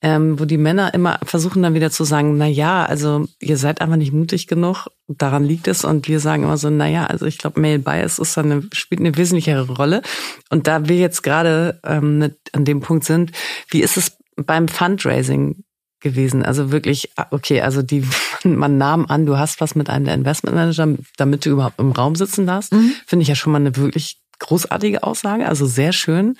Ähm, 0.00 0.38
wo 0.38 0.44
die 0.44 0.58
Männer 0.58 0.94
immer 0.94 1.18
versuchen 1.24 1.60
dann 1.60 1.74
wieder 1.74 1.90
zu 1.90 2.04
sagen, 2.04 2.36
na 2.36 2.46
ja, 2.46 2.84
also 2.84 3.26
ihr 3.40 3.56
seid 3.56 3.80
einfach 3.80 3.96
nicht 3.96 4.12
mutig 4.12 4.46
genug, 4.46 4.86
daran 5.08 5.42
liegt 5.42 5.66
es 5.66 5.84
und 5.84 6.06
wir 6.06 6.20
sagen 6.20 6.44
immer 6.44 6.56
so, 6.56 6.70
na 6.70 6.86
ja, 6.86 7.06
also 7.06 7.26
ich 7.26 7.36
glaube, 7.36 7.60
Male 7.60 7.80
Bias 7.80 8.20
ist 8.20 8.36
dann 8.36 8.52
eine, 8.52 8.62
spielt 8.72 9.00
eine 9.00 9.16
wesentlichere 9.16 9.66
Rolle 9.66 10.02
und 10.50 10.68
da 10.68 10.88
wir 10.88 10.98
jetzt 10.98 11.24
gerade 11.24 11.80
ähm, 11.84 12.32
an 12.52 12.64
dem 12.64 12.78
Punkt 12.78 13.06
sind, 13.06 13.32
wie 13.70 13.82
ist 13.82 13.96
es 13.96 14.16
beim 14.36 14.68
Fundraising? 14.68 15.64
Gewesen. 16.00 16.44
Also 16.44 16.70
wirklich, 16.70 17.10
ah, 17.16 17.26
okay, 17.30 17.60
also 17.60 17.82
die, 17.82 18.04
man 18.44 18.78
nahm 18.78 19.06
an, 19.06 19.26
du 19.26 19.38
hast 19.38 19.60
was 19.60 19.74
mit 19.74 19.90
einem 19.90 20.04
der 20.04 20.14
Investmentmanager, 20.14 20.96
damit 21.16 21.44
du 21.44 21.50
überhaupt 21.50 21.78
im 21.78 21.92
Raum 21.92 22.14
sitzen 22.14 22.46
darfst. 22.46 22.72
Mhm. 22.72 22.92
Finde 23.06 23.22
ich 23.22 23.28
ja 23.28 23.34
schon 23.34 23.52
mal 23.52 23.60
eine 23.60 23.76
wirklich 23.76 24.18
großartige 24.38 25.02
Aussage, 25.02 25.48
also 25.48 25.66
sehr 25.66 25.92
schön. 25.92 26.36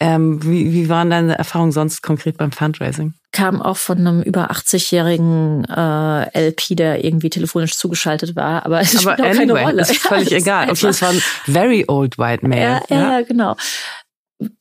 Ähm, 0.00 0.40
wie, 0.44 0.72
wie 0.72 0.88
waren 0.88 1.10
deine 1.10 1.36
Erfahrungen 1.36 1.72
sonst 1.72 2.02
konkret 2.02 2.36
beim 2.36 2.52
Fundraising? 2.52 3.14
Kam 3.32 3.60
auch 3.60 3.76
von 3.76 3.98
einem 3.98 4.22
über 4.22 4.50
80-jährigen 4.52 5.64
äh, 5.64 6.48
LP, 6.48 6.76
der 6.76 7.04
irgendwie 7.04 7.30
telefonisch 7.30 7.76
zugeschaltet 7.76 8.36
war, 8.36 8.64
aber 8.64 8.80
es 8.80 8.94
aber 9.04 9.14
spielt 9.14 9.28
anyway, 9.28 9.46
keine 9.46 9.60
Rolle. 9.64 9.82
ist 9.82 9.96
völlig 9.98 10.30
ja, 10.30 10.38
egal. 10.38 10.70
Okay, 10.70 10.86
es 10.86 11.02
war 11.02 11.10
ein 11.10 11.22
very 11.46 11.84
old 11.88 12.16
white 12.16 12.46
man. 12.46 12.58
Ja, 12.58 12.80
ja, 12.88 13.18
ja 13.18 13.22
genau 13.22 13.56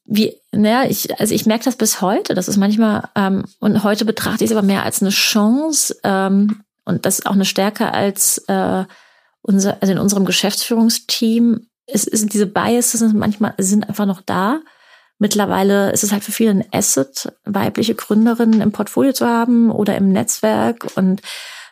wie, 0.06 0.36
naja, 0.58 0.90
ich, 0.90 1.20
also 1.20 1.34
ich 1.34 1.46
merke 1.46 1.66
das 1.66 1.76
bis 1.76 2.02
heute. 2.02 2.34
Das 2.34 2.48
ist 2.48 2.58
manchmal, 2.58 3.10
ähm, 3.16 3.46
und 3.60 3.84
heute 3.84 4.06
betrachte 4.06 4.44
ich 4.44 4.52
es 4.52 4.58
aber 4.58 4.66
mehr 4.66 4.84
als 4.84 5.02
eine 5.02 5.12
Chance 5.12 5.96
ähm, 6.04 6.62
und 6.86 7.06
das 7.06 7.20
ist 7.20 7.26
auch 7.26 7.34
eine 7.34 7.46
Stärke 7.46 7.94
als 7.94 8.38
äh, 8.48 8.86
unser, 9.42 9.78
also 9.82 9.92
in 9.92 10.00
unserem 10.00 10.26
Geschäftsführungsteam. 10.26 11.68
Es 11.86 12.04
sind 12.04 12.34
diese 12.34 12.48
Biases 12.48 13.00
sind 13.00 13.16
manchmal 13.16 13.54
sind 13.58 13.88
einfach 13.88 14.06
noch 14.06 14.22
da. 14.22 14.60
Mittlerweile 15.20 15.92
ist 15.92 16.04
es 16.04 16.12
halt 16.12 16.24
für 16.24 16.32
viele 16.32 16.52
ein 16.52 16.66
Asset, 16.72 17.34
weibliche 17.44 17.96
Gründerinnen 17.96 18.62
im 18.62 18.72
Portfolio 18.72 19.14
zu 19.14 19.26
haben 19.26 19.72
oder 19.72 19.96
im 19.96 20.10
Netzwerk 20.10 20.88
und 20.96 21.22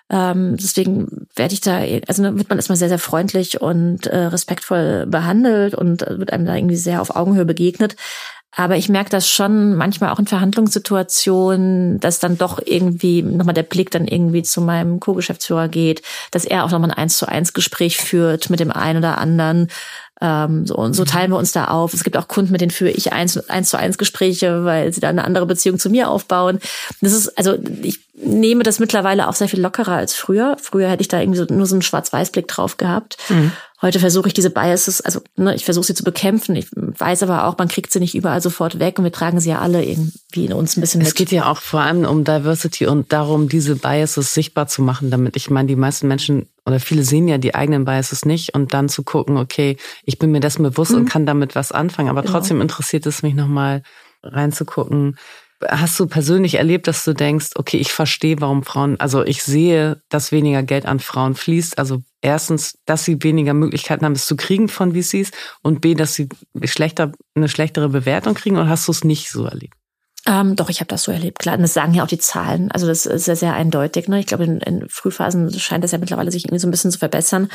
ähm, 0.10 0.56
deswegen 0.58 1.28
werde 1.36 1.54
ich 1.54 1.62
da, 1.62 1.78
also 2.08 2.24
wird 2.24 2.50
man 2.50 2.58
erstmal 2.60 2.78
sehr, 2.78 2.90
sehr 2.90 3.00
freundlich 3.00 3.62
und 3.62 4.06
äh, 4.06 4.26
respektvoll 4.26 5.08
behandelt 5.08 5.74
und 5.74 6.04
äh, 6.04 6.20
wird 6.20 6.32
einem 6.32 6.46
da 6.46 6.56
irgendwie 6.56 6.76
sehr 6.76 7.02
auf 7.02 7.16
Augenhöhe 7.16 7.46
begegnet. 7.46 7.96
Aber 8.56 8.78
ich 8.78 8.88
merke 8.88 9.10
das 9.10 9.30
schon 9.30 9.76
manchmal 9.76 10.12
auch 10.12 10.20
in 10.20 10.28
Verhandlungssituationen, 10.28 11.99
dass 11.99 12.20
dann 12.20 12.38
doch 12.38 12.60
irgendwie 12.64 13.22
nochmal 13.22 13.53
der 13.53 13.64
Blick 13.64 13.91
dann 13.91 14.08
irgendwie 14.08 14.43
zu 14.43 14.62
meinem 14.62 14.99
Co-Geschäftsführer 14.99 15.68
geht, 15.68 16.01
dass 16.32 16.45
er 16.45 16.64
auch 16.64 16.72
nochmal 16.72 16.91
ein 16.91 16.97
eins 16.97 17.18
zu 17.18 17.28
eins 17.28 17.53
Gespräch 17.53 17.97
führt 17.97 18.49
mit 18.49 18.62
dem 18.62 18.72
einen 18.72 18.99
oder 18.99 19.18
anderen 19.18 19.68
Ähm, 20.22 20.66
so, 20.66 20.76
und 20.76 20.93
so 20.93 21.03
teilen 21.03 21.32
wir 21.32 21.38
uns 21.38 21.51
da 21.51 21.66
auf. 21.66 21.93
Es 21.93 22.03
gibt 22.03 22.16
auch 22.16 22.28
Kunden, 22.28 22.51
mit 22.51 22.61
denen 22.61 22.72
führe 22.72 22.91
ich 22.91 23.11
eins, 23.11 23.38
eins 23.49 23.70
zu 23.70 23.78
eins 23.78 23.97
Gespräche, 23.97 24.63
weil 24.63 24.93
sie 24.93 25.01
da 25.01 25.09
eine 25.09 25.26
andere 25.26 25.45
Beziehung 25.45 25.78
zu 25.78 25.89
mir 25.89 26.09
aufbauen. 26.09 26.59
Das 27.01 27.11
ist, 27.11 27.38
also 27.38 27.57
ich 27.82 27.99
nehme 28.13 28.63
das 28.63 28.80
mittlerweile 28.80 29.28
auch 29.28 29.34
sehr 29.34 29.49
viel 29.49 29.59
lockerer 29.59 29.95
als 29.95 30.16
früher. 30.16 30.55
Früher 30.61 30.89
hätte 30.89 31.01
ich 31.01 31.09
da 31.09 31.20
irgendwie 31.20 31.39
so, 31.39 31.45
nur 31.45 31.66
so 31.66 31.76
einen 31.76 31.82
Schwarz-Weiß-Blick 31.82 32.47
drauf 32.47 32.78
gehabt. 32.78 33.18
Mhm. 33.30 33.51
Heute 33.82 33.99
versuche 33.99 34.30
ich 34.30 34.34
diese 34.34 34.49
Biases, 34.49 35.01
also 35.01 35.20
ne, 35.36 35.53
ich 35.53 35.66
versuche 35.66 35.86
sie 35.86 35.93
zu 35.93 36.05
bekämpfen. 36.05 36.55
Ich 36.55 36.68
weiß 36.74 37.24
aber 37.24 37.45
auch, 37.45 37.57
man 37.57 37.68
kriegt 37.68 37.91
sie 37.91 37.99
nicht 37.99 38.16
überall 38.16 38.41
sofort 38.41 38.80
weg 38.80 38.97
und 38.97 39.03
wir 39.03 39.11
tragen 39.11 39.41
sie 39.41 39.49
ja 39.49 39.59
alle 39.59 39.84
irgendwie 39.84 40.45
in 40.45 40.53
uns 40.53 40.78
ein 40.78 40.82
bisschen 40.82 40.99
mit. 40.99 41.07
Es 41.07 41.13
geht 41.13 41.32
ja 41.32 41.51
auch 41.51 41.59
vor 41.59 41.82
allem 41.82 42.05
um 42.05 42.24
Diversity 42.24 42.88
und 42.88 43.11
darum, 43.11 43.49
diese 43.49 43.76
Biases 43.76 44.34
sichtbar 44.34 44.68
zu 44.68 44.82
machen, 44.82 45.11
damit 45.11 45.36
ich 45.36 45.49
meine, 45.49 45.68
die 45.68 45.76
meisten 45.76 46.07
Menschen 46.07 46.47
oder 46.66 46.80
viele 46.80 47.03
sehen 47.03 47.28
ja 47.28 47.38
die 47.38 47.55
eigenen 47.55 47.86
Biases 47.86 48.26
nicht 48.26 48.53
und 48.53 48.74
dann 48.74 48.89
zu 48.89 49.03
gucken, 49.03 49.38
okay, 49.38 49.78
ich 50.03 50.18
bin 50.18 50.32
mir 50.32 50.39
dessen 50.39 50.63
bewusst 50.63 50.91
mhm. 50.91 50.97
und 50.97 51.09
kann 51.09 51.26
damit 51.26 51.55
was 51.55 51.72
anfangen, 51.72 52.09
aber 52.09 52.22
genau. 52.22 52.34
trotzdem 52.34 52.61
interessiert 52.61 53.05
es 53.05 53.24
mich 53.24 53.36
nochmal 53.36 53.84
reinzugucken, 54.24 55.16
Hast 55.70 55.97
du 55.99 56.05
persönlich 56.05 56.55
erlebt, 56.55 56.88
dass 56.88 57.05
du 57.05 57.13
denkst, 57.13 57.51
okay, 57.55 57.78
ich 57.78 57.93
verstehe, 57.93 58.41
warum 58.41 58.63
Frauen, 58.63 58.99
also 58.99 59.24
ich 59.24 59.41
sehe, 59.41 60.01
dass 60.09 60.34
weniger 60.34 60.63
Geld 60.63 60.86
an 60.86 60.99
Frauen 60.99 61.34
fließt. 61.34 61.78
Also 61.78 62.03
erstens, 62.22 62.78
dass 62.86 63.05
sie 63.05 63.24
weniger 63.24 63.53
Möglichkeiten 63.53 64.03
haben, 64.03 64.13
es 64.13 64.26
zu 64.26 64.36
kriegen 64.36 64.68
von 64.68 64.93
VCs 64.93 65.32
und 65.61 65.80
B, 65.80 65.95
dass 65.95 66.13
sie 66.13 66.28
schlechter, 66.66 67.13
eine 67.36 67.47
schlechtere 67.47 67.88
Bewertung 67.88 68.34
kriegen 68.34 68.57
oder 68.57 68.68
hast 68.68 68.88
du 68.88 68.91
es 68.91 69.05
nicht 69.05 69.30
so 69.30 69.45
erlebt? 69.45 69.76
Ähm, 70.28 70.56
doch, 70.56 70.70
ich 70.70 70.80
habe 70.80 70.88
das 70.88 71.04
so 71.04 71.12
erlebt. 71.12 71.38
Klar, 71.38 71.56
und 71.56 71.62
das 71.62 71.76
sagen 71.76 71.94
ja 71.94 72.04
auch 72.04 72.08
die 72.08 72.18
Zahlen. 72.18 72.72
Also 72.72 72.88
das 72.88 73.06
ist 73.06 73.26
sehr, 73.26 73.36
sehr 73.36 73.54
eindeutig. 73.54 74.08
Ne? 74.08 74.20
Ich 74.20 74.26
glaube, 74.26 74.44
in, 74.44 74.60
in 74.60 74.90
Frühphasen 74.90 75.54
scheint 75.60 75.84
das 75.84 75.92
ja 75.92 76.00
mittlerweile 76.00 76.32
sich 76.32 76.46
irgendwie 76.46 76.60
so 76.60 76.68
ein 76.68 76.72
bisschen 76.72 76.90
zu 76.90 76.98
verbessern. 76.98 77.48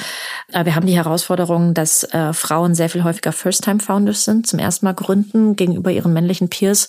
Aber 0.53 0.67
wir 0.67 0.77
haben 0.77 0.87
die 0.87 0.95
Herausforderung, 0.95 1.75
dass 1.75 2.05
äh, 2.05 2.33
Frauen 2.33 2.77
sehr 2.77 2.89
viel 2.89 3.03
häufiger 3.03 3.33
First-Time-Founders 3.33 4.25
sind, 4.25 4.47
zum 4.47 4.61
ersten 4.61 4.87
Mal 4.87 4.93
gründen 4.93 5.57
gegenüber 5.57 5.91
ihren 5.91 6.13
männlichen 6.13 6.49
Peers. 6.49 6.89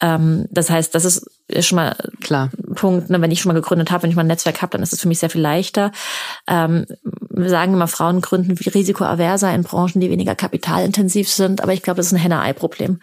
Ähm, 0.00 0.46
das 0.50 0.70
heißt, 0.70 0.94
das 0.94 1.04
ist 1.04 1.66
schon 1.66 1.76
mal 1.76 1.94
klar 2.22 2.50
Punkt. 2.74 3.10
Ne? 3.10 3.20
Wenn 3.20 3.30
ich 3.30 3.42
schon 3.42 3.52
mal 3.52 3.60
gegründet 3.60 3.90
habe, 3.90 4.04
wenn 4.04 4.10
ich 4.10 4.16
mal 4.16 4.24
ein 4.24 4.28
Netzwerk 4.28 4.62
habe, 4.62 4.70
dann 4.70 4.82
ist 4.82 4.94
es 4.94 5.00
für 5.02 5.08
mich 5.08 5.18
sehr 5.18 5.30
viel 5.30 5.42
leichter. 5.42 5.92
Ähm, 6.46 6.86
wir 7.28 7.50
sagen 7.50 7.74
immer, 7.74 7.86
Frauen 7.86 8.22
gründen 8.22 8.58
wie 8.58 8.68
risikoaverser 8.70 9.54
in 9.54 9.62
Branchen, 9.62 10.00
die 10.00 10.10
weniger 10.10 10.34
kapitalintensiv 10.34 11.28
sind. 11.28 11.62
Aber 11.62 11.74
ich 11.74 11.82
glaube, 11.82 11.98
das 11.98 12.06
ist 12.06 12.12
ein 12.14 12.18
Henne-Ei-Problem. 12.18 13.00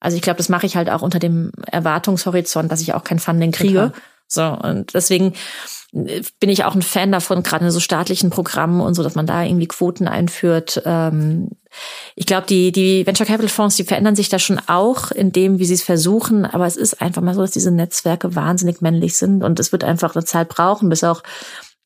Also 0.00 0.16
ich 0.16 0.22
glaube, 0.22 0.38
das 0.38 0.48
mache 0.48 0.66
ich 0.66 0.76
halt 0.76 0.90
auch 0.90 1.02
unter 1.02 1.18
dem 1.18 1.52
Erwartungshorizont, 1.66 2.70
dass 2.70 2.80
ich 2.80 2.94
auch 2.94 3.04
kein 3.04 3.18
Funding 3.18 3.52
kriege. 3.52 3.92
So 4.28 4.44
und 4.44 4.92
deswegen 4.94 5.32
äh, 5.92 6.22
bin 6.38 6.50
ich 6.50 6.64
auch 6.64 6.74
ein 6.74 6.82
Fan 6.82 7.12
davon, 7.12 7.42
gerade 7.42 7.64
in 7.64 7.70
so 7.70 7.80
staatlichen 7.80 8.30
Programmen 8.30 8.80
und 8.80 8.94
so, 8.94 9.02
dass 9.02 9.14
man 9.14 9.26
da 9.26 9.42
irgendwie 9.42 9.66
Quoten 9.66 10.06
einführt. 10.06 10.82
Ähm, 10.84 11.50
ich 12.14 12.26
glaube, 12.26 12.46
die, 12.46 12.72
die 12.72 13.06
Venture 13.06 13.26
Capital 13.26 13.48
Fonds, 13.48 13.76
die 13.76 13.84
verändern 13.84 14.16
sich 14.16 14.28
da 14.28 14.38
schon 14.38 14.60
auch 14.66 15.10
in 15.10 15.32
dem, 15.32 15.58
wie 15.58 15.64
sie 15.64 15.74
es 15.74 15.82
versuchen. 15.82 16.44
Aber 16.44 16.66
es 16.66 16.76
ist 16.76 17.00
einfach 17.00 17.22
mal 17.22 17.34
so, 17.34 17.40
dass 17.40 17.50
diese 17.52 17.70
Netzwerke 17.70 18.34
wahnsinnig 18.34 18.80
männlich 18.80 19.16
sind 19.16 19.42
und 19.42 19.58
es 19.60 19.72
wird 19.72 19.84
einfach 19.84 20.14
eine 20.14 20.24
Zeit 20.24 20.48
brauchen, 20.48 20.88
bis 20.88 21.04
auch 21.04 21.22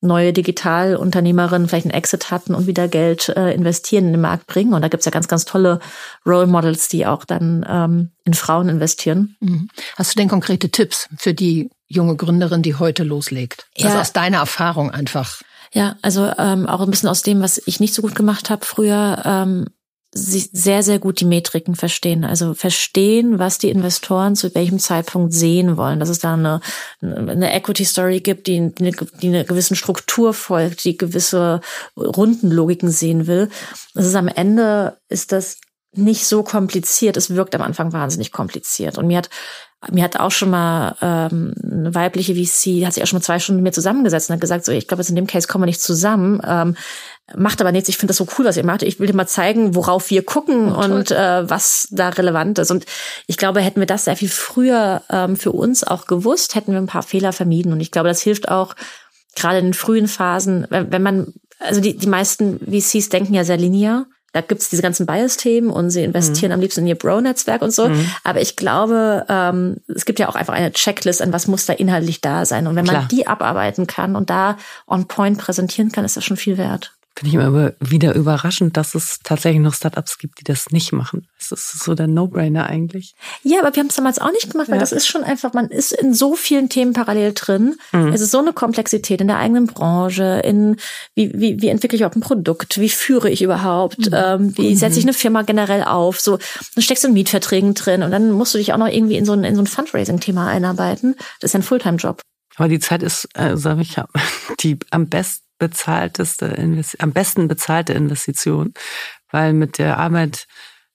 neue 0.03 0.33
Digitalunternehmerinnen 0.33 1.69
vielleicht 1.69 1.87
einen 1.87 1.95
Exit 1.95 2.31
hatten 2.31 2.55
und 2.55 2.67
wieder 2.67 2.89
Geld 2.89 3.29
äh, 3.31 3.55
investieren 3.55 4.07
in 4.07 4.13
den 4.13 4.21
Markt 4.21 4.47
bringen. 4.47 4.75
Und 4.75 4.83
da 4.83 4.89
gibt's 4.89 5.07
ja 5.07 5.13
ganz, 5.13 5.29
ganz 5.29 5.45
tolle 5.45 5.81
Role 6.27 6.47
Models, 6.47 6.89
die 6.89 7.07
auch 7.07 7.25
dann 7.25 7.65
ähm, 7.69 8.11
in 8.25 8.35
Frauen 8.35 8.69
investieren. 8.69 9.37
Mhm. 9.41 9.69
Hast 9.97 10.13
du 10.13 10.19
denn 10.19 10.29
konkrete 10.29 10.71
Tipps 10.71 11.09
für 11.17 11.35
die 11.35 11.71
junge 11.87 12.17
Gründerin, 12.17 12.63
die 12.63 12.75
heute 12.75 13.05
loslegt? 13.05 13.67
Also 13.77 13.87
ja. 13.87 13.91
Also 13.91 14.01
aus 14.01 14.13
deiner 14.13 14.39
Erfahrung 14.39 14.91
einfach. 14.91 15.41
Ja, 15.73 15.97
also 16.03 16.31
ähm, 16.37 16.67
auch 16.67 16.81
ein 16.81 16.91
bisschen 16.91 17.09
aus 17.09 17.23
dem, 17.23 17.41
was 17.41 17.63
ich 17.65 17.81
nicht 17.81 17.95
so 17.95 18.03
gut 18.03 18.15
gemacht 18.15 18.51
habe 18.51 18.67
früher. 18.67 19.23
Ähm, 19.25 19.67
sich 20.15 20.51
sehr, 20.53 20.83
sehr 20.83 20.99
gut 20.99 21.21
die 21.21 21.25
Metriken 21.25 21.75
verstehen. 21.75 22.25
Also 22.25 22.53
verstehen, 22.53 23.39
was 23.39 23.59
die 23.59 23.71
Investoren 23.71 24.37
zu 24.37 24.55
welchem 24.55 24.79
Zeitpunkt 24.79 25.33
sehen 25.33 25.77
wollen. 25.79 26.01
Dass 26.01 26.11
es 26.11 26.19
da 26.19 26.35
eine, 26.35 26.61
eine 27.01 27.55
Equity 27.55 27.85
Story 27.85 28.21
gibt, 28.21 28.47
die, 28.47 28.75
die, 28.75 28.95
die 29.23 29.29
einer 29.29 29.45
gewissen 29.45 29.75
Struktur 29.75 30.35
folgt, 30.35 30.85
die 30.85 30.99
gewisse 30.99 31.63
Rundenlogiken 31.97 32.91
sehen 32.91 33.27
will. 33.27 33.49
Das 33.95 34.07
ist 34.07 34.15
am 34.15 34.29
Ende 34.29 34.99
ist 35.09 35.33
das 35.33 35.59
nicht 35.95 36.27
so 36.27 36.43
kompliziert. 36.43 37.17
Es 37.17 37.35
wirkt 37.35 37.55
am 37.55 37.63
Anfang 37.63 37.93
wahnsinnig 37.93 38.33
kompliziert. 38.33 38.99
Und 38.99 39.07
mir 39.07 39.19
hat 39.19 39.31
mir 39.91 40.05
hat 40.05 40.21
auch 40.21 40.31
schon 40.31 40.51
mal 40.51 40.97
ähm, 41.03 41.55
eine 41.61 41.95
weibliche 41.95 42.35
VC, 42.35 42.87
hat 42.87 42.95
sich 42.95 43.03
auch 43.03 43.07
schon 43.09 43.19
mal 43.19 43.25
zwei 43.25 43.41
Stunden 43.41 43.63
mit 43.63 43.71
mir 43.71 43.73
zusammengesetzt 43.75 44.31
und 44.31 44.35
hat 44.35 44.41
gesagt, 44.41 44.65
so, 44.65 44.71
ich 44.71 44.87
glaube, 44.87 45.01
jetzt 45.01 45.11
in 45.11 45.17
dem 45.17 45.27
Case 45.27 45.49
kommen 45.49 45.63
wir 45.63 45.67
nicht 45.67 45.81
zusammen. 45.81 46.41
Ähm, 46.47 46.77
macht 47.37 47.61
aber 47.61 47.73
nichts. 47.73 47.89
Ich 47.89 47.97
finde 47.97 48.11
das 48.11 48.19
so 48.19 48.27
cool, 48.39 48.45
was 48.45 48.57
ihr 48.57 48.65
macht. 48.65 48.83
Ich 48.83 49.01
will 49.01 49.07
dir 49.07 49.15
mal 49.15 49.27
zeigen, 49.27 49.75
worauf 49.75 50.11
wir 50.11 50.25
gucken 50.25 50.73
oh, 50.73 50.83
und 50.83 51.11
äh, 51.11 51.49
was 51.49 51.89
da 51.91 52.11
relevant 52.11 52.59
ist. 52.59 52.71
Und 52.71 52.87
ich 53.27 53.37
glaube, 53.37 53.61
hätten 53.61 53.81
wir 53.81 53.87
das 53.87 54.05
sehr 54.05 54.17
viel 54.17 54.29
früher 54.29 55.03
ähm, 55.11 55.37
für 55.37 55.53
uns 55.53 55.85
auch 55.85 56.07
gewusst, 56.07 56.55
hätten 56.55 56.73
wir 56.73 56.79
ein 56.79 56.87
paar 56.87 57.03
Fehler 57.03 57.33
vermieden. 57.33 57.73
Und 57.73 57.81
ich 57.81 57.91
glaube, 57.91 58.09
das 58.09 58.23
hilft 58.23 58.49
auch 58.49 58.75
gerade 59.35 59.59
in 59.59 59.67
den 59.67 59.75
frühen 59.75 60.09
Phasen, 60.09 60.67
wenn, 60.71 60.93
wenn 60.93 61.03
man, 61.03 61.35
also 61.59 61.81
die, 61.81 61.97
die 61.97 62.09
meisten 62.09 62.61
VCs 62.61 63.09
denken 63.09 63.35
ja 63.35 63.45
sehr 63.45 63.57
linear. 63.57 64.07
Da 64.33 64.41
gibt's 64.41 64.71
diese 64.71 64.81
ganzen 64.81 65.05
Bias-Themen 65.05 65.71
und 65.71 65.91
sie 65.91 66.03
investieren 66.03 66.51
mhm. 66.51 66.55
am 66.55 66.61
liebsten 66.61 66.81
in 66.81 66.87
ihr 66.87 66.95
Bro-Netzwerk 66.95 67.61
und 67.61 67.71
so. 67.71 67.89
Mhm. 67.89 68.11
Aber 68.25 68.41
ich 68.41 68.57
glaube, 68.57 69.27
ähm, 69.29 69.77
es 69.95 70.07
gibt 70.07 70.19
ja 70.19 70.29
auch 70.29 70.37
einfach 70.37 70.55
eine 70.55 70.73
Checklist, 70.73 71.21
an 71.21 71.35
was 71.35 71.49
muss 71.49 71.67
da 71.67 71.75
inhaltlich 71.75 72.23
da 72.23 72.47
sein. 72.47 72.67
Und 72.67 72.75
wenn 72.75 72.87
Klar. 72.87 73.01
man 73.01 73.09
die 73.09 73.27
abarbeiten 73.27 73.87
kann 73.87 74.17
und 74.17 74.31
da 74.31 74.57
on 74.87 75.07
point 75.07 75.37
präsentieren 75.37 75.93
kann, 75.93 76.07
ist 76.07 76.17
das 76.17 76.25
schon 76.25 76.39
viel 76.39 76.57
wert. 76.57 76.95
Finde 77.15 77.29
ich 77.29 77.35
immer 77.35 77.73
wieder 77.79 78.15
überraschend, 78.15 78.77
dass 78.79 78.95
es 78.95 79.19
tatsächlich 79.23 79.61
noch 79.61 79.75
Startups 79.75 80.17
gibt, 80.17 80.41
die 80.41 80.45
das 80.45 80.71
nicht 80.71 80.93
machen. 80.93 81.29
Das 81.39 81.53
ist 81.53 81.85
so 81.85 81.95
der 81.95 82.07
No-Brainer 82.07 82.67
eigentlich. 82.67 83.15
Ja, 83.43 83.61
aber 83.61 83.75
wir 83.75 83.81
haben 83.81 83.89
es 83.89 83.97
damals 83.97 84.19
auch 84.19 84.33
nicht 84.33 84.51
gemacht, 84.51 84.69
weil 84.69 84.77
ja. 84.77 84.81
das 84.81 84.93
ist 84.93 85.07
schon 85.07 85.23
einfach, 85.23 85.53
man 85.53 85.69
ist 85.69 85.93
in 85.93 86.15
so 86.15 86.35
vielen 86.35 86.71
Themen 86.71 86.95
parallel 86.95 87.35
drin. 87.35 87.77
Mhm. 87.93 88.09
Es 88.09 88.23
ist 88.23 88.31
so 88.31 88.39
eine 88.39 88.55
Komplexität 88.55 89.21
in 89.21 89.27
der 89.27 89.39
eigenen 89.39 89.67
Branche, 89.67 90.41
in 90.43 90.77
wie, 91.15 91.33
wie, 91.35 91.61
wie 91.61 91.69
entwickle 91.69 91.97
ich 91.97 92.01
überhaupt 92.01 92.17
ein 92.17 92.23
Produkt, 92.23 92.81
wie 92.81 92.89
führe 92.89 93.29
ich 93.29 93.43
überhaupt, 93.43 93.99
mhm. 93.99 94.15
ähm, 94.15 94.57
wie 94.57 94.71
mhm. 94.71 94.77
setze 94.77 94.99
ich 94.99 95.05
eine 95.05 95.13
Firma 95.13 95.43
generell 95.43 95.85
auf. 95.85 96.19
So, 96.19 96.39
dann 96.75 96.83
steckst 96.83 97.05
du 97.05 97.09
in 97.09 97.15
Mietverträgen 97.15 97.75
drin 97.75 98.03
und 98.03 98.11
dann 98.11 98.31
musst 98.31 98.55
du 98.55 98.59
dich 98.59 98.73
auch 98.73 98.79
noch 98.79 98.89
irgendwie 98.89 99.17
in 99.17 99.27
so 99.27 99.33
ein, 99.33 99.45
in 99.45 99.55
so 99.55 99.63
ein 99.63 99.67
Fundraising-Thema 99.67 100.47
einarbeiten. 100.47 101.15
Das 101.41 101.51
ist 101.51 101.53
ja 101.53 101.61
ein 101.61 101.65
Fulltime-Job. 101.65 102.23
Aber 102.57 102.69
die 102.69 102.81
Zeit 102.81 103.03
ist, 103.03 103.29
äh, 103.35 103.57
sage 103.57 103.83
ich, 103.83 103.97
die 104.61 104.79
am 104.91 105.09
besten 105.09 105.43
bezahlteste, 105.63 106.57
am 106.99 107.13
besten 107.13 107.47
bezahlte 107.47 107.93
Investition, 107.93 108.75
weil 109.31 109.53
mit 109.53 109.79
der 109.79 109.99
Arbeit 109.99 110.47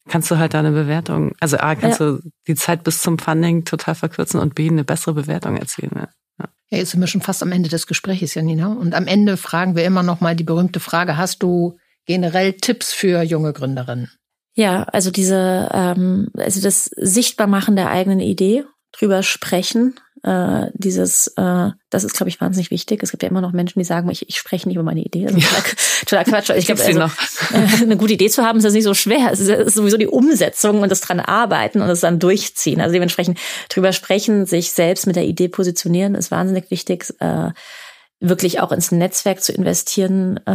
kannst 0.09 0.29
du 0.29 0.37
halt 0.37 0.53
deine 0.53 0.71
Bewertung, 0.71 1.31
also 1.39 1.57
A, 1.57 1.75
kannst 1.75 2.01
ja. 2.01 2.07
du 2.07 2.19
die 2.47 2.55
Zeit 2.55 2.83
bis 2.83 3.01
zum 3.01 3.17
Funding 3.17 3.63
total 3.63 3.95
verkürzen 3.95 4.41
und 4.41 4.55
B, 4.55 4.67
eine 4.69 4.83
bessere 4.83 5.13
Bewertung 5.13 5.55
erzielen. 5.55 5.91
Ja. 5.95 6.09
Ja, 6.69 6.79
jetzt 6.79 6.91
sind 6.91 6.99
wir 6.99 7.07
schon 7.07 7.21
fast 7.21 7.41
am 7.41 7.53
Ende 7.53 7.69
des 7.69 7.87
Gesprächs, 7.87 8.35
Janina. 8.35 8.67
Und 8.67 8.93
am 8.93 9.07
Ende 9.07 9.37
fragen 9.37 9.77
wir 9.77 9.85
immer 9.85 10.03
noch 10.03 10.19
mal 10.19 10.35
die 10.35 10.43
berühmte 10.43 10.81
Frage, 10.81 11.15
hast 11.15 11.41
du 11.41 11.77
generell 12.05 12.53
Tipps 12.53 12.91
für 12.91 13.21
junge 13.21 13.53
Gründerinnen? 13.53 14.11
Ja, 14.53 14.83
also 14.83 15.09
diese, 15.09 15.69
ähm, 15.71 16.27
also 16.35 16.61
das 16.61 16.85
Sichtbarmachen 16.97 17.77
der 17.77 17.89
eigenen 17.89 18.19
Idee, 18.19 18.65
drüber 18.97 19.23
sprechen, 19.23 19.99
äh, 20.23 20.71
dieses, 20.73 21.27
äh, 21.37 21.69
das 21.89 22.03
ist, 22.03 22.13
glaube 22.13 22.29
ich, 22.29 22.41
wahnsinnig 22.41 22.71
wichtig. 22.71 23.01
Es 23.03 23.11
gibt 23.11 23.23
ja 23.23 23.29
immer 23.29 23.41
noch 23.41 23.53
Menschen, 23.53 23.79
die 23.79 23.85
sagen, 23.85 24.09
ich, 24.09 24.27
ich 24.27 24.37
spreche 24.37 24.67
nicht 24.67 24.75
über 24.75 24.83
meine 24.83 25.01
Idee. 25.01 25.27
Also, 25.27 25.37
ja. 25.37 25.47
total, 26.05 26.25
Quatsch. 26.25 26.49
Ich 26.49 26.65
glaube, 26.65 26.81
also, 26.85 26.99
äh, 26.99 27.83
eine 27.83 27.97
gute 27.97 28.13
Idee 28.13 28.29
zu 28.29 28.43
haben, 28.43 28.57
ist 28.57 28.65
das 28.65 28.73
nicht 28.73 28.83
so 28.83 28.93
schwer. 28.93 29.29
Es 29.31 29.39
ist 29.39 29.75
sowieso 29.75 29.97
die 29.97 30.07
Umsetzung 30.07 30.81
und 30.81 30.89
das 30.89 31.01
dran 31.01 31.19
arbeiten 31.19 31.81
und 31.81 31.89
es 31.89 32.01
dann 32.01 32.19
durchziehen. 32.19 32.81
Also 32.81 32.93
dementsprechend 32.93 33.39
drüber 33.69 33.93
sprechen, 33.93 34.45
sich 34.45 34.71
selbst 34.71 35.07
mit 35.07 35.15
der 35.15 35.25
Idee 35.25 35.49
positionieren, 35.49 36.15
ist 36.15 36.31
wahnsinnig 36.31 36.71
wichtig. 36.71 37.13
Äh, 37.19 37.51
wirklich 38.19 38.59
auch 38.59 38.71
ins 38.71 38.91
Netzwerk 38.91 39.41
zu 39.41 39.53
investieren, 39.53 40.39
äh, 40.45 40.51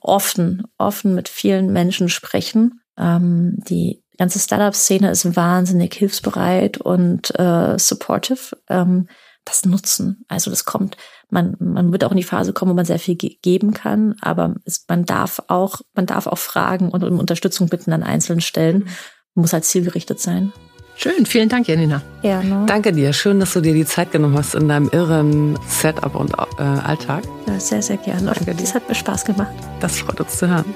offen, 0.00 0.64
offen 0.78 1.14
mit 1.14 1.28
vielen 1.28 1.72
Menschen 1.72 2.08
sprechen, 2.08 2.80
ähm, 2.98 3.56
die 3.68 4.03
die 4.14 4.18
ganze 4.18 4.38
Startup-Szene 4.38 5.10
ist 5.10 5.36
wahnsinnig 5.36 5.94
hilfsbereit 5.94 6.78
und 6.78 7.38
äh, 7.38 7.78
supportive. 7.78 8.56
Ähm, 8.68 9.08
das 9.44 9.64
nutzen. 9.66 10.24
Also 10.28 10.50
das 10.50 10.64
kommt, 10.64 10.96
man, 11.30 11.56
man 11.58 11.92
wird 11.92 12.04
auch 12.04 12.10
in 12.10 12.16
die 12.16 12.22
Phase 12.22 12.52
kommen, 12.52 12.70
wo 12.70 12.74
man 12.74 12.86
sehr 12.86 12.98
viel 12.98 13.16
ge 13.16 13.36
geben 13.42 13.74
kann, 13.74 14.14
aber 14.20 14.54
es, 14.64 14.84
man 14.88 15.04
darf 15.04 15.42
auch, 15.48 15.80
man 15.94 16.06
darf 16.06 16.26
auch 16.26 16.38
fragen 16.38 16.88
und 16.88 17.04
um 17.04 17.18
Unterstützung 17.18 17.68
bitten 17.68 17.92
an 17.92 18.02
einzelnen 18.02 18.40
Stellen. 18.40 18.84
Man 19.34 19.42
muss 19.42 19.52
halt 19.52 19.64
zielgerichtet 19.64 20.20
sein. 20.20 20.52
Schön, 20.96 21.26
vielen 21.26 21.48
Dank, 21.48 21.66
Janina. 21.66 22.02
Gerne. 22.22 22.66
Danke 22.66 22.92
dir. 22.92 23.12
Schön, 23.12 23.40
dass 23.40 23.52
du 23.52 23.60
dir 23.60 23.74
die 23.74 23.84
Zeit 23.84 24.12
genommen 24.12 24.38
hast 24.38 24.54
in 24.54 24.68
deinem 24.68 24.88
irren 24.90 25.58
Setup 25.66 26.14
und 26.14 26.32
äh, 26.32 26.62
Alltag. 26.62 27.24
Ja, 27.46 27.58
sehr, 27.58 27.82
sehr 27.82 27.96
gerne. 27.96 28.32
Danke 28.32 28.54
das 28.54 28.74
hat 28.74 28.88
mir 28.88 28.94
Spaß 28.94 29.24
gemacht. 29.24 29.52
Das 29.80 29.98
freut 29.98 30.20
uns 30.20 30.38
zu 30.38 30.48
hören. 30.48 30.72